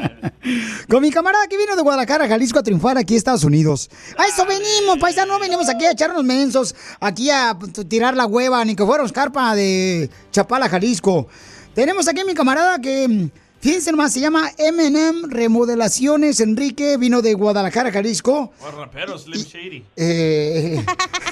con 0.88 1.02
mi 1.02 1.10
camarada 1.10 1.46
que 1.46 1.56
vino 1.56 1.76
de 1.76 1.82
Guadalajara, 1.82 2.26
Jalisco, 2.28 2.58
a 2.58 2.62
triunfar 2.62 2.98
aquí 2.98 3.14
en 3.14 3.18
Estados 3.18 3.44
Unidos. 3.44 3.88
A 4.18 4.26
eso 4.26 4.44
venimos, 4.46 4.98
paisano, 4.98 5.34
no 5.34 5.38
venimos 5.38 5.68
aquí 5.68 5.84
a 5.86 5.92
echarnos 5.92 6.24
mensos, 6.24 6.74
aquí 7.00 7.30
a 7.30 7.56
t- 7.72 7.84
tirar 7.84 8.16
la 8.16 8.26
hueva, 8.26 8.64
ni 8.64 8.74
que 8.74 8.84
fuéramos 8.84 9.12
carpa 9.12 9.54
de 9.54 10.10
Chapala, 10.32 10.68
Jalisco. 10.68 11.28
Tenemos 11.74 12.08
aquí 12.08 12.20
a 12.20 12.24
mi 12.24 12.34
camarada 12.34 12.80
que, 12.80 13.30
fíjense 13.60 13.90
nomás, 13.90 14.12
se 14.12 14.20
llama 14.20 14.50
M&M 14.58 15.22
Remodelaciones 15.28 16.40
Enrique, 16.40 16.96
vino 16.98 17.22
de 17.22 17.34
Guadalajara, 17.34 17.90
Jalisco. 17.90 18.52
O 18.60 18.70
rapero, 18.70 19.18
Slim 19.18 19.42
Shady. 19.42 19.84
Eh, 19.96 20.84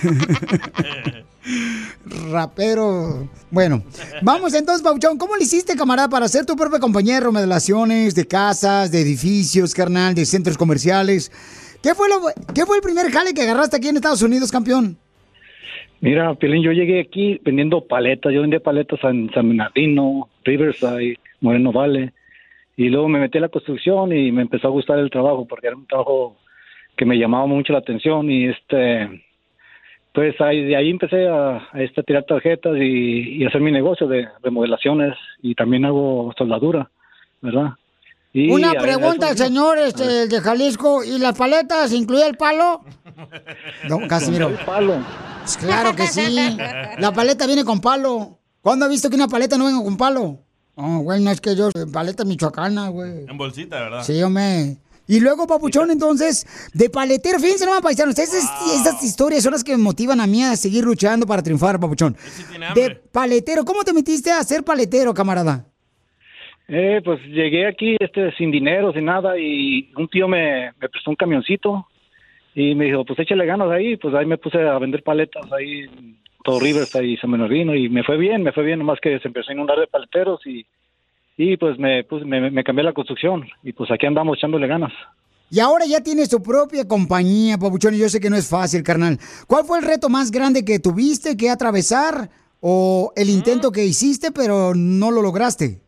rapero. 2.30 3.28
Bueno, 3.50 3.82
vamos 4.22 4.54
entonces, 4.54 4.82
Pauchón. 4.82 5.18
¿Cómo 5.18 5.36
le 5.36 5.44
hiciste, 5.44 5.76
camarada, 5.76 6.08
para 6.08 6.26
hacer 6.26 6.46
tu 6.46 6.56
propia 6.56 6.78
compañía 6.78 7.14
de 7.14 7.20
remodelaciones, 7.20 8.14
de 8.14 8.26
casas, 8.26 8.92
de 8.92 9.00
edificios, 9.00 9.74
carnal, 9.74 10.14
de 10.14 10.24
centros 10.24 10.56
comerciales? 10.56 11.30
¿Qué 11.82 11.94
fue, 11.94 12.08
lo, 12.08 12.20
¿Qué 12.54 12.66
fue 12.66 12.76
el 12.76 12.82
primer 12.82 13.10
jale 13.10 13.34
que 13.34 13.42
agarraste 13.42 13.76
aquí 13.76 13.88
en 13.88 13.96
Estados 13.96 14.22
Unidos, 14.22 14.50
campeón? 14.50 14.96
Mira, 16.00 16.34
Piolín, 16.34 16.62
yo 16.62 16.72
llegué 16.72 17.00
aquí 17.00 17.40
vendiendo 17.44 17.86
paletas. 17.86 18.32
Yo 18.32 18.40
vendía 18.40 18.60
paletas 18.60 19.00
en 19.02 19.30
San 19.32 19.48
Bernardino, 19.48 20.28
Riverside, 20.44 21.18
Moreno 21.40 21.72
Valley. 21.72 22.10
Y 22.78 22.88
luego 22.88 23.08
me 23.08 23.18
metí 23.18 23.36
a 23.38 23.42
la 23.42 23.48
construcción 23.48 24.12
y 24.16 24.30
me 24.32 24.42
empezó 24.42 24.68
a 24.68 24.70
gustar 24.70 24.98
el 25.00 25.10
trabajo 25.10 25.46
porque 25.46 25.66
era 25.66 25.76
un 25.76 25.86
trabajo 25.86 26.36
que 26.96 27.04
me 27.04 27.18
llamaba 27.18 27.44
mucho 27.46 27.72
la 27.74 27.80
atención 27.80 28.30
y 28.30 28.46
este 28.46 29.24
pues 30.14 30.40
ahí, 30.40 30.64
de 30.64 30.74
ahí 30.76 30.90
empecé 30.90 31.28
a, 31.28 31.68
a, 31.72 31.82
este, 31.82 32.02
tirar 32.02 32.24
tarjetas 32.24 32.76
y, 32.76 33.42
y 33.42 33.44
hacer 33.44 33.60
mi 33.60 33.70
negocio 33.70 34.06
de 34.08 34.26
remodelaciones 34.42 35.14
y 35.42 35.54
también 35.54 35.84
hago 35.84 36.32
soldadura, 36.38 36.88
¿verdad? 37.40 37.72
Y 38.32 38.50
Una 38.50 38.72
pregunta 38.74 39.30
eso- 39.30 39.44
al 39.44 39.48
señor 39.48 39.78
este, 39.78 40.26
de 40.28 40.40
Jalisco. 40.40 41.02
¿Y 41.04 41.18
las 41.18 41.36
paletas 41.38 41.92
incluye 41.92 42.26
el 42.26 42.36
palo? 42.36 42.80
No, 43.88 43.98
Casimiro. 44.08 44.48
El 44.48 44.56
palo. 44.56 44.94
Pues 45.40 45.56
claro 45.56 45.94
que 45.96 46.06
sí. 46.06 46.56
La 46.98 47.12
paleta 47.12 47.46
viene 47.46 47.64
con 47.64 47.80
palo. 47.80 48.38
¿Cuándo 48.60 48.84
ha 48.84 48.88
visto 48.88 49.08
que 49.08 49.16
una 49.16 49.28
paleta 49.28 49.56
no 49.56 49.66
venga 49.66 49.82
con 49.82 49.96
palo? 49.96 50.38
Oh, 50.80 50.98
güey, 51.00 51.20
no 51.20 51.32
es 51.32 51.40
que 51.40 51.56
yo, 51.56 51.70
paleta 51.92 52.24
michoacana, 52.24 52.88
güey. 52.90 53.24
En 53.28 53.36
bolsita, 53.36 53.80
¿verdad? 53.80 54.04
Sí, 54.04 54.22
hombre. 54.22 54.76
Y 55.08 55.18
luego, 55.18 55.44
papuchón, 55.44 55.90
entonces, 55.90 56.46
de 56.72 56.88
paletero, 56.88 57.40
fíjense 57.40 57.64
nomás, 57.64 57.80
paisanos, 57.80 58.16
esas, 58.16 58.44
esas 58.72 59.02
historias 59.02 59.42
son 59.42 59.54
las 59.54 59.64
que 59.64 59.76
me 59.76 59.82
motivan 59.82 60.20
a 60.20 60.26
mí 60.28 60.44
a 60.44 60.54
seguir 60.54 60.84
luchando 60.84 61.26
para 61.26 61.42
triunfar, 61.42 61.80
papuchón. 61.80 62.14
De 62.76 62.94
paletero, 63.10 63.64
¿cómo 63.64 63.82
te 63.82 63.92
metiste 63.92 64.30
a 64.30 64.40
ser 64.44 64.62
paletero, 64.62 65.12
camarada? 65.12 65.64
Eh, 66.68 67.00
pues 67.04 67.18
llegué 67.24 67.66
aquí 67.66 67.96
este 67.98 68.30
sin 68.36 68.52
dinero, 68.52 68.92
sin 68.92 69.06
nada 69.06 69.36
y 69.36 69.90
un 69.96 70.06
tío 70.06 70.28
me, 70.28 70.70
me 70.78 70.88
prestó 70.88 71.10
un 71.10 71.16
camioncito 71.16 71.88
y 72.54 72.76
me 72.76 72.84
dijo, 72.84 73.04
pues 73.04 73.18
échale 73.18 73.46
ganas 73.46 73.70
ahí, 73.70 73.96
pues 73.96 74.14
ahí 74.14 74.26
me 74.26 74.38
puse 74.38 74.58
a 74.58 74.78
vender 74.78 75.02
paletas 75.02 75.50
ahí 75.50 75.86
todo 76.48 77.02
y 77.04 77.16
San 77.16 77.30
Bernardino 77.30 77.74
y 77.74 77.88
me 77.88 78.02
fue 78.02 78.16
bien, 78.16 78.42
me 78.42 78.52
fue 78.52 78.64
bien, 78.64 78.78
nomás 78.78 78.98
que 79.00 79.18
se 79.20 79.28
empezó 79.28 79.50
a 79.50 79.54
inundar 79.54 79.78
de 79.78 79.86
paleteros 79.86 80.40
y, 80.46 80.64
y 81.36 81.56
pues 81.56 81.78
me, 81.78 82.04
pues 82.04 82.24
me, 82.24 82.50
me 82.50 82.64
cambié 82.64 82.84
la 82.84 82.92
construcción 82.92 83.46
y 83.62 83.72
pues 83.72 83.90
aquí 83.90 84.06
andamos 84.06 84.36
echándole 84.38 84.66
ganas. 84.66 84.92
Y 85.50 85.60
ahora 85.60 85.84
ya 85.86 86.02
tienes 86.02 86.28
tu 86.28 86.42
propia 86.42 86.86
compañía, 86.86 87.56
Papuchón, 87.56 87.94
y 87.94 87.98
yo 87.98 88.08
sé 88.10 88.20
que 88.20 88.28
no 88.28 88.36
es 88.36 88.50
fácil, 88.50 88.82
carnal. 88.82 89.18
¿Cuál 89.46 89.64
fue 89.64 89.78
el 89.78 89.84
reto 89.86 90.08
más 90.10 90.30
grande 90.30 90.64
que 90.64 90.78
tuviste 90.78 91.36
que 91.38 91.48
atravesar 91.48 92.28
o 92.60 93.12
el 93.16 93.30
intento 93.30 93.70
que 93.72 93.84
hiciste 93.86 94.30
pero 94.30 94.72
no 94.74 95.10
lo 95.10 95.22
lograste? 95.22 95.80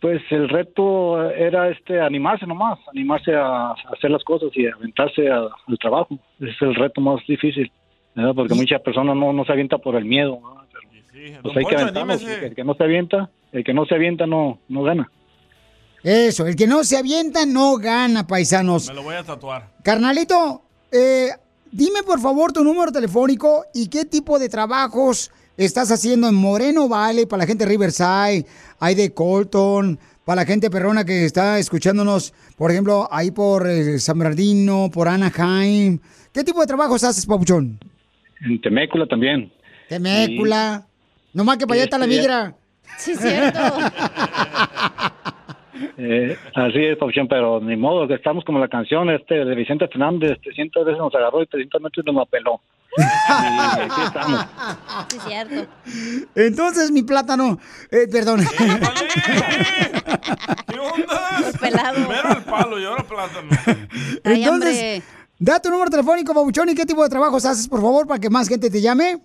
Pues 0.00 0.20
el 0.30 0.48
reto 0.50 1.30
era 1.30 1.70
este 1.70 1.98
animarse 2.00 2.46
nomás, 2.46 2.78
animarse 2.92 3.34
a, 3.34 3.68
a 3.70 3.74
hacer 3.96 4.10
las 4.10 4.22
cosas 4.24 4.50
y 4.54 4.66
aventarse 4.66 5.28
a- 5.30 5.48
al 5.66 5.78
trabajo. 5.80 6.18
Ese 6.38 6.50
es 6.50 6.62
el 6.62 6.74
reto 6.74 7.00
más 7.00 7.20
difícil, 7.26 7.72
¿verdad? 8.16 8.34
porque 8.34 8.54
muchas 8.54 8.80
personas 8.80 9.14
no, 9.16 9.32
no 9.32 9.44
se 9.44 9.52
avienta 9.52 9.78
por 9.78 9.94
el 9.94 10.04
miedo. 10.04 10.40
¿no? 10.42 10.66
Pero, 11.12 11.42
pues 11.42 11.56
hay 11.56 11.64
que 11.64 11.76
aventarnos. 11.76 12.22
El 12.22 12.54
que 12.54 12.64
no 12.64 12.74
se 12.74 12.84
avienta, 12.84 13.30
el 13.52 13.64
que 13.64 13.74
no 13.74 13.86
se 13.86 13.94
avienta 13.94 14.26
no, 14.26 14.58
no 14.68 14.82
gana. 14.82 15.10
Eso, 16.02 16.46
el 16.46 16.56
que 16.56 16.66
no 16.66 16.84
se 16.84 16.96
avienta 16.96 17.46
no 17.46 17.76
gana, 17.76 18.26
paisanos. 18.26 18.88
Me 18.88 18.94
lo 18.94 19.02
voy 19.02 19.16
a 19.16 19.24
tatuar. 19.24 19.70
Carnalito, 19.82 20.62
eh, 20.92 21.30
dime 21.70 22.02
por 22.04 22.20
favor 22.20 22.52
tu 22.52 22.62
número 22.62 22.92
telefónico 22.92 23.64
y 23.74 23.88
qué 23.88 24.04
tipo 24.04 24.38
de 24.38 24.48
trabajos 24.48 25.30
estás 25.56 25.90
haciendo 25.90 26.28
en 26.28 26.34
Moreno 26.34 26.88
Valley 26.88 27.26
para 27.26 27.42
la 27.42 27.46
gente 27.46 27.64
de 27.64 27.70
Riverside, 27.70 28.46
hay 28.78 28.94
de 28.94 29.12
Colton, 29.12 29.98
para 30.24 30.42
la 30.42 30.46
gente 30.46 30.70
perrona 30.70 31.04
que 31.04 31.24
está 31.24 31.58
escuchándonos, 31.58 32.34
por 32.56 32.70
ejemplo, 32.70 33.08
ahí 33.10 33.30
por 33.30 33.66
eh, 33.68 33.98
San 33.98 34.18
Bernardino, 34.18 34.90
por 34.92 35.08
Anaheim. 35.08 35.98
¿Qué 36.32 36.44
tipo 36.44 36.60
de 36.60 36.66
trabajos 36.66 37.02
haces, 37.04 37.26
Papuchón? 37.26 37.78
En 38.40 38.60
Temécula 38.60 39.06
también. 39.06 39.52
Temécula. 39.88 40.86
Nomás 41.32 41.56
que 41.58 41.66
para 41.66 41.76
allá 41.76 41.84
está 41.84 41.98
la 41.98 42.04
Este, 42.06 42.16
migra. 42.16 42.54
Sí, 42.98 43.14
cierto. 43.14 43.60
Eh, 45.98 46.36
así 46.54 46.78
es, 46.84 46.96
Pauchón, 46.96 47.28
pero 47.28 47.60
ni 47.60 47.76
modo, 47.76 48.08
que 48.08 48.14
estamos 48.14 48.44
como 48.44 48.58
la 48.58 48.68
canción 48.68 49.10
este 49.10 49.44
de 49.44 49.54
Vicente 49.54 49.86
Fernández, 49.88 50.38
300 50.42 50.86
veces 50.86 50.98
nos 50.98 51.14
agarró 51.14 51.42
y 51.42 51.46
300 51.46 51.80
metros 51.82 52.04
nos 52.06 52.22
apeló. 52.26 52.60
Y 52.96 53.02
aquí 53.82 54.00
estamos. 54.04 54.46
Sí, 55.10 55.18
cierto. 55.26 55.66
Entonces, 56.34 56.90
mi 56.90 57.02
plátano, 57.02 57.58
eh, 57.90 58.06
perdón. 58.10 58.40
pelado. 61.60 61.94
Primero 61.94 62.32
el 62.32 62.42
palo 62.44 62.78
y 62.80 62.84
ahora 62.84 63.02
plátano. 63.04 63.48
Ay, 64.24 64.44
Entonces, 64.44 64.48
hambre. 64.48 65.02
Da 65.38 65.60
tu 65.60 65.70
número 65.70 65.90
telefónico, 65.90 66.34
Papuchón, 66.34 66.68
y 66.70 66.74
qué 66.74 66.84
tipo 66.86 67.02
de 67.02 67.08
trabajos 67.08 67.44
haces, 67.44 67.68
por 67.68 67.80
favor, 67.80 68.06
para 68.06 68.20
que 68.20 68.30
más 68.30 68.48
gente 68.48 68.70
te 68.70 68.80
llame. 68.80 69.18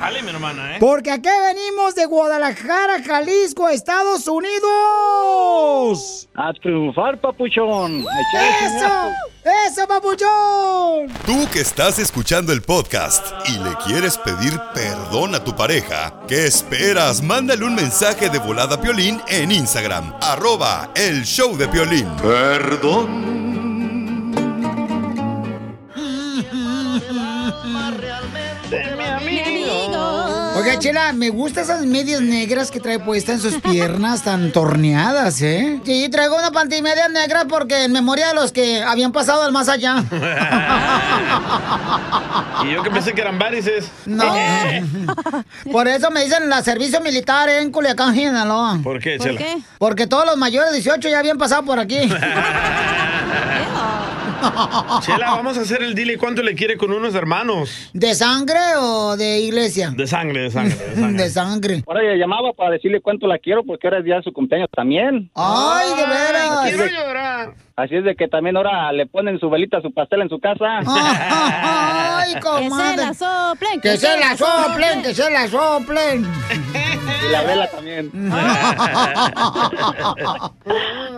jale, 0.00 0.22
mi 0.22 0.30
hermana, 0.30 0.76
¿eh? 0.76 0.78
Porque 0.80 1.10
aquí 1.10 1.28
venimos 1.28 1.94
de 1.94 2.06
Guadalajara, 2.06 3.02
Jalisco, 3.02 3.68
Estados 3.68 4.26
Unidos. 4.26 4.60
A 6.34 6.52
triunfar, 6.54 7.20
papuchón. 7.20 8.04
¡Eso! 8.34 9.10
¡Eso, 9.68 9.86
papuchón! 9.86 11.08
Tú 11.26 11.46
que 11.52 11.60
estás 11.60 11.98
escuchando 11.98 12.52
el 12.52 12.62
podcast 12.62 13.26
y 13.48 13.58
le 13.58 13.74
quieres 13.86 14.16
pedir 14.18 14.58
perdón 14.74 15.34
a 15.34 15.44
tu 15.44 15.54
pareja, 15.54 16.14
¿qué 16.28 16.46
esperas? 16.46 17.22
Mándale 17.22 17.64
un 17.64 17.74
mensaje 17.74 18.28
de 18.30 18.38
volada 18.38 18.76
a 18.76 18.80
Piolín 18.80 19.20
en 19.28 19.52
Instagram, 19.52 20.14
arroba 20.20 20.90
el 20.94 21.24
show 21.24 21.56
de 21.56 21.68
Piolín. 21.68 22.08
Perdón. 22.16 23.49
Oiga, 30.60 30.78
Chela, 30.78 31.12
me 31.14 31.30
gustan 31.30 31.64
esas 31.64 31.86
medias 31.86 32.20
negras 32.20 32.70
que 32.70 32.80
trae 32.80 32.98
puestas 32.98 33.36
en 33.36 33.40
sus 33.40 33.62
piernas 33.62 34.22
tan 34.24 34.52
torneadas, 34.52 35.40
¿eh? 35.40 35.80
Sí, 35.84 36.08
traigo 36.10 36.36
una 36.36 36.50
pantimedia 36.50 37.08
negra 37.08 37.46
porque 37.46 37.84
en 37.84 37.92
memoria 37.92 38.28
de 38.28 38.34
los 38.34 38.52
que 38.52 38.82
habían 38.82 39.10
pasado 39.10 39.42
al 39.42 39.52
más 39.52 39.68
allá. 39.68 40.04
Y 42.62 42.72
yo 42.72 42.82
que 42.82 42.90
pensé 42.90 43.14
que 43.14 43.22
eran 43.22 43.38
varices. 43.38 43.86
No. 44.04 44.34
Por 45.72 45.88
eso 45.88 46.10
me 46.10 46.22
dicen 46.24 46.50
la 46.50 46.62
servicio 46.62 47.00
militar 47.00 47.48
en 47.48 47.72
Culiacán, 47.72 48.14
Sinaloa. 48.14 48.78
¿Por 48.82 49.00
qué, 49.00 49.16
¿Por 49.16 49.28
Chela? 49.28 49.38
qué? 49.38 49.56
Porque 49.78 50.06
todos 50.06 50.26
los 50.26 50.36
mayores 50.36 50.70
de 50.70 50.76
18 50.76 51.08
ya 51.08 51.20
habían 51.20 51.38
pasado 51.38 51.64
por 51.64 51.78
aquí. 51.78 51.98
Chela, 55.02 55.30
vamos 55.32 55.56
a 55.58 55.62
hacer 55.62 55.82
el 55.82 55.94
dile 55.94 56.16
cuánto 56.18 56.42
le 56.42 56.54
quiere 56.54 56.76
con 56.76 56.92
unos 56.92 57.14
hermanos. 57.14 57.90
¿De 57.92 58.14
sangre 58.14 58.58
o 58.78 59.16
de 59.16 59.40
iglesia? 59.40 59.90
De 59.96 60.06
sangre, 60.06 60.42
de 60.42 60.50
sangre, 60.50 60.74
de 60.76 60.94
sangre. 60.94 61.10
De 61.22 61.30
sangre. 61.30 61.84
Ahora 61.86 62.00
ya 62.04 62.14
llamaba 62.18 62.52
para 62.52 62.70
decirle 62.70 63.00
cuánto 63.00 63.26
la 63.26 63.38
quiero 63.38 63.64
porque 63.64 63.86
ahora 63.86 63.98
es 63.98 64.04
día 64.04 64.16
de 64.16 64.22
su 64.22 64.32
cumpleaños 64.32 64.68
también. 64.74 65.30
¡Ay, 65.34 65.88
de 65.96 66.06
veras! 66.06 66.50
Así 66.50 66.72
de- 66.76 66.90
llorar. 66.90 67.54
Así 67.76 67.96
es 67.96 68.04
de 68.04 68.14
que 68.14 68.28
también 68.28 68.56
ahora 68.58 68.92
le 68.92 69.06
ponen 69.06 69.40
su 69.40 69.48
velita, 69.48 69.80
su 69.80 69.90
pastel 69.94 70.20
en 70.20 70.28
su 70.28 70.38
casa. 70.38 70.80
¡Ay, 70.86 72.34
comadre! 72.40 72.96
Que 73.00 73.06
se 73.06 73.06
la 73.06 73.14
soplen, 73.14 73.80
Que 73.80 73.96
se 73.96 74.16
la 74.20 74.36
soplen, 74.36 75.02
que 75.02 75.14
se 75.14 75.30
la 75.30 75.48
soplen. 75.48 76.26
Y 77.26 77.32
la 77.32 77.42
vela 77.42 77.70
también. 77.70 78.10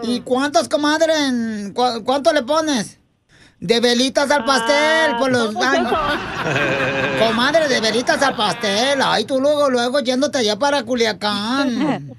¿Y 0.03 0.21
cuántos, 0.21 0.69
comadre? 0.69 1.13
¿Cuánto 2.05 2.33
le 2.33 2.43
pones? 2.43 2.99
De 3.63 3.79
velitas 3.79 4.29
al 4.29 4.45
pastel, 4.45 5.15
por 5.19 5.31
los 5.31 5.55
años. 5.65 5.93
Comadre, 7.21 7.69
de 7.69 7.81
velitas 7.81 8.21
al 8.21 8.35
pastel. 8.35 8.99
Ay, 9.01 9.25
tú 9.25 9.41
luego, 9.41 9.71
luego 9.71 10.01
yéndote 10.01 10.39
allá 10.39 10.59
para 10.59 10.83
Culiacán. 10.83 12.13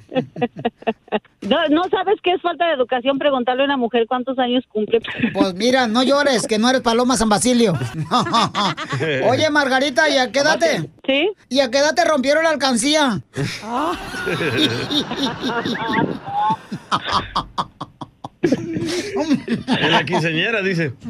No, 1.42 1.58
no 1.70 1.84
sabes 1.92 2.16
qué 2.24 2.32
es 2.32 2.42
falta 2.42 2.66
de 2.68 2.76
educación 2.76 3.20
preguntarle 3.20 3.64
a 3.64 3.66
una 3.66 3.76
mujer 3.76 4.06
cuántos 4.08 4.40
años 4.40 4.64
cumple. 4.70 5.02
Pues 5.34 5.54
mira, 5.56 5.86
no 5.86 6.02
llores, 6.02 6.48
que 6.48 6.58
no 6.58 6.70
eres 6.70 6.80
Paloma 6.80 7.18
San 7.18 7.28
Basilio. 7.28 7.74
Oye, 9.30 9.50
Margarita, 9.50 10.08
¿y 10.10 10.20
a 10.20 10.32
qué 10.32 10.40
edad 10.40 10.58
te? 10.58 10.90
¿Sí? 11.06 11.30
¿Y 11.50 11.60
a 11.60 11.70
qué 11.70 11.80
edad 11.80 11.94
te 11.94 12.06
rompieron 12.06 12.46
la 12.46 12.52
alcancía? 12.52 13.20
En 18.44 19.92
la 19.92 20.04
quinceñera, 20.04 20.62
dice. 20.62 20.94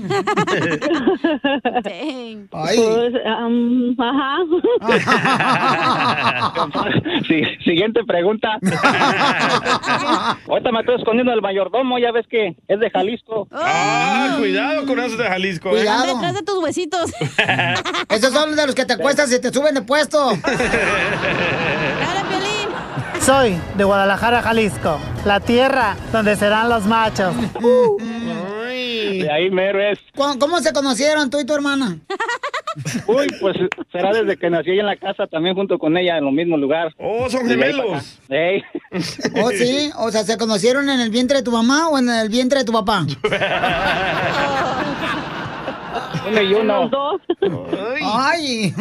Pues, 2.50 2.80
ajá. 4.00 4.38
Sí, 7.28 7.42
siguiente 7.64 8.02
pregunta. 8.06 8.60
Ahorita 10.48 10.72
me 10.72 10.80
estoy 10.82 10.96
escondiendo 10.96 11.32
del 11.32 11.42
mayordomo, 11.42 11.98
ya 12.00 12.12
ves 12.12 12.26
que 12.30 12.56
es 12.68 12.80
de 12.80 12.90
Jalisco. 12.90 13.48
Ah, 13.52 14.36
cuidado 14.40 14.86
con 14.86 15.00
esos 15.00 15.18
de 15.18 15.26
Jalisco. 15.26 15.70
¿eh? 15.70 15.72
Cuidado. 15.72 16.14
Detrás 16.14 16.34
de 16.36 16.44
tus 16.44 16.58
huesitos. 16.62 17.12
Esos 18.10 18.34
son 18.34 18.56
de 18.56 18.66
los 18.66 18.76
que 18.76 18.86
te 18.86 18.98
cuestas 19.04 19.32
y 19.34 19.40
te 19.40 19.52
suben 19.54 19.74
de 19.76 19.82
puesto. 19.82 20.32
Soy 23.26 23.58
de 23.78 23.86
Guadalajara, 23.86 24.42
Jalisco, 24.42 25.00
la 25.24 25.40
tierra 25.40 25.96
donde 26.12 26.36
serán 26.36 26.68
los 26.68 26.86
machos. 26.86 27.34
De 27.58 29.32
ahí 29.32 29.50
mero 29.50 29.80
es. 29.80 29.98
¿Cómo, 30.14 30.38
cómo 30.38 30.60
se 30.60 30.74
conocieron 30.74 31.30
tú 31.30 31.40
y 31.40 31.46
tu 31.46 31.54
hermana? 31.54 32.00
Uy, 33.08 33.28
pues 33.40 33.56
será 33.94 34.12
desde 34.12 34.36
que 34.36 34.50
nací 34.50 34.72
ahí 34.72 34.80
en 34.80 34.88
la 34.88 34.98
casa, 34.98 35.26
también 35.28 35.56
junto 35.56 35.80
con 35.80 35.96
ella, 35.96 36.18
en 36.18 36.28
el 36.28 36.34
mismo 36.34 36.58
lugar. 36.58 36.94
Oh, 36.98 37.30
son 37.30 37.48
gemelos. 37.48 38.20
¿Oh, 39.42 39.52
sí? 39.52 39.90
O 40.00 40.12
sea, 40.12 40.24
¿se 40.24 40.38
conocieron 40.38 40.90
en 40.90 41.00
el 41.00 41.10
vientre 41.10 41.38
de 41.38 41.44
tu 41.44 41.52
mamá 41.52 41.88
o 41.88 41.98
en 41.98 42.10
el 42.10 42.28
vientre 42.28 42.60
de 42.60 42.66
tu 42.66 42.74
papá? 42.74 43.06
Uno 46.28 46.42
y 46.42 46.54
uno. 46.54 46.82
Los 46.82 46.92
dos. 46.92 47.22
Ay. 48.02 48.74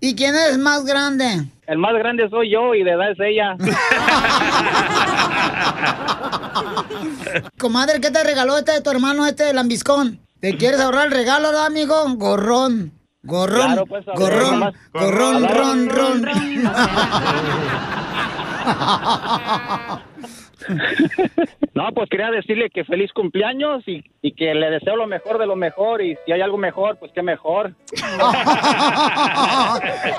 ¿Y 0.00 0.14
quién 0.14 0.34
es 0.34 0.58
más 0.58 0.84
grande? 0.84 1.46
El 1.66 1.78
más 1.78 1.94
grande 1.94 2.28
soy 2.28 2.50
yo 2.50 2.74
y 2.74 2.82
de 2.82 2.90
edad 2.90 3.12
es 3.12 3.20
ella. 3.20 3.56
Comadre, 7.58 8.00
¿qué 8.00 8.10
te 8.10 8.24
regaló 8.24 8.58
este 8.58 8.72
de 8.72 8.80
tu 8.80 8.90
hermano, 8.90 9.24
este 9.26 9.52
lambiscón? 9.52 10.18
¿Te 10.40 10.56
quieres 10.56 10.80
ahorrar 10.80 11.06
el 11.06 11.12
regalo, 11.12 11.48
verdad, 11.48 11.66
amigo? 11.66 11.94
Gorrón. 12.16 12.92
Gorrón. 13.22 13.66
Claro, 13.66 13.86
pues, 13.86 14.04
ver, 14.06 14.16
gorrón. 14.16 14.72
Gorrón, 14.92 15.48
ron, 15.48 15.88
ron. 15.90 16.24
No, 21.74 21.88
pues 21.94 22.10
quería 22.10 22.30
decirle 22.30 22.68
que 22.68 22.84
feliz 22.84 23.10
cumpleaños 23.12 23.82
y, 23.86 24.04
y 24.20 24.32
que 24.32 24.52
le 24.54 24.70
deseo 24.70 24.96
lo 24.96 25.06
mejor 25.06 25.38
de 25.38 25.46
lo 25.46 25.56
mejor 25.56 26.02
y 26.02 26.16
si 26.26 26.32
hay 26.32 26.40
algo 26.40 26.58
mejor, 26.58 26.98
pues 26.98 27.12
qué 27.12 27.22
mejor. 27.22 27.72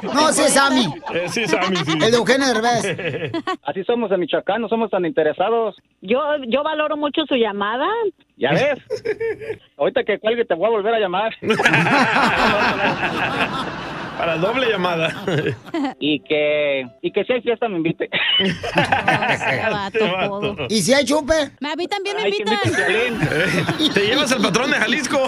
No, 0.01 0.31
sí 0.31 0.41
es 0.43 0.53
Sammy. 0.53 0.85
Eh, 1.13 1.27
sí, 1.27 1.47
Sammy, 1.47 1.75
sí. 1.77 1.91
El 1.93 2.11
de 2.11 2.17
Eugenio 2.17 2.47
Derbez. 2.47 3.31
Así 3.63 3.83
somos 3.83 4.09
de 4.09 4.17
Michoacán, 4.17 4.61
no 4.61 4.69
somos 4.69 4.89
tan 4.89 5.05
interesados. 5.05 5.75
Yo, 6.01 6.19
yo 6.47 6.63
valoro 6.63 6.97
mucho 6.97 7.25
su 7.27 7.35
llamada. 7.35 7.87
¿Ya 8.37 8.51
ves? 8.51 8.79
Ahorita 9.77 10.03
que 10.03 10.19
cuelgue 10.19 10.45
te 10.45 10.55
voy 10.55 10.67
a 10.67 10.69
volver 10.69 10.93
a 10.95 10.99
llamar. 10.99 11.33
Para 14.17 14.37
doble 14.37 14.69
llamada. 14.69 15.23
Y 16.03 16.19
que, 16.21 16.83
y 17.01 17.11
que 17.11 17.23
si 17.23 17.33
hay 17.33 17.41
fiesta 17.41 17.67
me 17.69 17.77
invite. 17.77 18.09
¿Y 20.69 20.81
si 20.81 20.93
hay 20.93 21.05
chupe? 21.05 21.33
A 21.33 21.75
mí 21.75 21.87
también 21.87 22.17
me 22.17 22.27
invitan. 22.27 22.57
Te 23.93 24.07
llevas 24.07 24.31
al 24.31 24.41
patrón 24.41 24.71
de 24.71 24.77
Jalisco. 24.77 25.19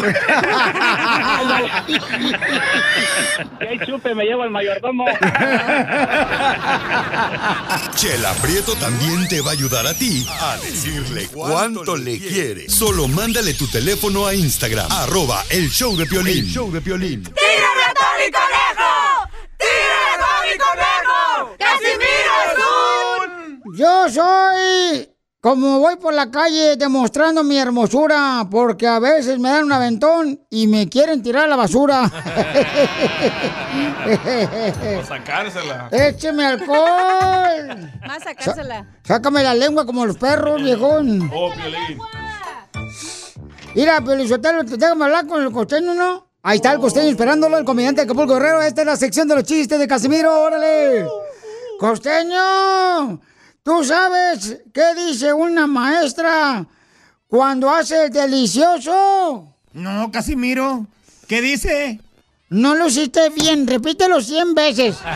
Si 3.59 3.65
hay 3.67 3.79
chupe 3.85 4.15
me 4.15 4.25
llevo 4.25 4.43
al 4.43 4.49
mayordomo. 4.49 5.05
Chela 7.95 8.33
Prieto 8.41 8.75
también 8.75 9.27
te 9.27 9.41
va 9.41 9.51
a 9.51 9.53
ayudar 9.53 9.87
a 9.87 9.93
ti 9.93 10.25
a 10.27 10.57
decirle 10.57 11.27
cuánto 11.31 11.95
le 11.95 12.19
quiere. 12.19 12.69
Solo 12.69 13.07
mándale 13.07 13.53
tu 13.53 13.67
teléfono 13.67 14.25
a 14.25 14.33
Instagram, 14.33 14.91
arroba 14.91 15.43
el 15.49 15.69
show 15.69 15.95
de 15.95 16.05
Piolín. 16.05 16.45
show 16.45 16.71
de 16.71 16.81
Piolín. 16.81 17.23
¡Tírame 17.23 17.83
a 17.89 17.93
Tony 17.93 18.31
Conejo! 18.75 19.29
¡Tírame 19.57 20.49
a 20.49 20.57
Conejo! 20.65 21.55
¡Casimiro 21.57 22.33
es 22.45 22.53
un... 23.19 23.75
Yo 23.75 24.09
soy 24.09 25.13
como 25.43 25.79
voy 25.79 25.97
por 25.97 26.13
la 26.13 26.31
calle 26.31 26.77
demostrando 26.77 27.43
mi 27.43 27.57
hermosura, 27.57 28.47
porque 28.49 28.87
a 28.87 28.97
veces 28.99 29.37
me 29.39 29.49
dan 29.49 29.65
un 29.65 29.73
aventón 29.73 30.39
y 30.49 30.67
me 30.67 30.87
quieren 30.87 31.21
tirar 31.21 31.43
a 31.43 31.47
la 31.47 31.57
basura. 31.57 32.09
O 34.97 35.03
sacársela. 35.05 35.89
¡Écheme 35.91 36.45
alcohol! 36.45 37.91
Más 38.07 38.23
sacársela. 38.23 38.85
Sácame 39.03 39.43
la 39.43 39.53
lengua 39.53 39.85
como 39.85 40.05
los 40.05 40.17
perros, 40.17 40.61
viejón. 40.61 41.29
Oh, 41.33 41.51
Piolín. 41.53 41.99
Mira, 43.75 43.99
Pelizotelo, 44.01 44.63
déjame 44.63 45.05
hablar 45.05 45.27
con 45.27 45.43
el 45.43 45.51
costeño, 45.51 45.93
¿no? 45.93 46.32
Ahí 46.45 46.57
está 46.57 46.73
el 46.73 46.79
costeño 46.79 47.09
esperándolo, 47.09 47.57
el 47.57 47.63
comediante 47.63 48.01
de 48.01 48.05
Acapulco 48.05 48.33
Guerrero. 48.33 48.61
Esta 48.61 48.81
es 48.81 48.87
la 48.87 48.97
sección 48.97 49.27
de 49.29 49.35
los 49.35 49.45
chistes 49.45 49.79
de 49.79 49.87
Casimiro, 49.87 50.41
órale. 50.41 51.05
Costeño, 51.79 53.21
¿tú 53.63 53.83
sabes 53.85 54.57
qué 54.73 54.93
dice 54.93 55.31
una 55.33 55.67
maestra 55.67 56.65
cuando 57.27 57.69
hace 57.69 58.05
el 58.05 58.11
delicioso? 58.11 59.55
No, 59.71 60.11
Casimiro. 60.11 60.85
¿Qué 61.27 61.41
dice? 61.41 62.01
No 62.49 62.75
lo 62.75 62.87
hiciste 62.87 63.29
bien, 63.29 63.65
repítelo 63.65 64.21
100 64.21 64.53
veces. 64.53 64.97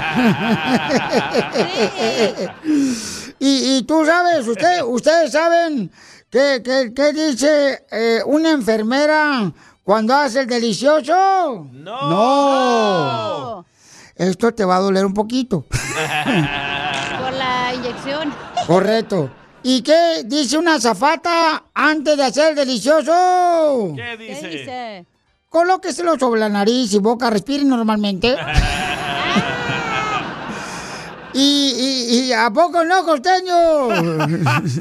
y, 3.39 3.77
y 3.77 3.83
tú 3.83 4.05
sabes, 4.05 4.47
usted, 4.47 4.81
ustedes 4.83 5.31
saben 5.31 5.91
qué, 6.29 6.61
qué- 6.63 6.93
qué 6.95 7.13
dice 7.13 7.85
eh, 7.91 8.21
una 8.25 8.51
enfermera 8.51 9.51
cuando 9.87 10.13
hace 10.13 10.41
el 10.41 10.47
delicioso. 10.47 11.65
No. 11.71 12.09
No. 12.09 13.65
Esto 14.17 14.53
te 14.53 14.65
va 14.65 14.75
a 14.75 14.79
doler 14.81 15.05
un 15.05 15.13
poquito. 15.13 15.61
Por 17.21 17.33
la 17.33 17.73
inyección. 17.73 18.33
Correcto. 18.67 19.31
¿Y 19.63 19.81
qué 19.83 20.23
dice 20.25 20.57
una 20.57 20.81
zafata 20.81 21.63
antes 21.73 22.17
de 22.17 22.23
hacer 22.25 22.49
el 22.49 22.55
delicioso? 22.57 23.93
¿Qué 23.95 24.17
¿Qué 24.17 24.49
dice? 24.49 25.05
Colóqueselo 25.47 26.19
sobre 26.19 26.41
la 26.41 26.49
nariz 26.49 26.93
y 26.93 26.99
boca, 26.99 27.29
respire 27.29 27.63
normalmente. 27.63 28.35
y, 31.37 31.73
y, 32.09 32.19
y 32.25 32.33
a 32.33 32.49
poco 32.49 32.83
no, 32.83 33.03
costeño. 33.05 33.89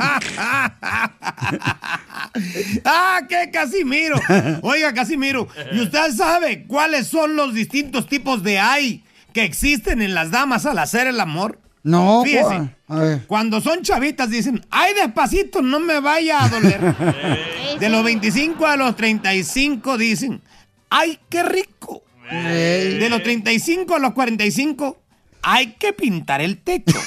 ¡Ah, 2.85 3.21
qué 3.29 3.51
Casimiro! 3.53 4.21
Oiga, 4.63 4.93
Casimiro, 4.95 5.49
¿y 5.73 5.81
usted 5.81 6.13
sabe 6.15 6.65
cuáles 6.67 7.07
son 7.07 7.37
los 7.37 7.55
distintos 7.55 8.07
tipos 8.09 8.43
de 8.43 8.59
ay 8.59 9.05
que 9.33 9.45
existen 9.45 10.03
en 10.03 10.15
las 10.15 10.31
damas 10.31 10.67
al 10.67 10.79
hacer 10.79 11.07
el 11.07 11.21
amor? 11.21 11.61
No, 11.83 12.23
Fíjese, 12.25 12.69
a 12.89 12.97
ver. 12.99 13.21
cuando 13.29 13.61
son 13.61 13.83
chavitas 13.83 14.29
dicen, 14.29 14.65
ay, 14.71 14.93
despacito, 14.95 15.63
no 15.63 15.79
me 15.79 16.01
vaya 16.01 16.43
a 16.43 16.49
doler. 16.49 16.81
De 17.79 17.89
los 17.89 18.03
25 18.03 18.67
a 18.67 18.77
los 18.77 18.97
35 18.97 19.97
dicen, 19.97 20.43
ay, 20.91 21.19
qué 21.29 21.45
rico. 21.45 22.03
De 22.29 23.07
los 23.09 23.23
35 23.23 23.95
a 23.95 23.99
los 24.01 24.15
45, 24.15 25.01
hay 25.49 25.75
que 25.75 25.93
pintar 25.93 26.41
el 26.41 26.59
techo. 26.59 26.99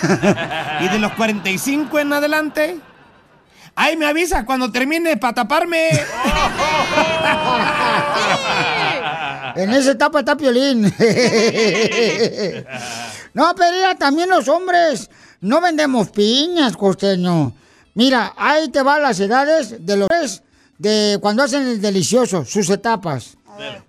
Y 0.79 0.87
de 0.87 0.97
los 0.97 1.11
45 1.11 1.99
en 1.99 2.13
adelante, 2.13 2.79
ay, 3.75 3.97
me 3.97 4.05
avisa 4.05 4.45
cuando 4.45 4.71
termine 4.71 5.17
para 5.17 5.33
taparme. 5.33 5.89
En 9.55 9.71
esa 9.71 9.91
etapa 9.91 10.19
está 10.19 10.37
Piolín. 10.37 10.83
no, 13.33 13.55
pero 13.55 13.71
mira, 13.75 13.95
también 13.97 14.29
los 14.29 14.47
hombres 14.47 15.09
no 15.41 15.59
vendemos 15.59 16.11
piñas, 16.11 16.77
costeño. 16.77 17.51
Mira, 17.95 18.35
ahí 18.37 18.69
te 18.69 18.83
van 18.83 19.01
las 19.01 19.19
edades 19.19 19.83
de 19.85 19.97
los 19.97 20.07
hombres 20.09 20.43
de 20.77 21.17
cuando 21.19 21.41
hacen 21.43 21.67
el 21.67 21.81
delicioso, 21.81 22.45
sus 22.45 22.69
etapas. 22.69 23.35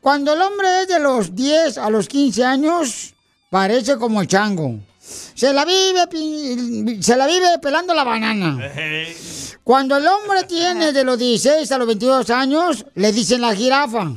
Cuando 0.00 0.32
el 0.32 0.40
hombre 0.40 0.80
es 0.82 0.88
de 0.88 0.98
los 0.98 1.36
10 1.36 1.76
a 1.78 1.90
los 1.90 2.08
15 2.08 2.44
años, 2.44 3.14
parece 3.50 3.98
como 3.98 4.22
el 4.22 4.28
chango. 4.28 4.78
Se 5.00 5.52
la 5.52 5.64
vive, 5.64 7.02
se 7.02 7.16
la 7.16 7.26
vive 7.26 7.58
pelando 7.60 7.92
la 7.92 8.04
banana. 8.04 8.56
Cuando 9.64 9.96
el 9.96 10.06
hombre 10.06 10.44
tiene 10.44 10.92
de 10.92 11.04
los 11.04 11.18
16 11.18 11.70
a 11.70 11.78
los 11.78 11.86
22 11.86 12.30
años, 12.30 12.86
le 12.94 13.12
dicen 13.12 13.40
la 13.40 13.54
jirafa. 13.54 14.12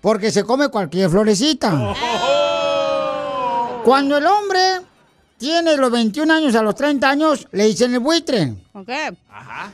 Porque 0.00 0.30
se 0.30 0.44
come 0.44 0.68
cualquier 0.68 1.10
florecita. 1.10 1.94
Cuando 3.84 4.16
el 4.16 4.26
hombre 4.26 4.60
tiene 5.38 5.72
de 5.72 5.76
los 5.76 5.90
21 5.90 6.32
años 6.32 6.54
a 6.54 6.62
los 6.62 6.74
30 6.74 7.08
años, 7.08 7.48
le 7.52 7.64
dicen 7.66 7.94
el 7.94 8.00
buitre. 8.00 8.54
¿Ok? 8.72 8.90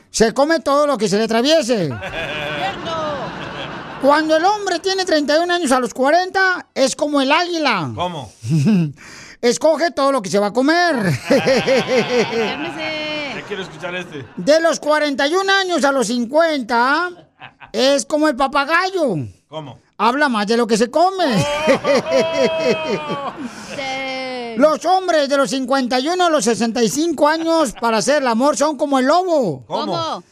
Se 0.09 0.33
come 0.33 0.59
todo 0.59 0.87
lo 0.87 0.97
que 0.97 1.07
se 1.07 1.17
le 1.17 1.23
atraviese. 1.23 1.89
Cuando 4.03 4.35
el 4.35 4.43
hombre 4.43 4.79
tiene 4.79 5.05
31 5.05 5.53
años 5.53 5.71
a 5.71 5.79
los 5.79 5.93
40, 5.93 6.67
es 6.75 6.93
como 6.93 7.21
el 7.21 7.31
águila. 7.31 7.89
¿Cómo? 7.95 8.33
Escoge 9.41 9.91
todo 9.91 10.11
lo 10.11 10.21
que 10.21 10.29
se 10.29 10.39
va 10.39 10.47
a 10.47 10.53
comer. 10.53 10.95
Ya 13.33 13.41
quiero 13.47 13.63
escuchar 13.63 13.95
este. 13.95 14.25
De 14.35 14.59
los 14.59 14.79
41 14.79 15.51
años 15.51 15.83
a 15.85 15.91
los 15.91 16.07
50, 16.07 17.09
es 17.71 18.05
como 18.05 18.27
el 18.27 18.35
papagayo. 18.35 19.15
¿Cómo? 19.47 19.79
Habla 19.97 20.29
más 20.29 20.47
de 20.47 20.57
lo 20.57 20.67
que 20.67 20.77
se 20.77 20.91
come. 20.91 21.25
Los 24.57 24.85
hombres 24.85 25.29
de 25.29 25.37
los 25.37 25.49
51 25.49 26.23
a 26.25 26.29
los 26.29 26.43
65 26.45 27.27
años 27.27 27.73
para 27.81 27.97
hacer 27.97 28.21
el 28.21 28.27
amor 28.27 28.55
son 28.55 28.77
como 28.77 28.99
el 28.99 29.07
lobo. 29.07 29.65
¿Cómo? 29.65 30.23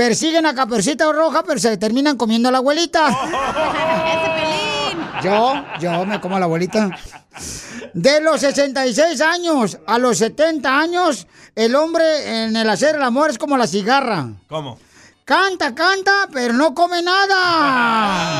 Persiguen 0.00 0.46
a 0.46 0.54
Caperucita 0.54 1.12
Roja, 1.12 1.42
pero 1.42 1.60
se 1.60 1.76
terminan 1.76 2.16
comiendo 2.16 2.48
a 2.48 2.52
la 2.52 2.56
abuelita. 2.56 3.10
Yo, 5.22 5.62
yo 5.78 6.06
me 6.06 6.18
como 6.22 6.36
a 6.36 6.40
la 6.40 6.46
abuelita. 6.46 6.88
De 7.92 8.22
los 8.22 8.40
66 8.40 9.20
años 9.20 9.76
a 9.86 9.98
los 9.98 10.16
70 10.16 10.80
años, 10.80 11.26
el 11.54 11.74
hombre 11.74 12.46
en 12.46 12.56
el 12.56 12.70
hacer 12.70 12.96
el 12.96 13.02
amor 13.02 13.28
es 13.28 13.36
como 13.36 13.58
la 13.58 13.66
cigarra. 13.66 14.26
¿Cómo? 14.48 14.78
Canta, 15.26 15.74
canta, 15.74 16.30
pero 16.32 16.54
no 16.54 16.74
come 16.74 17.02
nada. 17.02 18.38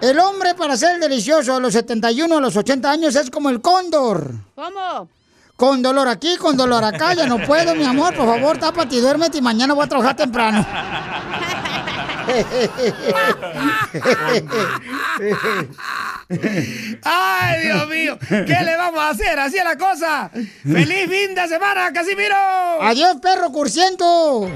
El 0.00 0.16
hombre 0.20 0.54
para 0.54 0.76
ser 0.76 1.00
delicioso 1.00 1.56
a 1.56 1.58
los 1.58 1.72
71, 1.72 2.36
a 2.36 2.40
los 2.40 2.54
80 2.54 2.88
años 2.88 3.16
es 3.16 3.28
como 3.30 3.50
el 3.50 3.60
cóndor. 3.60 4.32
¿Cómo? 4.54 5.08
Con 5.56 5.80
dolor 5.80 6.06
aquí, 6.06 6.36
con 6.36 6.54
dolor 6.54 6.84
acá, 6.84 7.14
ya 7.14 7.26
no 7.26 7.38
puedo, 7.38 7.74
mi 7.74 7.84
amor. 7.84 8.14
Por 8.14 8.26
favor, 8.26 8.58
tápate 8.58 8.96
y 8.96 9.00
duérmete 9.00 9.38
y 9.38 9.40
mañana 9.42 9.72
voy 9.72 9.86
a 9.86 9.88
trabajar 9.88 10.14
temprano. 10.14 10.66
¡Ay, 17.02 17.62
Dios 17.62 17.88
mío! 17.88 18.18
¿Qué 18.28 18.58
le 18.64 18.76
vamos 18.76 19.00
a 19.00 19.08
hacer? 19.10 19.38
Así 19.38 19.56
es 19.56 19.64
la 19.64 19.78
cosa. 19.78 20.30
¡Feliz 20.62 21.08
fin 21.08 21.34
de 21.34 21.48
semana, 21.48 21.90
Casimiro! 21.90 22.36
¡Adiós, 22.82 23.16
perro 23.22 23.50
cursiento! 23.50 24.50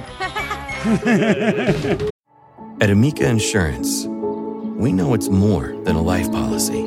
At 2.80 2.90
Amica 2.90 3.26
Insurance, 3.26 4.06
we 4.76 4.92
know 4.92 5.14
it's 5.14 5.30
more 5.30 5.74
than 5.84 5.96
a 5.96 6.02
life 6.02 6.30
policy. 6.30 6.84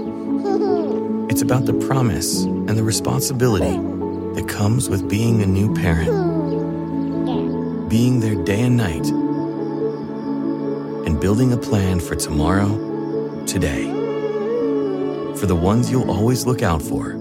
It's 1.30 1.42
about 1.42 1.66
the 1.66 1.74
promise 1.74 2.44
and 2.44 2.78
the 2.78 2.84
responsibility 2.84 3.80
that 4.36 4.48
comes 4.48 4.90
with 4.90 5.08
being 5.10 5.42
a 5.42 5.46
new 5.46 5.74
parent, 5.74 6.10
being 7.90 8.20
there 8.20 8.36
day 8.44 8.62
and 8.62 8.78
night, 8.78 9.08
and 11.06 11.20
building 11.20 11.54
a 11.54 11.58
plan 11.58 12.00
for 12.00 12.16
tomorrow, 12.16 13.46
today. 13.46 13.86
For 15.36 15.46
the 15.46 15.56
ones 15.56 15.92
you'll 15.92 16.10
always 16.10 16.46
look 16.46 16.62
out 16.62 16.82
for, 16.82 17.18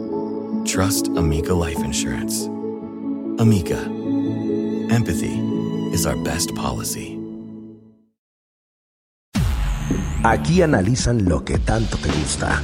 trust 0.64 1.08
Amica 1.08 1.54
Life 1.54 1.78
Insurance. 1.78 2.46
Amica, 3.38 3.78
empathy 4.90 5.38
is 5.92 6.06
our 6.06 6.16
best 6.24 6.54
policy. 6.54 7.18
Aquí 10.24 10.62
analizan 10.62 11.28
lo 11.28 11.44
que 11.44 11.58
tanto 11.58 11.96
te 11.96 12.08
gusta. 12.08 12.62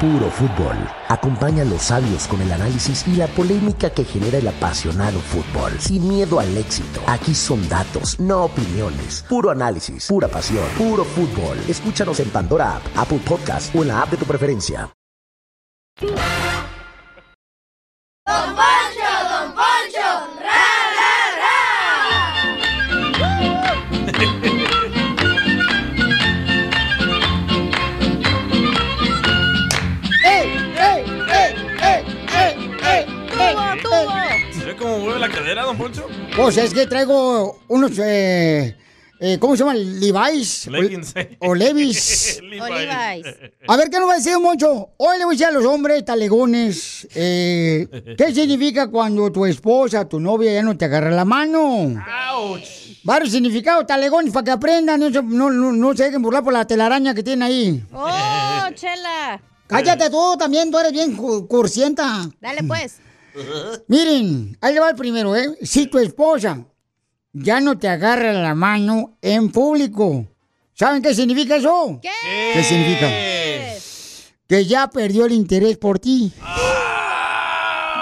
Puro 0.00 0.30
fútbol. 0.30 0.76
Acompaña 1.08 1.60
a 1.60 1.66
los 1.66 1.82
sabios 1.82 2.26
con 2.26 2.40
el 2.40 2.50
análisis 2.50 3.06
y 3.06 3.16
la 3.16 3.26
polémica 3.26 3.90
que 3.90 4.02
genera 4.02 4.38
el 4.38 4.48
apasionado 4.48 5.20
fútbol. 5.20 5.78
Sin 5.78 6.08
miedo 6.08 6.40
al 6.40 6.56
éxito. 6.56 7.02
Aquí 7.06 7.34
son 7.34 7.68
datos, 7.68 8.18
no 8.18 8.44
opiniones. 8.44 9.26
Puro 9.28 9.50
análisis, 9.50 10.06
pura 10.06 10.26
pasión, 10.26 10.64
puro 10.78 11.04
fútbol. 11.04 11.58
Escúchanos 11.68 12.18
en 12.20 12.30
Pandora 12.30 12.76
App, 12.76 12.82
Apple 12.96 13.20
Podcast 13.28 13.76
o 13.76 13.82
en 13.82 13.88
la 13.88 14.00
app 14.00 14.12
de 14.12 14.16
tu 14.16 14.24
preferencia. 14.24 14.90
Pues 36.42 36.56
es 36.56 36.74
que 36.74 36.86
traigo 36.86 37.60
unos, 37.68 37.92
eh, 37.98 38.76
eh, 39.20 39.38
¿cómo 39.38 39.54
se 39.56 39.60
llama? 39.62 39.74
Levi's. 39.74 40.66
o- 40.66 40.70
Leggings. 40.70 41.14
O 41.40 41.54
Levis. 41.54 42.40
Levi's. 42.42 43.26
A 43.68 43.76
ver, 43.76 43.90
¿qué 43.90 43.98
nos 43.98 44.08
va 44.08 44.14
a 44.14 44.16
decir, 44.16 44.38
Moncho? 44.38 44.90
Hoy 44.96 45.18
le 45.18 45.24
voy 45.24 45.34
a 45.34 45.36
decir 45.36 45.46
a 45.46 45.50
los 45.50 45.64
hombres 45.64 46.04
talegones, 46.04 47.06
eh, 47.14 47.86
¿qué 48.16 48.32
significa 48.34 48.88
cuando 48.90 49.30
tu 49.30 49.44
esposa, 49.46 50.08
tu 50.08 50.18
novia 50.20 50.52
ya 50.52 50.62
no 50.62 50.76
te 50.76 50.86
agarra 50.86 51.10
la 51.10 51.24
mano? 51.24 52.02
Varios 53.04 53.30
significados, 53.32 53.86
talegones, 53.86 54.32
para 54.32 54.44
que 54.44 54.50
aprendan, 54.50 55.00
no, 55.00 55.10
se- 55.12 55.22
no, 55.22 55.50
no- 55.50 55.72
no 55.72 55.96
se 55.96 56.04
dejen 56.04 56.22
burlar 56.22 56.42
por 56.44 56.52
la 56.52 56.66
telaraña 56.66 57.14
que 57.14 57.22
tienen 57.22 57.42
ahí. 57.42 57.84
¡Oh, 57.92 58.68
chela! 58.74 59.40
Cállate 59.66 60.10
tú 60.10 60.36
también, 60.38 60.70
tú 60.70 60.78
eres 60.78 60.92
bien 60.92 61.14
cu- 61.16 61.46
cursienta. 61.46 62.28
Dale, 62.40 62.62
pues. 62.64 62.96
Miren, 63.88 64.56
ahí 64.60 64.74
le 64.74 64.80
va 64.80 64.90
el 64.90 64.96
primero, 64.96 65.34
¿eh? 65.36 65.56
Si 65.62 65.86
tu 65.86 65.98
esposa 65.98 66.64
ya 67.32 67.60
no 67.60 67.78
te 67.78 67.88
agarra 67.88 68.32
la 68.32 68.54
mano 68.54 69.16
en 69.22 69.50
público, 69.50 70.26
¿saben 70.74 71.02
qué 71.02 71.14
significa 71.14 71.56
eso? 71.56 71.98
¿Qué? 72.02 72.10
¿Qué 72.54 72.64
significa? 72.64 73.08
Que 74.46 74.64
ya 74.64 74.88
perdió 74.88 75.26
el 75.26 75.32
interés 75.32 75.78
por 75.78 75.98
ti. 75.98 76.32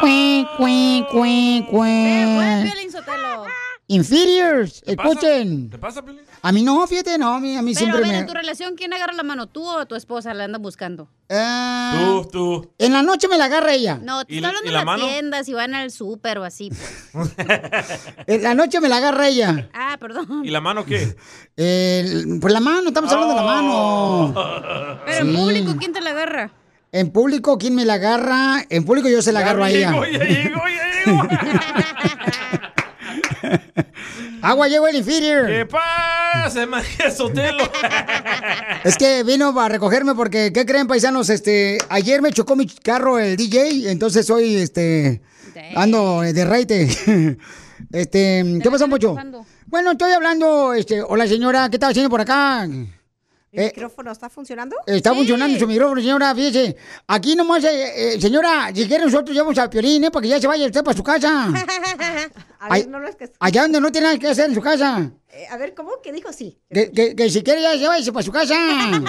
Cue, 0.00 0.46
cue, 0.56 1.06
cue, 1.10 1.66
cue. 1.70 2.72
Sotelo. 2.90 3.44
Inferiors, 3.88 4.82
escuchen. 4.86 5.70
¿Te 5.70 5.78
pasa, 5.78 6.02
Piolín? 6.02 6.27
A 6.41 6.53
mí 6.53 6.62
no, 6.62 6.86
fíjate, 6.86 7.18
no, 7.18 7.34
a 7.34 7.41
mí, 7.41 7.57
a 7.57 7.62
mí 7.62 7.74
Pero 7.74 7.86
a 7.86 7.91
siempre 7.91 8.01
ver, 8.01 8.09
me... 8.12 8.18
en 8.20 8.26
tu 8.26 8.32
relación, 8.34 8.74
¿quién 8.76 8.93
agarra 8.93 9.12
la 9.12 9.22
mano? 9.24 9.49
¿Tú 9.49 9.64
o 9.66 9.86
tu 9.86 9.97
esposa 9.97 10.32
la 10.34 10.45
andan 10.45 10.62
buscando? 10.62 11.09
Ah, 11.28 11.97
Tú, 11.99 12.28
tú. 12.30 12.70
En 12.78 12.93
la 12.93 13.03
noche 13.03 13.26
me 13.28 13.36
la 13.36 13.47
agarra 13.47 13.74
ella. 13.74 13.99
No, 14.03 14.24
te 14.24 14.34
¿Y- 14.34 14.36
estoy 14.36 14.47
hablando 14.49 14.66
y 14.66 14.68
de 14.68 14.72
la 14.72 14.78
la 14.78 14.84
mano? 14.84 15.05
tienda, 15.07 15.43
si 15.45 15.53
van 15.53 15.74
al 15.74 15.91
súper 15.91 16.39
o 16.39 16.45
así. 16.45 16.70
pues. 17.12 17.28
En 18.26 18.43
la 18.43 18.55
noche 18.55 18.80
me 18.80 18.89
la 18.89 18.99
agarra 18.99 19.28
ella. 19.28 19.68
Ah, 19.74 19.97
perdón. 19.99 20.43
¿Y 20.45 20.51
la 20.51 20.61
mano 20.61 20.84
qué? 20.84 21.16
El- 21.57 22.39
pues 22.41 22.53
la 22.55 22.61
mano, 22.61 22.89
estamos 22.89 23.12
hablando 23.12 23.34
de 23.34 23.41
la 23.41 23.47
mano. 23.47 24.34
Pero 25.07 25.18
en 25.26 25.34
público, 25.34 25.74
¿quién 25.78 25.93
te 25.93 26.01
la 26.01 26.11
agarra? 26.11 26.51
En 26.93 27.11
público, 27.11 27.59
¿quién 27.59 27.74
me 27.74 27.84
la 27.84 27.95
agarra? 27.95 28.64
En 28.70 28.84
público 28.84 29.09
yo 29.09 29.20
se 29.22 29.32
la 29.32 29.41
agarro 29.41 29.64
a 29.64 29.70
ella. 29.70 29.93
Ya 30.11 30.24
llegó, 30.24 30.61
ya 30.68 31.05
llegó. 31.05 31.28
Agua 34.43 34.68
llegó 34.68 34.89
el 34.89 34.97
inferior. 34.97 35.47
¿Qué 35.47 35.66
pasa, 35.66 36.66
María 36.66 37.11
Sotelo? 37.11 37.64
Es 38.84 38.97
que 38.97 39.22
vino 39.24 39.55
para 39.55 39.68
recogerme 39.68 40.14
porque, 40.14 40.53
¿qué 40.53 40.64
creen, 40.64 40.86
paisanos? 40.86 41.30
Este, 41.30 41.78
ayer 41.89 42.22
me 42.22 42.32
chocó 42.32 42.57
mi 42.57 42.66
carro 42.66 43.18
el 43.18 43.36
DJ, 43.36 43.91
entonces 43.91 44.28
hoy, 44.30 44.57
este, 44.57 45.22
ando 45.74 46.22
de 46.22 46.45
reite. 46.45 46.89
Este, 47.93 48.59
¿qué 48.61 48.70
pasó, 48.70 48.89
Pocho? 48.89 49.16
Bueno, 49.66 49.93
estoy 49.93 50.11
hablando, 50.11 50.74
este, 50.74 51.01
hola 51.01 51.26
señora, 51.28 51.70
¿qué 51.70 51.76
está 51.76 51.89
haciendo 51.89 52.11
por 52.11 52.20
acá? 52.20 52.68
¿El 53.51 53.61
Eh, 53.61 53.72
micrófono 53.74 54.12
está 54.12 54.28
funcionando? 54.28 54.76
Está 54.86 55.14
funcionando 55.14 55.59
su 55.59 55.66
micrófono, 55.66 56.01
señora, 56.03 56.34
fíjese. 56.34 56.76
Aquí 57.07 57.34
nomás, 57.34 57.64
eh, 57.64 58.14
eh, 58.14 58.20
señora, 58.20 58.70
si 58.74 58.86
quiere 58.86 59.05
nosotros 59.07 59.34
llevamos 59.34 59.57
a 59.59 59.70
Piolín, 59.70 60.05
¿eh? 60.05 60.11
Para 60.11 60.22
que 60.22 60.28
ya 60.28 60.38
se 60.40 60.46
vaya 60.46 60.66
usted 60.66 60.84
para 60.84 60.96
su 60.96 61.03
casa. 61.03 61.46
A 62.61 62.66
Ay, 62.74 62.82
ver, 62.82 62.90
no 62.90 62.99
lo 62.99 63.07
es 63.09 63.14
que... 63.14 63.30
Allá 63.38 63.62
donde 63.62 63.80
no 63.80 63.92
tiene 63.92 64.09
nada 64.09 64.18
que 64.18 64.26
hacer 64.26 64.46
en 64.49 64.55
su 64.57 64.61
casa. 64.61 65.12
Eh, 65.30 65.46
a 65.49 65.57
ver, 65.57 65.74
¿cómo? 65.74 65.92
¿Qué 66.03 66.11
dijo? 66.12 66.32
Sí. 66.32 66.59
Que, 66.68 66.90
que- 66.90 67.14
que 67.14 67.30
si 67.30 67.42
quiere 67.44 67.62
ya 67.62 67.78
se 67.78 67.86
vaya 67.86 68.12
para 68.12 68.24
su 68.24 68.32
casa. 68.32 68.57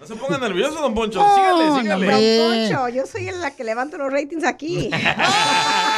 No 0.00 0.06
se 0.06 0.14
ponga 0.16 0.38
nervioso, 0.38 0.80
don 0.80 0.94
Poncho. 0.94 1.20
Oh, 1.22 1.34
sígale, 1.34 1.66
no, 1.66 1.80
sígale. 1.82 2.36
Don 2.38 2.54
Poncho, 2.78 2.88
yo 2.88 3.06
soy 3.06 3.30
la 3.32 3.50
que 3.54 3.64
levanto 3.64 3.98
los 3.98 4.10
ratings 4.10 4.44
aquí. 4.44 4.88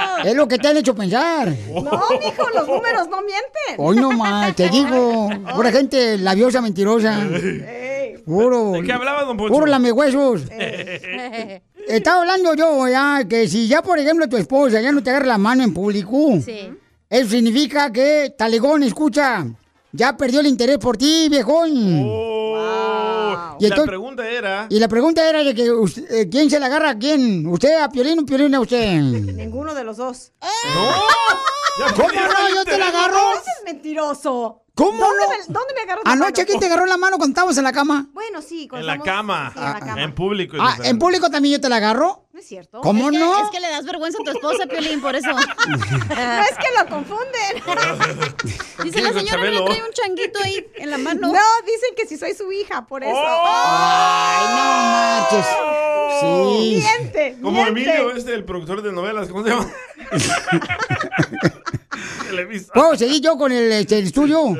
Es 0.24 0.34
lo 0.34 0.46
que 0.48 0.58
te 0.58 0.68
han 0.68 0.76
hecho 0.76 0.94
pensar. 0.94 1.48
No, 1.68 1.82
mijo, 1.82 2.48
los 2.54 2.66
números 2.66 3.08
no 3.08 3.18
mienten. 3.22 3.76
Hoy 3.78 3.96
no 3.96 4.10
más, 4.12 4.54
te 4.54 4.68
digo. 4.70 5.28
Pura 5.54 5.72
gente 5.72 6.18
labiosa, 6.18 6.60
mentirosa. 6.60 7.18
Puro. 8.24 8.72
¿De 8.72 8.82
qué 8.82 8.92
hablaba, 8.92 9.24
don 9.24 9.36
Poncho? 9.36 9.52
Puro 9.54 9.66
lamehuesos. 9.66 10.42
Eh. 10.50 11.62
Estaba 11.88 12.20
hablando 12.20 12.54
yo 12.54 12.86
ya 12.88 13.24
que 13.28 13.48
si 13.48 13.66
ya, 13.66 13.82
por 13.82 13.98
ejemplo, 13.98 14.28
tu 14.28 14.36
esposa 14.36 14.80
ya 14.80 14.92
no 14.92 15.02
te 15.02 15.10
agarra 15.10 15.26
la 15.26 15.38
mano 15.38 15.64
en 15.64 15.74
público. 15.74 16.38
Sí. 16.44 16.70
Eso 17.08 17.30
significa 17.30 17.90
que, 17.90 18.34
talegón, 18.38 18.84
escucha, 18.84 19.44
ya 19.90 20.16
perdió 20.16 20.40
el 20.40 20.46
interés 20.46 20.78
por 20.78 20.96
ti, 20.96 21.26
viejón. 21.28 22.04
Oh, 22.06 22.56
Y 23.58 23.62
la 23.62 23.68
entonces- 23.68 23.86
pregunta 23.86 24.28
era... 24.28 24.66
Y 24.70 24.78
la 24.78 24.88
pregunta 24.88 25.28
era 25.28 25.42
de 25.44 25.54
que 25.54 25.70
usted- 25.70 26.10
eh, 26.10 26.28
quién 26.30 26.48
se 26.50 26.58
la 26.60 26.66
agarra 26.66 26.90
a 26.90 26.98
quién. 26.98 27.46
¿Usted 27.46 27.80
a 27.80 27.88
Piolín 27.88 28.18
o 28.20 28.26
Piolín 28.26 28.54
a 28.54 28.60
usted? 28.60 29.00
Ninguno 29.00 29.74
de 29.74 29.84
los 29.84 29.96
dos. 29.96 30.32
¿Cómo 31.96 32.08
no? 32.08 32.54
Yo 32.54 32.64
te 32.64 32.78
la 32.78 32.88
agarro. 32.88 33.32
Es 33.34 33.64
mentiroso. 33.64 34.56
¿Cómo 34.74 34.92
¿Dónde 34.98 35.24
no? 35.24 35.28
Me, 35.30 35.36
¿Dónde 35.52 35.74
me 35.74 35.80
agarras 35.82 36.04
la 36.06 36.12
Anoche, 36.12 36.32
mano? 36.42 36.46
¿quién 36.46 36.60
te 36.60 36.66
agarró 36.66 36.86
la 36.86 36.96
mano 36.96 37.16
cuando 37.18 37.32
estábamos 37.32 37.58
en 37.58 37.64
la 37.64 37.72
cama? 37.72 38.06
Bueno, 38.12 38.40
sí. 38.40 38.66
En 38.72 38.86
la 38.86 38.92
estamos- 38.94 39.04
cama. 39.04 39.50
sí, 39.52 39.58
en 39.58 39.64
la 39.64 39.80
cama. 39.80 40.02
En 40.02 40.14
público. 40.14 40.56
Ah. 40.58 40.76
¿en 40.84 40.98
público 40.98 41.28
también 41.30 41.56
yo 41.56 41.60
te 41.60 41.68
la 41.68 41.76
agarro? 41.76 42.24
No 42.32 42.40
es 42.40 42.46
cierto. 42.46 42.80
¿Cómo 42.80 43.06
Es 43.10 43.10
que- 43.10 43.18
no? 43.18 43.44
Es 43.44 43.50
que 43.50 43.60
le 43.60 43.68
das 43.68 43.84
vergüenza 43.84 44.18
a 44.22 44.24
tu 44.24 44.30
esposa, 44.30 44.64
Piolín, 44.66 45.02
por 45.02 45.14
eso. 45.16 45.28
No 45.32 45.36
es 45.36 46.56
que 46.56 46.78
lo 46.78 46.88
confunden. 46.88 47.62
Dice 48.84 49.02
la 49.02 49.12
señora 49.12 49.42
que 49.42 49.50
le 49.50 49.62
trae 49.64 49.82
un 49.82 49.92
changuito 49.92 50.38
ahí 50.42 50.66
en 50.76 50.90
la 50.90 50.98
mano. 50.98 51.26
No, 51.28 51.40
dicen 51.66 51.94
que 51.96 52.06
si 52.06 52.16
soy 52.16 52.32
su 52.34 52.50
hija, 52.50 52.86
por 52.86 53.04
eso. 53.04 53.12
Ay, 53.22 54.46
no 54.46 55.40
marches. 55.42 55.46
Sí. 56.20 56.82
Miente, 56.82 57.36
Como 57.42 57.62
miente. 57.64 57.80
Emilio, 57.82 58.10
este, 58.16 58.32
el 58.34 58.44
productor 58.44 58.80
de 58.82 58.92
novelas, 58.92 59.28
¿cómo 59.28 59.42
se 59.42 59.50
llama? 59.50 59.70
¿Puedo 62.72 62.96
seguir 62.96 63.20
yo 63.22 63.36
con 63.36 63.52
el, 63.52 63.70
este, 63.72 63.98
el 63.98 64.06
estudio? 64.06 64.56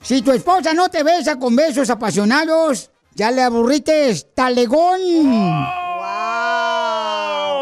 Si 0.00 0.22
tu 0.22 0.32
esposa 0.32 0.72
no 0.72 0.88
te 0.88 1.02
besa 1.02 1.38
con 1.38 1.56
besos 1.56 1.90
apasionados, 1.90 2.90
ya 3.14 3.30
le 3.30 3.42
aburrites, 3.42 4.34
talegón. 4.34 5.00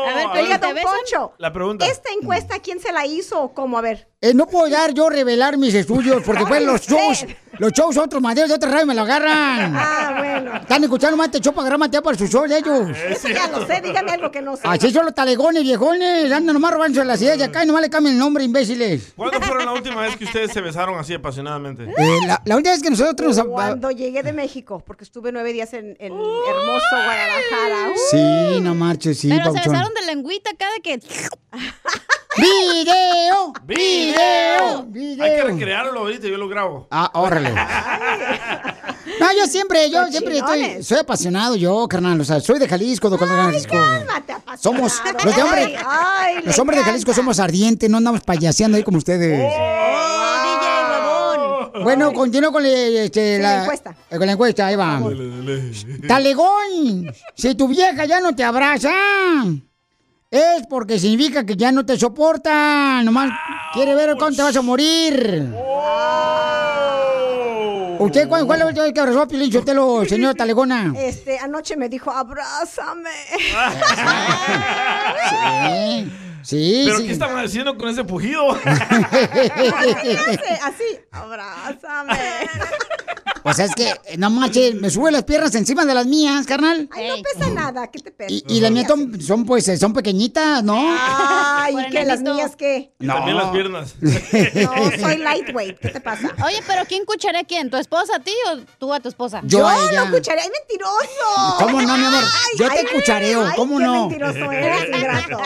A 0.07 0.13
ver, 0.17 0.27
A 0.27 0.33
ver, 0.33 0.61
¿te? 0.61 0.83
Poncho. 0.83 1.33
La 1.39 1.53
pregunta. 1.53 1.87
¿Esta 1.87 2.11
encuesta 2.13 2.59
quién 2.59 2.81
se 2.81 2.93
la 2.93 3.07
hizo 3.07 3.41
o 3.41 3.55
cómo? 3.55 3.79
A 3.79 3.81
ver. 3.81 4.09
Eh, 4.21 4.35
no 4.35 4.47
puedo 4.47 4.69
dar 4.69 4.93
yo 4.93 5.09
revelar 5.09 5.57
mis 5.57 5.75
estudios 5.75 6.23
porque 6.25 6.45
fueron 6.47 6.67
los 6.67 6.83
shows, 6.89 7.25
los 7.59 7.73
shows 7.73 7.97
otros 7.97 8.21
maderos 8.23 8.49
de 8.49 8.57
otra 8.57 8.71
radio 8.71 8.87
me 8.87 8.95
lo 8.95 9.03
agarran. 9.03 9.75
Ah, 9.85 10.15
bueno. 10.19 10.57
Están 10.57 10.83
escuchando 10.85 11.17
más 11.17 11.31
te 11.31 11.41
show 11.41 11.53
para 11.53 11.63
agarrar 11.63 11.79
matea 11.79 12.03
para 12.03 12.17
sus 12.17 12.29
shows 12.31 12.51
ellos. 12.51 12.97
Eso 13.09 13.29
ya 13.29 13.49
lo 13.49 13.67
sé, 13.67 13.81
dígame 13.81 14.13
algo 14.13 14.31
que 14.31 14.41
no 14.43 14.57
sé. 14.57 14.63
Así 14.65 14.91
son 14.91 15.05
los 15.05 15.15
talegones, 15.15 15.63
viejones. 15.63 16.31
Andan 16.33 16.55
nomás 16.55 16.73
robándose 16.73 17.05
las 17.05 17.21
ideas 17.23 17.39
de 17.39 17.45
acá 17.45 17.65
y 17.65 17.67
nomás 17.67 17.83
le 17.83 17.91
cambian 17.91 18.15
el 18.15 18.19
nombre, 18.19 18.45
imbéciles. 18.45 19.13
¿Cuándo 19.17 19.41
fueron 19.41 19.67
la 19.67 19.73
última 19.73 20.03
vez 20.03 20.17
que 20.17 20.25
ustedes 20.25 20.53
se 20.53 20.61
besaron 20.61 20.99
así 20.99 21.15
apasionadamente? 21.15 21.85
Eh, 21.85 22.19
la, 22.27 22.41
la 22.45 22.57
última 22.57 22.73
vez 22.75 22.83
que 22.83 22.91
nosotros 22.91 23.37
nos... 23.37 23.47
Cuando 23.47 23.91
llegué 23.91 24.23
de 24.23 24.33
México, 24.33 24.83
porque 24.85 25.05
estuve 25.05 25.33
nueve 25.33 25.53
días 25.53 25.73
en, 25.75 25.97
en 25.99 26.13
hermoso 26.13 26.87
Guadalajara. 26.93 27.91
Uh. 27.91 27.99
Sí, 28.11 28.61
no 28.61 28.75
marches, 28.75 29.19
sí, 29.19 29.29
Pero 29.29 29.53
se 29.53 29.69
besaron 29.69 29.93
de 29.95 30.07
lengüita 30.07 30.51
cada 30.59 30.79
que... 30.83 31.01
¡Video! 32.37 33.53
¡Video! 33.65 34.83
¡Video! 34.89 35.25
Hay 35.25 35.37
que 35.37 35.43
recrearlo 35.45 36.01
ahorita, 36.01 36.27
yo 36.27 36.37
lo 36.37 36.49
grabo. 36.49 36.89
Ah, 36.91 37.11
órale. 37.15 37.44
No, 39.21 39.27
yo 39.39 39.47
siempre, 39.47 39.91
yo 39.91 40.07
siempre 40.09 40.39
estoy, 40.39 40.83
soy 40.83 40.99
apasionado, 40.99 41.55
yo, 41.57 41.87
carnal. 41.89 42.21
O 42.21 42.25
sea, 42.25 42.41
soy 42.41 42.59
de 42.59 42.67
Jalisco, 42.69 43.09
de 43.11 43.19
Jalisco. 43.19 43.77
Somos, 44.59 45.01
los 45.25 45.37
de 45.37 45.43
hombres, 45.43 45.67
Ay, 45.67 45.77
ay, 45.87 46.43
los 46.45 46.59
hombres 46.59 46.79
de 46.81 46.85
Jalisco 46.85 47.13
somos 47.15 47.39
ardientes, 47.39 47.89
no 47.91 47.99
andamos 47.99 48.21
payaseando 48.23 48.77
ahí 48.77 48.83
como 48.83 48.99
ustedes. 48.99 49.41
Bueno, 51.83 52.13
continúo 52.13 52.53
con, 52.53 52.63
le- 52.63 53.05
este, 53.07 53.37
Sí, 53.37 53.43
la, 53.43 53.57
la 53.57 53.63
encuesta. 53.65 53.97
eh, 54.11 54.17
con 54.17 54.27
la 54.27 54.33
encuesta, 54.33 54.67
ahí 54.67 54.77
va. 54.77 55.01
Talegón, 56.07 57.13
si 57.35 57.55
tu 57.55 57.69
vieja 57.69 58.05
ya 58.07 58.21
no 58.21 58.35
te 58.35 58.45
abraza, 58.45 58.93
es 60.31 60.67
porque 60.71 60.99
significa 60.99 61.45
que 61.45 61.57
ya 61.57 61.73
no 61.73 61.85
te 61.85 61.99
soporta. 61.99 63.03
Nomás 63.03 63.33
quiere 63.73 63.95
ver 63.97 64.15
cuándo 64.17 64.37
te 64.37 64.43
vas 64.45 64.57
a 64.57 64.63
morir. 64.63 65.53
¿Usted 68.15 68.29
cuál 68.29 68.47
fue 68.47 68.57
la 68.57 68.67
última 68.67 68.85
vez 68.85 68.93
que 68.93 69.01
abrazó 69.01 69.23
a 69.23 69.27
Piolín 69.27 69.51
Sotelo, 69.51 70.05
señor 70.09 70.37
Talegona? 70.37 70.95
Este, 70.97 71.37
anoche 71.37 71.77
me 71.77 71.89
dijo, 71.89 72.13
abrázame. 72.13 73.11
Sí, 76.43 76.43
sí. 76.43 76.83
¿Pero 76.85 76.99
sí. 76.99 77.07
qué 77.07 77.13
estaban 77.13 77.45
haciendo 77.45 77.77
con 77.77 77.89
ese 77.89 78.05
pujido? 78.05 78.51
Así, 78.53 78.69
abrázame. 81.11 82.13
O 83.55 83.57
sea, 83.57 83.67
es 83.67 83.75
que, 83.77 83.89
eh, 84.13 84.17
no 84.19 84.31
manches, 84.31 84.75
me 84.75 84.91
sube 84.91 85.13
las 85.13 85.23
piernas 85.23 85.55
encima 85.55 85.85
de 85.85 85.95
las 85.95 86.07
mías, 86.07 86.45
carnal. 86.45 86.89
Ay, 86.91 87.09
no 87.09 87.23
pesa 87.23 87.51
nada, 87.51 87.87
¿qué 87.89 88.01
te 88.01 88.11
pesa? 88.11 88.33
Y, 88.33 88.45
y 88.49 88.61
las 88.61 88.73
mías 88.73 88.89
son, 88.89 89.21
son, 89.21 89.47
pues, 89.47 89.69
eh, 89.69 89.77
son 89.77 89.93
pequeñitas, 89.93 90.65
¿no? 90.65 90.75
Ay, 90.77 91.77
¿y 91.87 91.91
qué? 91.91 92.05
¿Las 92.05 92.21
mías 92.21 92.57
qué? 92.57 92.93
Y 92.99 93.07
también 93.07 93.37
las 93.37 93.51
piernas. 93.51 93.95
No, 94.65 94.73
soy 95.01 95.19
lightweight, 95.19 95.79
¿qué 95.79 95.89
te 95.89 96.01
pasa? 96.01 96.35
Oye, 96.45 96.61
pero 96.67 96.83
¿quién 96.87 97.05
cucharea 97.05 97.43
a 97.43 97.45
quién? 97.45 97.71
¿Tu 97.71 97.77
esposa 97.77 98.17
a 98.17 98.21
ti 98.21 98.33
o 98.51 98.59
tú 98.79 98.93
a 98.93 99.01
tu 99.01 99.09
esposa? 99.09 99.41
Yo 99.45 99.67
a 99.67 99.77
ella. 99.77 100.01
no 100.01 100.17
escucharé, 100.17 100.41
¡ay, 100.41 100.49
mentiroso! 100.51 101.57
¿Cómo 101.59 101.83
no, 101.83 101.97
mi 101.97 102.05
amor? 102.05 102.25
Yo 102.59 102.69
te 102.69 102.87
cuchareo, 102.95 103.45
¿cómo 103.57 103.79
qué 103.79 103.85
no? 103.85 104.09
mentiroso 104.09 104.53
eres, 104.53 104.89
ingrato. 104.97 105.39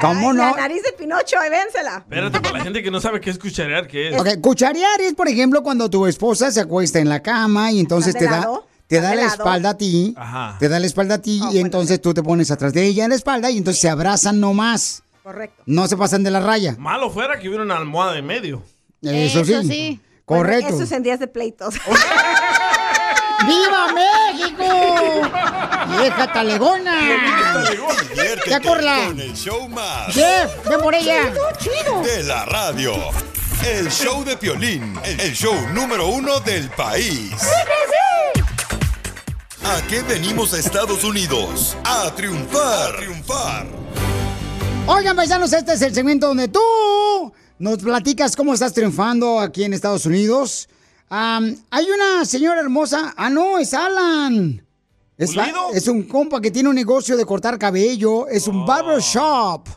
¿Cómo 0.00 0.30
Ay, 0.30 0.36
no? 0.36 0.42
La 0.42 0.52
nariz 0.52 0.82
de 0.82 0.92
Pinocho, 0.92 1.38
ahí 1.38 1.50
vénsela. 1.50 1.98
Espérate, 1.98 2.40
para 2.40 2.58
la 2.58 2.64
gente 2.64 2.82
que 2.82 2.90
no 2.90 3.00
sabe 3.00 3.20
qué 3.20 3.30
es 3.30 3.38
cucharear, 3.38 3.86
¿qué 3.86 4.08
es? 4.08 4.20
Ok, 4.20 4.40
cucharear 4.40 5.00
es, 5.00 5.14
por 5.14 5.28
ejemplo, 5.28 5.62
cuando 5.62 5.90
tu 5.90 6.06
esposa 6.06 6.50
se 6.50 6.60
acuesta 6.60 6.98
en 6.98 7.08
la 7.08 7.20
cama 7.20 7.49
y 7.72 7.80
entonces 7.80 8.14
te 8.14 8.24
¿Están 8.24 8.40
de 8.40 8.46
da, 8.46 8.52
te 8.86 8.96
¿Están 8.96 9.10
da 9.10 9.16
la 9.22 9.26
espalda 9.28 9.70
a 9.70 9.76
ti, 9.78 10.14
Ajá. 10.16 10.56
te 10.58 10.68
da 10.68 10.78
la 10.80 10.86
espalda 10.86 11.14
a 11.16 11.18
ti 11.22 11.40
Oh, 11.42 11.52
y 11.52 11.58
entonces 11.58 12.00
tú 12.00 12.12
te 12.14 12.22
pones 12.22 12.50
atrás 12.50 12.72
de 12.72 12.84
ella 12.86 13.04
en 13.04 13.10
la 13.10 13.16
espalda 13.16 13.50
y 13.50 13.58
entonces 13.58 13.80
se 13.80 13.88
abrazan 13.88 14.40
nomás. 14.40 15.02
Correcto. 15.22 15.62
No 15.66 15.86
se 15.86 15.96
pasan 15.96 16.22
de 16.24 16.30
la 16.30 16.40
raya. 16.40 16.74
Malo 16.78 17.10
fuera 17.10 17.38
que 17.38 17.48
hubiera 17.48 17.62
una 17.64 17.76
almohada 17.76 18.16
en 18.18 18.26
medio. 18.26 18.62
Eso, 19.02 19.40
Eso 19.40 19.62
sí. 19.62 19.68
sí. 19.68 20.00
Correcto. 20.24 20.62
Bueno, 20.70 20.76
eso 20.76 20.84
es 20.84 20.92
en 20.92 21.02
días 21.02 21.18
de 21.20 21.26
pleitos. 21.28 21.74
¡Viva 23.46 23.86
México! 23.94 24.64
¡Vieja 25.98 26.32
talegona! 26.32 26.94
Ya 28.48 28.60
corla. 28.60 29.04
con 29.06 29.20
el 29.20 29.32
show 29.34 29.66
más 29.68 30.12
Jeff, 30.14 30.68
ven 30.68 30.80
por 30.80 30.94
ella. 30.94 31.32
de 32.04 32.22
la 32.24 32.44
radio. 32.44 32.92
El 33.64 33.90
show 33.90 34.24
de 34.24 34.38
Piolín, 34.38 34.98
el 35.04 35.32
show 35.34 35.54
número 35.74 36.08
uno 36.08 36.40
del 36.40 36.70
país. 36.70 37.32
¿A 39.62 39.86
qué 39.86 40.00
venimos 40.02 40.54
a 40.54 40.58
Estados 40.58 41.04
Unidos? 41.04 41.76
A 41.84 42.10
triunfar. 42.14 42.94
A 42.94 42.96
triunfar. 42.96 43.66
Oigan, 44.86 45.14
paisanos, 45.14 45.52
este 45.52 45.74
es 45.74 45.82
el 45.82 45.94
segmento 45.94 46.28
donde 46.28 46.48
tú 46.48 46.60
nos 47.58 47.78
platicas 47.78 48.34
cómo 48.34 48.54
estás 48.54 48.72
triunfando 48.72 49.38
aquí 49.38 49.64
en 49.64 49.74
Estados 49.74 50.06
Unidos. 50.06 50.68
Hay 51.10 51.86
una 51.94 52.24
señora 52.24 52.60
hermosa. 52.60 53.12
Ah, 53.14 53.28
no, 53.28 53.58
es 53.58 53.74
Alan. 53.74 54.66
Es, 55.18 55.32
es 55.74 55.86
un 55.86 56.04
compa 56.04 56.40
que 56.40 56.50
tiene 56.50 56.70
un 56.70 56.74
negocio 56.74 57.14
de 57.14 57.26
cortar 57.26 57.58
cabello. 57.58 58.26
Es 58.26 58.48
un 58.48 58.64
barbershop. 58.64 59.68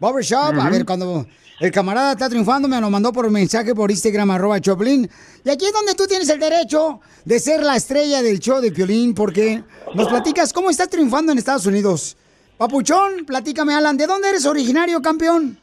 Barbershop. 0.00 0.58
A 0.58 0.70
ver, 0.70 0.84
cuando 0.84 1.24
el 1.60 1.72
camarada 1.72 2.12
está 2.12 2.28
triunfando, 2.28 2.68
me 2.68 2.80
lo 2.80 2.88
mandó 2.88 3.12
por 3.12 3.28
mensaje 3.30 3.74
por 3.74 3.90
Instagram, 3.90 4.30
arroba 4.30 4.60
Choplin. 4.60 5.08
Y 5.44 5.50
aquí 5.50 5.66
es 5.66 5.72
donde 5.72 5.94
tú 5.94 6.06
tienes 6.06 6.28
el 6.28 6.38
derecho 6.38 7.00
de 7.24 7.40
ser 7.40 7.62
la 7.62 7.76
estrella 7.76 8.22
del 8.22 8.38
show 8.38 8.60
de 8.60 8.70
Piolín, 8.70 9.14
porque 9.14 9.62
nos 9.94 10.08
platicas 10.08 10.52
cómo 10.52 10.70
estás 10.70 10.88
triunfando 10.88 11.32
en 11.32 11.38
Estados 11.38 11.66
Unidos. 11.66 12.16
Papuchón, 12.56 13.24
platícame, 13.26 13.74
Alan, 13.74 13.96
¿de 13.96 14.06
dónde 14.06 14.28
eres 14.28 14.46
originario, 14.46 15.00
campeón? 15.00 15.58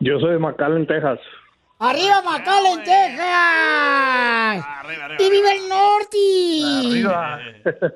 Yo 0.00 0.18
soy 0.18 0.32
de 0.32 0.38
McAllen, 0.38 0.86
Texas. 0.86 1.18
¡Arriba, 1.78 2.22
McAllen, 2.22 2.84
Texas! 2.84 4.66
¡Y 5.18 5.30
vive 5.30 5.56
el 5.56 5.68
norte! 5.68 6.18
Arriba. 6.88 7.38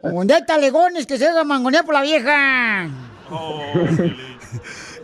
¿Dónde 0.03 0.35
hay 0.35 0.47
talegones 0.47 1.07
que 1.07 1.19
se 1.19 1.27
hagan 1.27 1.47
mangonear 1.47 1.85
por 1.85 1.95
la 1.95 2.03
vieja? 2.03 2.89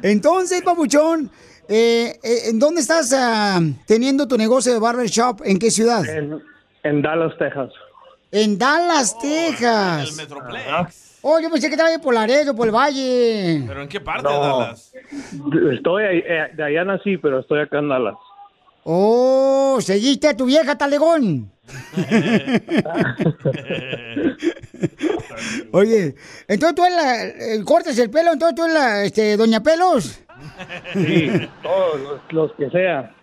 Entonces, 0.03 0.63
Papuchón, 0.63 1.31
eh, 1.71 2.19
eh, 2.23 2.39
¿en 2.51 2.59
dónde 2.59 2.81
estás 2.81 3.13
ah, 3.17 3.61
teniendo 3.87 4.27
tu 4.29 4.37
negocio 4.37 4.73
de 4.73 4.79
barbershop? 4.81 5.41
¿En 5.45 5.59
qué 5.59 5.71
ciudad? 5.71 6.05
En, 6.09 6.43
en 6.83 7.03
Dallas, 7.03 7.33
Texas. 7.39 7.71
En 8.33 8.59
Dallas, 8.59 9.17
Texas. 9.21 10.09
El 10.11 10.17
Metroplex. 10.17 11.19
Oh, 11.23 11.39
yo 11.39 11.51
pensé 11.51 11.69
que 11.69 11.75
estaba 11.75 11.91
ahí 11.91 11.99
por 11.99 12.15
Laredo, 12.15 12.55
por 12.57 12.67
el 12.67 12.75
Valle. 12.75 13.63
¿Pero 13.67 13.83
en 13.83 13.89
qué 13.89 14.01
parte 14.01 14.23
No. 14.25 14.33
de 14.33 14.39
Dallas? 14.65 14.93
Estoy 15.75 16.05
ahí- 16.05 16.25
eh, 16.27 16.49
de 16.57 16.63
allá 16.65 16.85
nací, 16.85 17.17
pero 17.19 17.39
estoy 17.41 17.61
acá 17.61 17.79
en 17.79 17.89
Dallas. 17.89 18.15
Oh, 18.85 19.79
seguiste 19.81 20.29
a 20.29 20.37
tu 20.37 20.47
vieja 20.47 20.77
talegón. 20.77 21.53
Oye, 25.73 26.15
entonces 26.49 26.75
tú 26.75 26.85
eres 26.85 26.97
la, 26.97 27.25
eh, 27.27 27.63
cortas 27.65 27.99
el 27.99 28.11
pelo, 28.11 28.33
entonces 28.33 28.57
tú 28.57 28.65
eres 28.65 28.75
la, 28.75 29.05
este, 29.05 29.37
doña 29.37 29.63
Pelos. 29.63 30.21
Sí, 30.93 31.31
todos 31.63 32.01
los, 32.01 32.21
los 32.31 32.53
que 32.55 32.71
sea. 32.71 33.15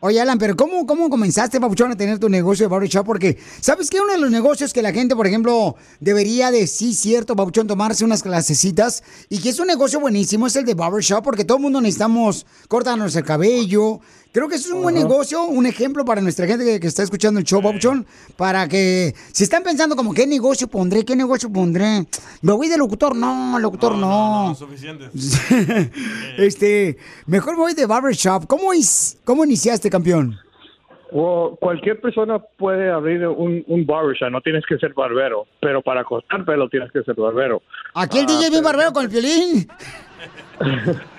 Oye, 0.00 0.20
Alan, 0.20 0.38
pero 0.38 0.54
¿cómo, 0.56 0.86
cómo 0.86 1.08
comenzaste, 1.08 1.58
Papuchón, 1.58 1.90
a 1.90 1.96
tener 1.96 2.18
tu 2.18 2.28
negocio 2.28 2.66
de 2.66 2.68
barbershop? 2.70 3.06
Porque, 3.06 3.38
¿sabes 3.60 3.88
qué? 3.88 3.98
Uno 3.98 4.12
de 4.12 4.18
los 4.18 4.30
negocios 4.30 4.74
que 4.74 4.82
la 4.82 4.92
gente, 4.92 5.16
por 5.16 5.26
ejemplo, 5.26 5.74
debería 6.00 6.50
de, 6.50 6.66
sí, 6.66 6.92
cierto, 6.92 7.34
Papuchón, 7.34 7.66
tomarse 7.66 8.04
unas 8.04 8.22
clasecitas 8.22 9.02
y 9.30 9.40
que 9.40 9.48
es 9.48 9.58
un 9.58 9.66
negocio 9.66 9.98
buenísimo, 9.98 10.46
es 10.46 10.56
el 10.56 10.66
de 10.66 10.74
barbershop, 10.74 11.24
porque 11.24 11.46
todo 11.46 11.56
el 11.56 11.62
mundo 11.62 11.80
necesitamos 11.80 12.46
cortarnos 12.68 13.16
el 13.16 13.24
cabello. 13.24 14.00
Creo 14.36 14.50
que 14.50 14.56
eso 14.56 14.68
es 14.68 14.74
un 14.74 14.82
buen 14.82 14.94
negocio, 14.94 15.44
un 15.44 15.64
ejemplo 15.64 16.04
para 16.04 16.20
nuestra 16.20 16.46
gente 16.46 16.62
que, 16.62 16.78
que 16.78 16.86
está 16.88 17.02
escuchando 17.02 17.40
el 17.40 17.46
show, 17.46 17.62
Papuchón, 17.62 18.04
para 18.36 18.68
que, 18.68 19.14
si 19.32 19.44
están 19.44 19.62
pensando 19.62 19.96
como, 19.96 20.12
¿qué 20.12 20.26
negocio 20.26 20.68
pondré? 20.68 21.06
¿Qué 21.06 21.16
negocio 21.16 21.50
pondré? 21.50 22.04
¿Me 22.42 22.52
voy 22.52 22.68
de 22.68 22.76
locutor? 22.76 23.16
No, 23.16 23.58
locutor 23.58 23.96
no. 23.96 24.48
No, 24.48 24.54
suficiente. 24.54 25.08
este, 26.36 26.98
mejor 27.24 27.54
me 27.54 27.60
voy 27.62 27.72
de 27.72 27.86
barbershop. 27.86 28.44
¿Cómo, 28.46 28.74
is- 28.74 29.18
cómo 29.24 29.42
iniciaste, 29.42 29.88
campeón? 29.88 30.36
O 31.12 31.56
cualquier 31.58 31.98
persona 32.02 32.38
puede 32.58 32.90
abrir 32.90 33.26
un, 33.28 33.64
un 33.68 33.86
barbershop, 33.86 34.28
no 34.30 34.42
tienes 34.42 34.64
que 34.68 34.76
ser 34.76 34.92
barbero, 34.92 35.46
pero 35.62 35.80
para 35.80 36.04
cortar 36.04 36.44
pelo 36.44 36.68
tienes 36.68 36.92
que 36.92 37.02
ser 37.04 37.14
barbero. 37.14 37.62
Aquí 37.94 38.18
el 38.18 38.24
Ah, 38.24 38.32
DJ 38.32 38.50
pero 38.50 38.62
barbero 38.62 38.92
con 38.92 39.04
el 39.04 39.08
violín. 39.08 39.66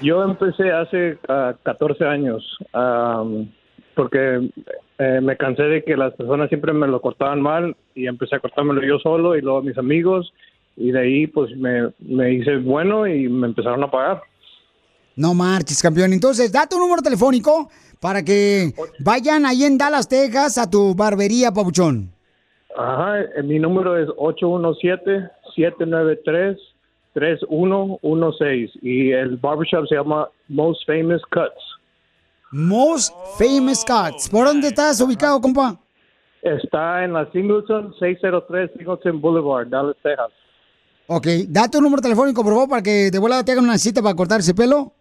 Yo 0.00 0.22
empecé 0.22 0.70
hace 0.70 1.18
ah, 1.28 1.54
14 1.62 2.04
años 2.04 2.44
am, 2.72 3.50
porque 3.94 4.50
eh, 4.98 5.20
me 5.22 5.36
cansé 5.36 5.64
de 5.64 5.84
que 5.84 5.96
las 5.96 6.14
personas 6.14 6.48
siempre 6.48 6.72
me 6.72 6.86
lo 6.86 7.00
cortaban 7.00 7.40
mal 7.40 7.76
y 7.94 8.06
empecé 8.06 8.36
a 8.36 8.40
cortármelo 8.40 8.82
yo 8.82 8.98
solo 8.98 9.36
y 9.36 9.40
luego 9.40 9.62
mis 9.62 9.76
amigos 9.76 10.32
y 10.76 10.92
de 10.92 11.00
ahí 11.00 11.26
pues 11.26 11.56
me, 11.56 11.92
me 11.98 12.32
hice 12.32 12.58
bueno 12.58 13.06
y 13.06 13.28
me 13.28 13.48
empezaron 13.48 13.82
a 13.82 13.90
pagar. 13.90 14.22
No 15.16 15.34
marches, 15.34 15.82
campeón. 15.82 16.12
Entonces, 16.12 16.52
da 16.52 16.68
tu 16.68 16.78
número 16.78 17.02
telefónico 17.02 17.68
para 18.00 18.22
que 18.22 18.72
vayan 19.00 19.46
ahí 19.46 19.64
en 19.64 19.76
Dallas, 19.76 20.08
Texas, 20.08 20.58
a 20.58 20.70
tu 20.70 20.94
barbería, 20.94 21.50
Pabuchón. 21.50 22.12
Ajá, 22.76 23.22
eh, 23.22 23.42
mi 23.42 23.58
número 23.58 23.96
es 23.98 24.08
817-793-3116 27.18 28.70
y 28.82 29.12
el 29.12 29.36
barbershop 29.36 29.86
se 29.88 29.96
llama 29.96 30.28
Most 30.48 30.84
Famous 30.86 31.22
Cuts. 31.30 31.78
Most 32.50 33.14
Famous 33.38 33.84
Cuts. 33.84 34.28
¿Por 34.28 34.46
dónde 34.46 34.68
estás 34.68 35.00
ubicado, 35.00 35.40
compa? 35.40 35.76
Está 36.42 37.04
en 37.04 37.12
la 37.12 37.30
Singleton, 37.32 37.94
603 37.98 38.70
Singleton 38.76 39.20
Boulevard, 39.20 39.68
Dallas, 39.68 39.96
Texas. 40.02 40.30
Ok, 41.08 41.26
da 41.48 41.68
tu 41.68 41.80
número 41.80 42.00
telefónico, 42.02 42.44
por 42.44 42.52
favor, 42.52 42.68
para 42.68 42.82
que 42.82 43.10
de 43.10 43.18
volada 43.18 43.42
te 43.42 43.50
hagan 43.52 43.64
una 43.64 43.78
cita 43.78 44.02
para 44.02 44.14
cortar 44.14 44.40
ese 44.40 44.54
pelo. 44.54 44.92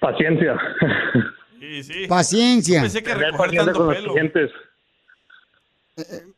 Paciencia. 0.00 0.56
Sí, 1.60 1.82
sí. 1.82 2.06
Paciencia. 2.08 2.80
Pensé 2.82 3.02
que 3.02 3.10
Tener 3.12 3.32
recoger 3.32 3.46
paciencia 3.46 3.72
tanto 3.72 3.86
con 3.86 3.94
los 3.94 4.04
clientes. 4.12 4.50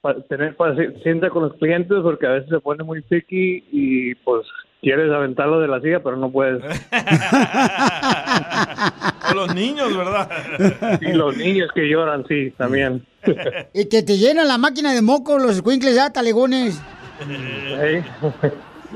Pa- 0.00 0.20
tener 0.28 0.56
paciencia 0.56 1.30
con 1.30 1.42
los 1.44 1.54
clientes 1.58 1.98
porque 2.02 2.26
a 2.26 2.30
veces 2.30 2.48
se 2.48 2.60
pone 2.60 2.82
muy 2.84 3.02
picky 3.02 3.64
y 3.72 4.14
pues 4.16 4.46
quieres 4.80 5.10
aventarlo 5.12 5.58
de 5.60 5.66
la 5.68 5.80
silla 5.80 6.00
pero 6.02 6.16
no 6.16 6.30
puedes. 6.30 6.62
O 9.30 9.34
los 9.34 9.54
niños, 9.54 9.96
¿verdad? 9.96 10.98
Y 11.00 11.12
los 11.12 11.36
niños 11.36 11.70
que 11.74 11.88
lloran, 11.88 12.24
sí, 12.28 12.52
también. 12.56 13.06
Y 13.72 13.86
que 13.86 14.02
te 14.02 14.18
llenan 14.18 14.48
la 14.48 14.58
máquina 14.58 14.92
de 14.94 15.02
moco, 15.02 15.38
los 15.38 15.56
escuincles 15.56 15.94
ya, 15.94 16.10
talegones. 16.10 16.78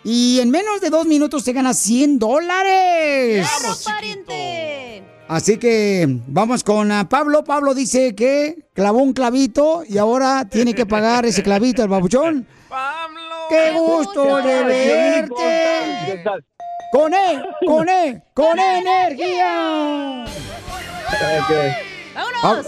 Y 0.03 0.39
en 0.39 0.49
menos 0.49 0.82
de 0.82 0.89
dos 0.89 1.05
minutos 1.05 1.43
te 1.43 1.53
ganas 1.53 1.77
100 1.77 2.17
dólares. 2.17 3.47
¡Vamos, 3.61 3.84
pariente! 3.84 5.09
Así 5.30 5.59
que 5.59 6.07
vamos 6.25 6.63
con 6.63 6.91
ah, 6.91 7.07
Pablo. 7.07 7.43
Pablo 7.43 7.75
dice 7.75 8.15
que 8.15 8.65
clavó 8.73 8.97
un 8.97 9.13
clavito 9.13 9.84
y 9.88 9.99
ahora 9.99 10.45
tiene 10.49 10.73
que 10.73 10.88
pagar 10.88 11.23
ese 11.27 11.43
clavito 11.43 11.84
el 11.84 11.88
babuchón. 11.88 12.47
¡Qué 13.47 13.71
gusto 13.71 14.38
de 14.38 14.63
verte! 14.63 16.23
¡Con 16.91 17.13
E! 17.13 17.43
¡Con 17.63 17.88
E! 17.88 18.23
¡Con 18.34 18.57
E 18.57 18.80
energía! 18.80 20.25
Pa- 22.41 22.63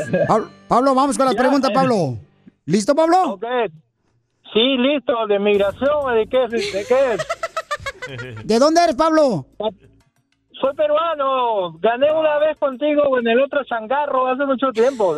Pablo, 0.67 0.93
vamos 0.93 1.17
con 1.17 1.25
las 1.25 1.35
preguntas. 1.35 1.71
Pablo. 1.73 2.19
¿Listo, 2.65 2.93
Pablo? 2.93 3.39
Sí, 4.53 4.77
listo, 4.77 5.13
de 5.27 5.39
migración, 5.39 6.13
¿de 6.13 6.27
qué, 6.29 6.43
es? 6.43 6.73
¿de 6.73 6.85
qué 6.85 7.13
es? 7.15 8.45
¿De 8.45 8.59
dónde 8.59 8.83
eres, 8.83 8.95
Pablo? 8.95 9.47
Soy 10.61 10.75
peruano, 10.75 11.73
gané 11.79 12.11
una 12.11 12.37
vez 12.37 12.55
contigo 12.57 13.17
en 13.17 13.27
el 13.27 13.41
otro 13.41 13.63
changarro 13.63 14.27
hace 14.27 14.45
mucho 14.45 14.71
tiempo. 14.71 15.17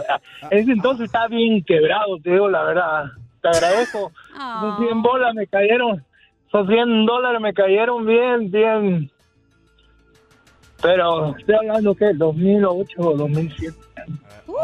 Ese 0.50 0.72
entonces 0.72 1.08
está 1.08 1.28
bien 1.28 1.62
quebrado, 1.66 2.18
te 2.24 2.32
digo 2.32 2.50
la 2.50 2.64
verdad. 2.64 3.04
Te 3.42 3.50
agradezco. 3.50 4.10
Esos 4.34 4.78
100 4.80 5.02
bolas 5.02 5.36
me 5.36 5.46
cayeron, 5.48 6.02
esos 6.48 6.66
100 6.66 7.06
dólares 7.06 7.42
me 7.42 7.54
cayeron 7.54 8.06
bien, 8.06 8.52
bien. 8.52 9.12
Pero 10.82 11.36
estoy 11.36 11.56
hablando 11.56 11.94
que 11.94 12.14
2008 12.14 13.02
o 13.02 13.14
2007. 13.18 13.78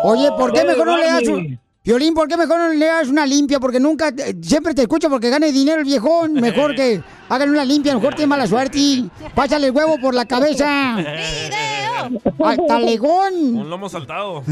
Oye, 0.03 0.29
¿por 0.37 0.53
qué 0.53 0.61
Oye, 0.61 0.67
mejor 0.69 0.85
no 0.87 0.97
le 0.97 1.03
das 1.03 1.13
Barney. 1.27 1.45
un... 1.45 1.59
Violín, 1.89 2.13
¿por 2.13 2.27
qué 2.27 2.37
mejor 2.37 2.59
no 2.59 2.67
le 2.69 2.85
das 2.85 3.07
una 3.07 3.25
limpia? 3.25 3.59
Porque 3.59 3.79
nunca, 3.79 4.09
eh, 4.09 4.35
siempre 4.43 4.75
te 4.75 4.83
escucho 4.83 5.09
porque 5.09 5.31
gane 5.31 5.51
dinero 5.51 5.79
el 5.79 5.85
viejón. 5.85 6.33
Mejor 6.33 6.75
que 6.75 7.01
hagan 7.29 7.49
una 7.49 7.65
limpia, 7.65 7.95
mejor 7.95 8.13
tiene 8.13 8.27
mala 8.27 8.45
suerte 8.45 8.77
y 8.77 9.09
pásale 9.33 9.65
el 9.65 9.73
huevo 9.73 9.97
por 9.99 10.13
la 10.13 10.25
cabeza. 10.25 10.97
¡Ay, 10.97 12.57
talegón! 12.67 13.33
Un 13.33 13.69
lomo 13.71 13.89
saltado. 13.89 14.43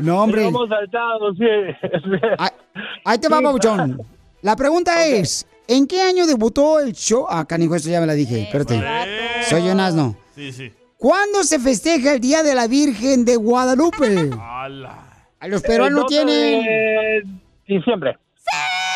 No, 0.00 0.22
hombre. 0.22 0.46
Hemos 0.46 0.68
saltado, 0.68 1.34
sí. 1.34 1.44
Ahí 3.04 3.18
te 3.18 3.28
va, 3.28 3.38
Sí, 3.38 3.44
Babuchón. 3.44 4.00
La 4.42 4.54
pregunta 4.54 5.04
es, 5.06 5.46
¿en 5.66 5.88
qué 5.88 6.02
año 6.02 6.24
debutó 6.24 6.78
el 6.78 6.92
show? 6.92 7.26
Ah, 7.28 7.44
canijo, 7.44 7.74
eso 7.74 7.90
ya 7.90 8.00
me 8.00 8.06
la 8.06 8.14
dije, 8.14 8.42
espérate. 8.42 8.80
Soy 9.48 9.68
un 9.68 9.80
asno. 9.80 10.14
Sí, 10.36 10.52
sí. 10.52 10.72
¿Cuándo 10.98 11.42
se 11.42 11.58
festeja 11.58 12.14
el 12.14 12.20
Día 12.20 12.44
de 12.44 12.54
la 12.54 12.68
Virgen 12.68 13.24
de 13.24 13.34
Guadalupe? 13.34 14.30
¡Hala! 14.40 15.03
A 15.44 15.46
los 15.46 15.60
peruanos 15.60 16.10
El 16.10 16.24
12 16.24 16.24
tienen... 16.24 16.64
de 16.64 17.22
diciembre. 17.66 18.16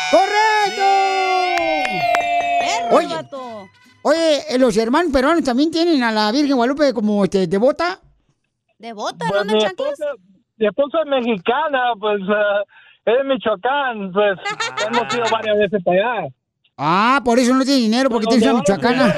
¡Correcto! 0.09 0.81
Oye, 2.91 3.15
oye, 4.01 4.55
eh, 4.55 4.57
los 4.57 4.75
hermanos 4.75 5.13
peruanos 5.13 5.43
también 5.43 5.69
tienen 5.69 6.01
a 6.01 6.11
la 6.11 6.31
Virgen 6.31 6.55
Guadalupe 6.55 6.91
como 6.91 7.23
este, 7.23 7.45
devota. 7.45 7.99
¿Devota? 8.79 9.27
Pues 9.29 9.45
mi 9.45 9.63
esposa, 9.63 10.05
mi 10.57 10.65
esposa 10.65 11.01
es 11.01 11.05
mexicana, 11.05 11.93
pues 11.99 12.19
eh, 12.19 12.63
es 13.05 13.17
de 13.19 13.23
Michoacán, 13.25 14.11
pues 14.11 14.39
hemos 14.87 15.13
ido 15.13 15.25
varias 15.31 15.55
veces 15.55 15.83
para 15.83 15.97
allá. 15.97 16.29
Ah, 16.77 17.21
por 17.23 17.37
eso 17.37 17.53
no 17.53 17.63
tiene 17.63 17.81
dinero, 17.81 18.09
porque 18.09 18.25
tiene 18.25 18.49
una 18.49 18.61
michoacana. 18.61 19.13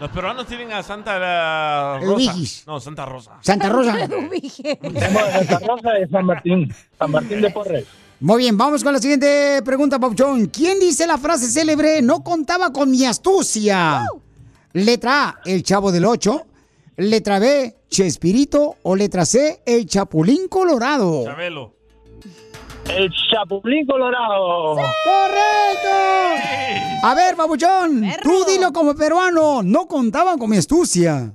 Los 0.00 0.10
peruanos 0.10 0.46
tienen 0.46 0.72
a 0.72 0.82
Santa 0.82 1.18
la 1.18 1.98
Rosa. 2.00 2.34
No, 2.66 2.80
Santa 2.80 3.04
Rosa. 3.04 3.38
Santa 3.40 3.68
Rosa. 3.68 3.96
Santa 4.08 5.58
Rosa 5.66 5.90
de 5.92 6.08
San 6.08 6.24
Martín, 6.24 6.72
San 6.98 7.10
Martín 7.10 7.40
de 7.40 7.50
Porres. 7.50 7.84
Muy 8.20 8.42
bien, 8.42 8.56
vamos 8.56 8.82
con 8.82 8.92
la 8.92 8.98
siguiente 8.98 9.60
pregunta, 9.64 9.98
Pauchón. 9.98 10.46
¿Quién 10.46 10.80
dice 10.80 11.06
la 11.06 11.18
frase 11.18 11.48
célebre, 11.48 12.02
no 12.02 12.22
contaba 12.22 12.72
con 12.72 12.90
mi 12.90 13.04
astucia? 13.04 14.06
Letra 14.72 15.28
A, 15.28 15.40
el 15.44 15.62
chavo 15.62 15.90
del 15.92 16.04
8. 16.04 16.46
Letra 16.96 17.38
B, 17.38 17.76
Chespirito. 17.88 18.76
O 18.82 18.96
letra 18.96 19.24
C, 19.24 19.62
el 19.64 19.86
chapulín 19.86 20.48
colorado. 20.48 21.24
Chabelo. 21.24 21.77
El 22.88 23.10
Chapulín 23.30 23.86
Colorado. 23.86 24.74
¡Correcto! 24.74 25.88
A 27.02 27.14
ver, 27.14 27.36
babuchón, 27.36 28.02
tú 28.22 28.44
dilo 28.46 28.72
como 28.72 28.94
peruano, 28.94 29.62
no 29.62 29.86
contaban 29.86 30.38
con 30.38 30.50
mi 30.50 30.56
astucia. 30.56 31.32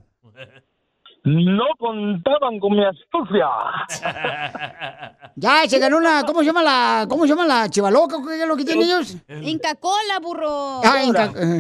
No 1.24 1.64
contaban 1.80 2.60
con 2.60 2.74
mi 2.74 2.84
astucia. 2.84 3.48
Ya, 5.36 5.68
se 5.68 5.80
ganó 5.80 5.98
una, 5.98 6.24
¿cómo 6.28 6.42
se 6.42 6.46
llama 6.46 6.62
la, 6.62 7.08
cómo 7.10 7.24
se 7.24 7.30
llama 7.30 7.48
la 7.48 7.68
chivaloca? 7.68 8.18
¿Qué 8.24 8.44
es 8.44 8.48
lo 8.48 8.56
que 8.56 8.66
tienen 8.66 8.86
ellos? 8.86 9.18
Inca 9.42 9.74
Cola, 9.74 10.20
burro. 10.22 10.80
Ah, 10.84 11.04
Inca, 11.04 11.34
eh, 11.36 11.60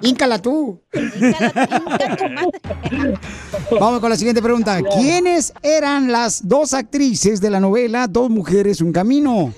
Íncala 0.00 0.40
tú. 0.40 0.80
Vamos 3.70 4.00
con 4.00 4.08
la 4.08 4.16
siguiente 4.16 4.40
pregunta. 4.40 4.80
¿Quiénes 4.98 5.52
eran 5.62 6.10
las 6.10 6.48
dos 6.48 6.72
actrices 6.72 7.38
de 7.42 7.50
la 7.50 7.60
novela 7.60 8.06
Dos 8.06 8.30
Mujeres, 8.30 8.80
Un 8.80 8.92
Camino? 8.92 9.52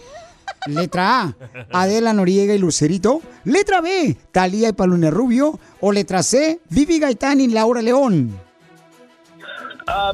Letra 0.67 1.23
A, 1.23 1.37
Adela 1.71 2.13
Noriega 2.13 2.55
y 2.55 2.59
Lucerito. 2.59 3.23
Letra 3.45 3.81
B, 3.81 4.17
Talía 4.33 4.71
y 4.71 4.73
Paluna 4.73 5.13
Rubio. 5.13 5.61
O 5.81 5.93
letra 5.93 6.25
C, 6.25 6.59
Vivi 6.71 6.99
Gaitán 6.99 7.41
y 7.41 7.47
Laura 7.47 7.83
León. 7.83 8.46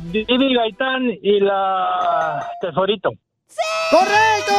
Vivi 0.02 0.54
Gaitán 0.54 1.10
y 1.22 1.40
la 1.40 2.46
Tesorito. 2.60 3.10
¡Correcto! 3.90 4.54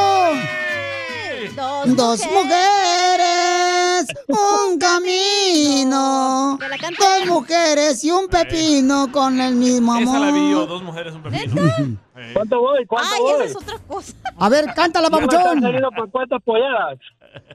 Dos 1.96 2.20
mujeres, 2.28 4.08
un 4.28 4.80
camino. 4.80 6.58
Dos 7.00 7.28
mujeres 7.28 8.04
y 8.04 8.12
un 8.12 8.28
pepino 8.28 9.12
con 9.12 9.40
el 9.40 9.56
mismo 9.56 9.96
Esa 9.98 10.20
la 10.20 10.32
vi 10.32 10.50
yo, 10.52 10.58
amor. 10.58 10.68
dos 10.70 10.84
mujeres, 10.84 11.14
un 11.14 11.22
pepino. 11.24 11.62
¿Cuánto 12.34 12.60
voy? 12.60 12.86
¿Cuánto 12.86 13.14
Ay, 13.14 13.22
voy? 13.22 13.34
esa 13.34 13.44
es 13.46 13.56
otra 13.56 13.78
cosa. 13.88 14.14
A 14.40 14.50
ver, 14.50 14.66
cántala, 14.76 15.10
papuchón. 15.10 15.62
saliendo 15.62 15.92
por 15.92 16.10
cuántas 16.10 16.42
polladas. 16.44 16.98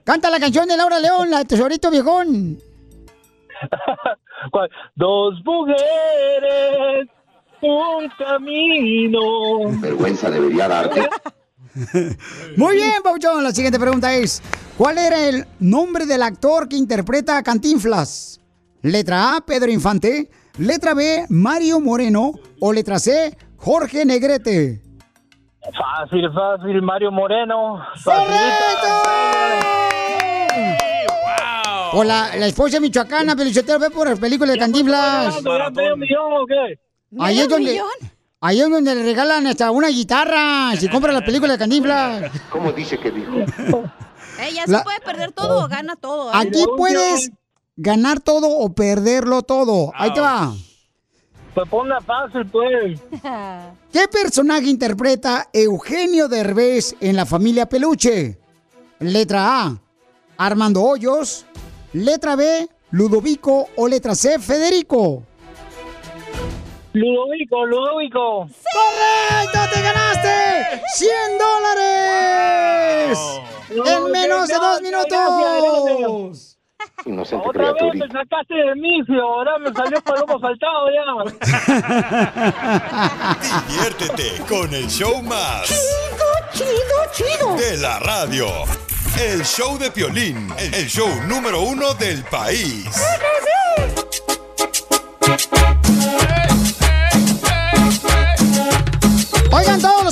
Canta 0.04 0.30
la 0.30 0.38
canción 0.38 0.68
de 0.68 0.76
Laura 0.76 0.98
León, 1.00 1.30
la 1.30 1.38
de 1.38 1.44
Tesorito 1.46 1.90
Viejón. 1.90 2.58
¿Cuál? 4.52 4.70
Dos 4.94 5.34
mujeres, 5.44 7.08
un 7.62 8.08
camino. 8.18 9.80
Vergüenza 9.80 10.30
debería 10.30 10.68
darte. 10.68 11.08
Muy 12.56 12.76
bien, 12.76 13.02
Pauchón. 13.02 13.42
La 13.42 13.52
siguiente 13.52 13.78
pregunta 13.78 14.14
es: 14.14 14.42
¿Cuál 14.76 14.98
era 14.98 15.28
el 15.28 15.46
nombre 15.60 16.06
del 16.06 16.22
actor 16.22 16.68
que 16.68 16.76
interpreta 16.76 17.36
a 17.38 17.42
Cantinflas? 17.42 18.40
Letra 18.82 19.36
A, 19.36 19.40
Pedro 19.40 19.70
Infante. 19.70 20.30
Letra 20.58 20.94
B, 20.94 21.26
Mario 21.28 21.80
Moreno. 21.80 22.32
O 22.60 22.72
letra 22.72 22.98
C, 22.98 23.36
Jorge 23.56 24.04
Negrete. 24.04 24.82
Fácil, 25.76 26.30
fácil, 26.32 26.82
Mario 26.82 27.12
Moreno. 27.12 27.80
O 31.92 32.04
la, 32.04 32.36
la 32.36 32.46
esposa 32.46 32.80
michoacana, 32.80 33.36
Pelichotero, 33.36 33.78
ve 33.78 33.90
por 33.90 34.08
las 34.08 34.18
películas 34.18 34.54
de 34.54 34.58
Cantinflas. 34.58 35.42
¿Ya 35.42 35.70
medio 35.70 35.96
millón 35.96 36.32
o 36.32 36.46
qué? 36.46 36.78
Ahí 37.18 37.40
es 37.40 37.48
donde. 37.48 37.80
Ahí 38.40 38.60
es 38.60 38.70
donde 38.70 38.94
le 38.94 39.02
regalan 39.02 39.46
hasta 39.48 39.70
una 39.70 39.88
guitarra 39.88 40.76
si 40.76 40.88
compra 40.90 41.12
la 41.12 41.24
película 41.24 41.52
de 41.54 41.58
Cantinflas. 41.58 42.30
¿Cómo 42.50 42.72
dice 42.72 42.98
que 42.98 43.10
dijo? 43.10 43.32
Ella 44.40 44.64
se 44.66 44.70
La- 44.72 44.84
puede 44.84 45.00
perder 45.00 45.32
todo 45.32 45.64
o 45.64 45.68
gana 45.68 45.96
todo. 45.96 46.28
¿eh? 46.28 46.34
Aquí 46.36 46.64
puedes 46.76 47.30
ganar 47.76 48.20
todo 48.20 48.48
o 48.50 48.72
perderlo 48.72 49.42
todo. 49.42 49.90
Ahí 49.96 50.12
te 50.12 50.20
va. 50.20 50.52
Pues 51.54 51.68
ponla 51.68 52.00
fácil, 52.00 52.46
pues. 52.46 53.00
¿Qué 53.92 54.06
personaje 54.06 54.66
interpreta 54.68 55.48
Eugenio 55.52 56.28
Derbez 56.28 56.94
en 57.00 57.16
la 57.16 57.26
familia 57.26 57.68
Peluche? 57.68 58.38
Letra 59.00 59.62
A, 59.64 59.78
Armando 60.36 60.82
Hoyos. 60.82 61.44
Letra 61.92 62.36
B, 62.36 62.68
Ludovico. 62.92 63.66
O 63.76 63.88
letra 63.88 64.14
C, 64.14 64.38
Federico. 64.38 65.24
Ludovico, 66.92 67.64
Ludovico. 67.66 68.48
¡Correcto! 68.72 69.58
¡Te 69.72 69.82
ganaste! 69.82 70.82
¡100 70.94 71.38
dólares! 71.38 73.18
En 73.70 74.10
menos 74.10 74.48
de 74.48 74.54
dos 74.54 74.80
minutos. 74.80 76.54
Inocente 77.04 77.46
Otra 77.48 77.72
vez 77.72 77.94
me 77.94 78.08
sacaste 78.08 78.54
de 78.54 78.74
mí, 78.74 79.00
ahora 79.20 79.56
me 79.58 79.72
salió 79.72 80.00
palomo 80.02 80.40
faltado 80.40 80.88
ya. 80.90 81.04
Diviértete 83.68 84.42
con 84.48 84.72
el 84.74 84.88
show 84.88 85.22
más. 85.22 85.66
Chido, 85.66 86.26
chido, 86.52 87.06
chido. 87.12 87.54
De 87.56 87.76
la 87.78 87.98
radio. 88.00 88.46
El 89.20 89.44
show 89.44 89.76
de 89.78 89.90
Piolín. 89.90 90.48
El 90.58 90.86
show 90.86 91.08
número 91.26 91.60
uno 91.62 91.94
del 91.94 92.22
país. 92.24 92.86
Oigan, 92.86 93.38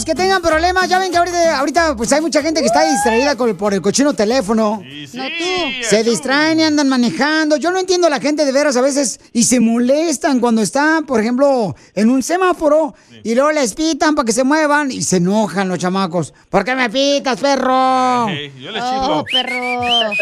que 0.07 0.15
tengan 0.15 0.41
problemas, 0.41 0.89
ya 0.89 1.01
ven 1.01 1.11
que 1.11 1.19
ahorita, 1.19 1.59
ahorita 1.59 1.97
pues 1.97 2.13
hay 2.13 2.21
mucha 2.21 2.41
gente 2.41 2.61
que 2.61 2.67
está 2.67 2.89
distraída 2.89 3.35
con- 3.37 3.57
por 3.57 3.75
el 3.75 3.83
cochino 3.83 4.15
teléfono. 4.15 4.81
No 5.13 5.23
tú. 5.25 5.85
Se 5.91 6.05
distraen 6.05 6.61
y 6.61 6.63
andan 6.63 6.89
manejando. 6.89 7.57
Yo 7.57 7.73
no 7.73 7.79
entiendo 7.81 8.07
a 8.07 8.11
la 8.11 8.21
gente 8.21 8.45
de 8.45 8.53
veras 8.53 8.77
a 8.77 8.81
veces 8.81 9.19
y 9.33 9.43
se 9.43 9.59
molestan 9.59 10.39
cuando 10.39 10.63
están, 10.63 11.05
por 11.07 11.21
ejemplo, 11.21 11.75
en 11.95 12.09
un 12.09 12.23
semáforo 12.23 12.95
y 13.25 13.35
luego 13.35 13.51
les 13.51 13.75
pitan 13.75 14.15
para 14.15 14.25
que 14.25 14.33
se 14.33 14.45
muevan 14.45 14.93
y 14.93 15.03
se 15.03 15.17
enojan 15.17 15.69
los 15.69 15.79
chamacos. 15.81 16.33
¿Por 16.51 16.65
qué 16.65 16.77
me 16.77 16.89
pitas, 16.89 17.41
perro? 17.41 18.29
Ey, 18.29 18.53
yo 18.61 18.71
le 18.71 18.79
Oh, 18.81 19.25
perro. 19.25 20.13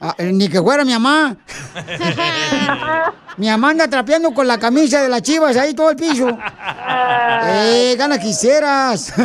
ah, 0.00 0.14
eh, 0.18 0.32
ni 0.32 0.48
que 0.48 0.60
fuera 0.60 0.84
mi 0.84 0.92
mamá. 0.92 1.36
mi 3.36 3.48
mamá 3.48 3.70
anda 3.70 3.88
trapeando 3.88 4.32
con 4.32 4.46
la 4.46 4.58
camisa 4.58 5.02
de 5.02 5.08
las 5.08 5.22
chivas 5.22 5.56
ahí 5.56 5.74
todo 5.74 5.90
el 5.90 5.96
piso. 5.96 6.28
eh, 7.44 7.94
gana 7.98 8.18
quisieras. 8.18 9.12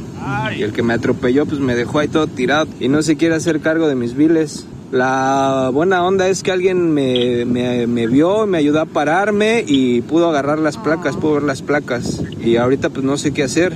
Y 0.57 0.63
el 0.63 0.75
que 0.75 0.83
me 0.83 0.93
atropelló, 0.93 1.47
pues 1.47 1.59
me 1.59 1.75
dejó 1.75 2.01
ahí 2.01 2.09
todo 2.09 2.27
tirado 2.27 2.69
y 2.79 2.89
no 2.89 3.01
se 3.01 3.17
quiere 3.17 3.35
hacer 3.35 3.61
cargo 3.61 3.89
de 3.89 3.95
mis 3.95 4.15
biles. 4.15 4.67
La 4.93 5.71
buena 5.73 6.07
onda 6.07 6.29
es 6.29 6.43
que 6.43 6.53
alguien 6.53 6.93
me, 6.95 7.45
me, 7.45 7.87
me 7.87 8.07
vio, 8.07 8.47
me 8.47 8.59
ayudó 8.59 8.81
a 8.81 8.87
pararme 8.87 9.65
y 9.67 10.01
pudo 10.03 10.29
agarrar 10.29 10.59
las 10.59 10.77
placas, 10.77 11.17
pudo 11.17 11.35
ver 11.35 11.43
las 11.43 11.61
placas. 11.63 12.23
Y 12.41 12.57
ahorita 12.57 12.91
pues 12.91 13.05
no 13.05 13.17
sé 13.17 13.35
qué 13.35 13.43
hacer. 13.43 13.73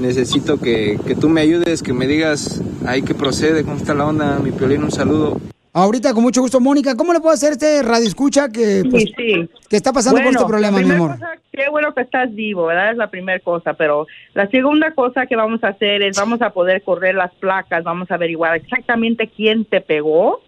Necesito 0.00 0.58
que, 0.60 0.98
que 1.06 1.14
tú 1.14 1.28
me 1.28 1.40
ayudes, 1.40 1.82
que 1.82 1.92
me 1.92 2.06
digas 2.06 2.60
ahí 2.86 3.02
que 3.02 3.14
procede, 3.14 3.64
cómo 3.64 3.76
está 3.76 3.94
la 3.94 4.06
onda, 4.06 4.38
mi 4.38 4.50
Piolín, 4.52 4.82
un 4.84 4.90
saludo. 4.92 5.40
Ahorita, 5.72 6.12
con 6.14 6.22
mucho 6.22 6.40
gusto, 6.40 6.60
Mónica, 6.60 6.96
¿cómo 6.96 7.12
le 7.12 7.20
puedo 7.20 7.34
hacer 7.34 7.52
este 7.52 7.82
radio 7.82 8.06
escucha 8.06 8.48
que, 8.48 8.82
pues, 8.90 9.04
Sí, 9.04 9.12
sí. 9.16 9.50
que 9.68 9.76
está 9.76 9.92
pasando 9.92 10.16
por 10.16 10.24
Bueno, 10.24 10.38
este 10.40 10.48
problema, 10.48 10.78
mi 10.80 10.90
amor? 10.90 11.12
cosa, 11.12 11.32
qué 11.52 11.68
bueno 11.70 11.94
que 11.94 12.00
estás 12.02 12.34
vivo, 12.34 12.66
¿verdad? 12.66 12.92
Es 12.92 12.96
la 12.96 13.10
primera 13.10 13.38
cosa, 13.40 13.74
pero 13.74 14.06
la 14.34 14.48
segunda 14.48 14.92
cosa 14.94 15.26
que 15.26 15.36
vamos 15.36 15.62
a 15.62 15.68
hacer 15.68 16.02
es 16.02 16.16
vamos 16.16 16.42
a 16.42 16.50
poder 16.50 16.82
correr 16.82 17.14
las 17.14 17.32
placas, 17.34 17.84
vamos 17.84 18.10
a 18.10 18.14
averiguar 18.14 18.56
exactamente 18.56 19.28
quién 19.28 19.64
te 19.64 19.80
pegó 19.80 20.40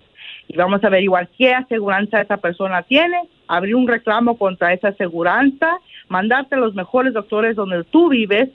y 0.53 0.57
vamos 0.57 0.83
a 0.83 0.89
averiguar 0.89 1.29
qué 1.39 1.55
aseguranza 1.55 2.21
esa 2.21 2.39
persona 2.39 2.83
tiene, 2.83 3.21
abrir 3.47 3.77
un 3.77 3.87
reclamo 3.87 4.37
contra 4.37 4.73
esa 4.73 4.89
aseguranza, 4.89 5.79
mandarte 6.09 6.57
a 6.57 6.59
los 6.59 6.75
mejores 6.75 7.15
doctores 7.15 7.55
donde 7.55 7.85
tú 7.85 8.09
vives 8.09 8.49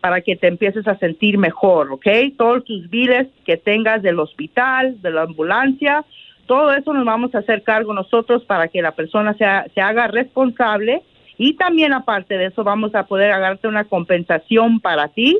para 0.00 0.20
que 0.20 0.36
te 0.36 0.46
empieces 0.46 0.86
a 0.86 0.96
sentir 0.98 1.36
mejor, 1.36 1.90
¿ok? 1.90 2.06
Todos 2.38 2.64
tus 2.64 2.88
biles 2.88 3.26
que 3.44 3.56
tengas 3.56 4.00
del 4.00 4.20
hospital, 4.20 5.02
de 5.02 5.10
la 5.10 5.22
ambulancia, 5.22 6.04
todo 6.46 6.72
eso 6.72 6.92
nos 6.92 7.04
vamos 7.04 7.34
a 7.34 7.38
hacer 7.38 7.64
cargo 7.64 7.92
nosotros 7.92 8.44
para 8.44 8.68
que 8.68 8.80
la 8.80 8.92
persona 8.92 9.34
sea, 9.34 9.66
se 9.74 9.80
haga 9.80 10.06
responsable 10.06 11.02
y 11.36 11.54
también 11.54 11.92
aparte 11.92 12.38
de 12.38 12.46
eso 12.46 12.62
vamos 12.62 12.94
a 12.94 13.06
poder 13.06 13.32
agarrarte 13.32 13.66
una 13.66 13.86
compensación 13.86 14.78
para 14.78 15.08
ti 15.08 15.36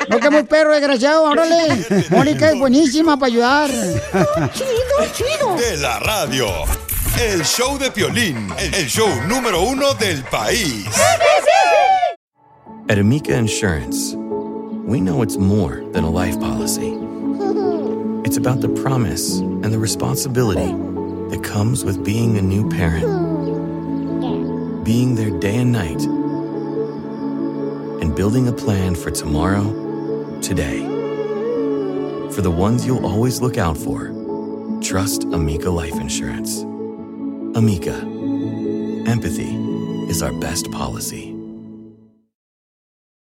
no 0.08 0.18
que 0.18 0.30
muy 0.30 0.42
perro 0.42 0.72
desgraciado. 0.72 1.22
Órale. 1.24 1.86
Mónica 2.10 2.50
es 2.50 2.58
buenísima 2.58 3.16
para 3.16 3.28
ayudar. 3.28 3.70
Chido, 3.70 5.06
chido. 5.12 5.54
De 5.56 5.76
la 5.76 6.00
radio. 6.00 6.48
El 7.16 7.44
show 7.44 7.78
de 7.78 7.90
Piolín, 7.90 8.50
el 8.58 8.88
show 8.88 9.08
número 9.28 9.62
uno 9.62 9.94
del 9.94 10.24
país. 10.24 10.86
At 12.88 12.98
Amica 12.98 13.36
Insurance, 13.36 14.14
we 14.16 15.00
know 15.00 15.22
it's 15.22 15.36
more 15.36 15.84
than 15.92 16.02
a 16.04 16.10
life 16.10 16.38
policy. 16.40 16.98
It's 18.24 18.36
about 18.36 18.60
the 18.60 18.68
promise 18.68 19.38
and 19.38 19.72
the 19.72 19.78
responsibility 19.78 20.72
that 21.30 21.42
comes 21.44 21.84
with 21.84 22.04
being 22.04 22.36
a 22.36 22.42
new 22.42 22.68
parent, 22.68 23.06
being 24.84 25.14
there 25.14 25.30
day 25.30 25.58
and 25.58 25.70
night, 25.72 26.02
and 28.02 28.14
building 28.16 28.48
a 28.48 28.52
plan 28.52 28.96
for 28.96 29.10
tomorrow, 29.12 30.40
today. 30.40 30.80
For 32.32 32.42
the 32.42 32.50
ones 32.50 32.84
you'll 32.84 33.06
always 33.06 33.40
look 33.40 33.56
out 33.56 33.78
for, 33.78 34.10
trust 34.82 35.24
Amica 35.24 35.70
Life 35.70 35.94
Insurance. 36.00 36.64
Amica, 37.56 37.94
empathy 39.06 39.54
is 40.10 40.22
our 40.22 40.32
best 40.32 40.72
policy. 40.72 41.33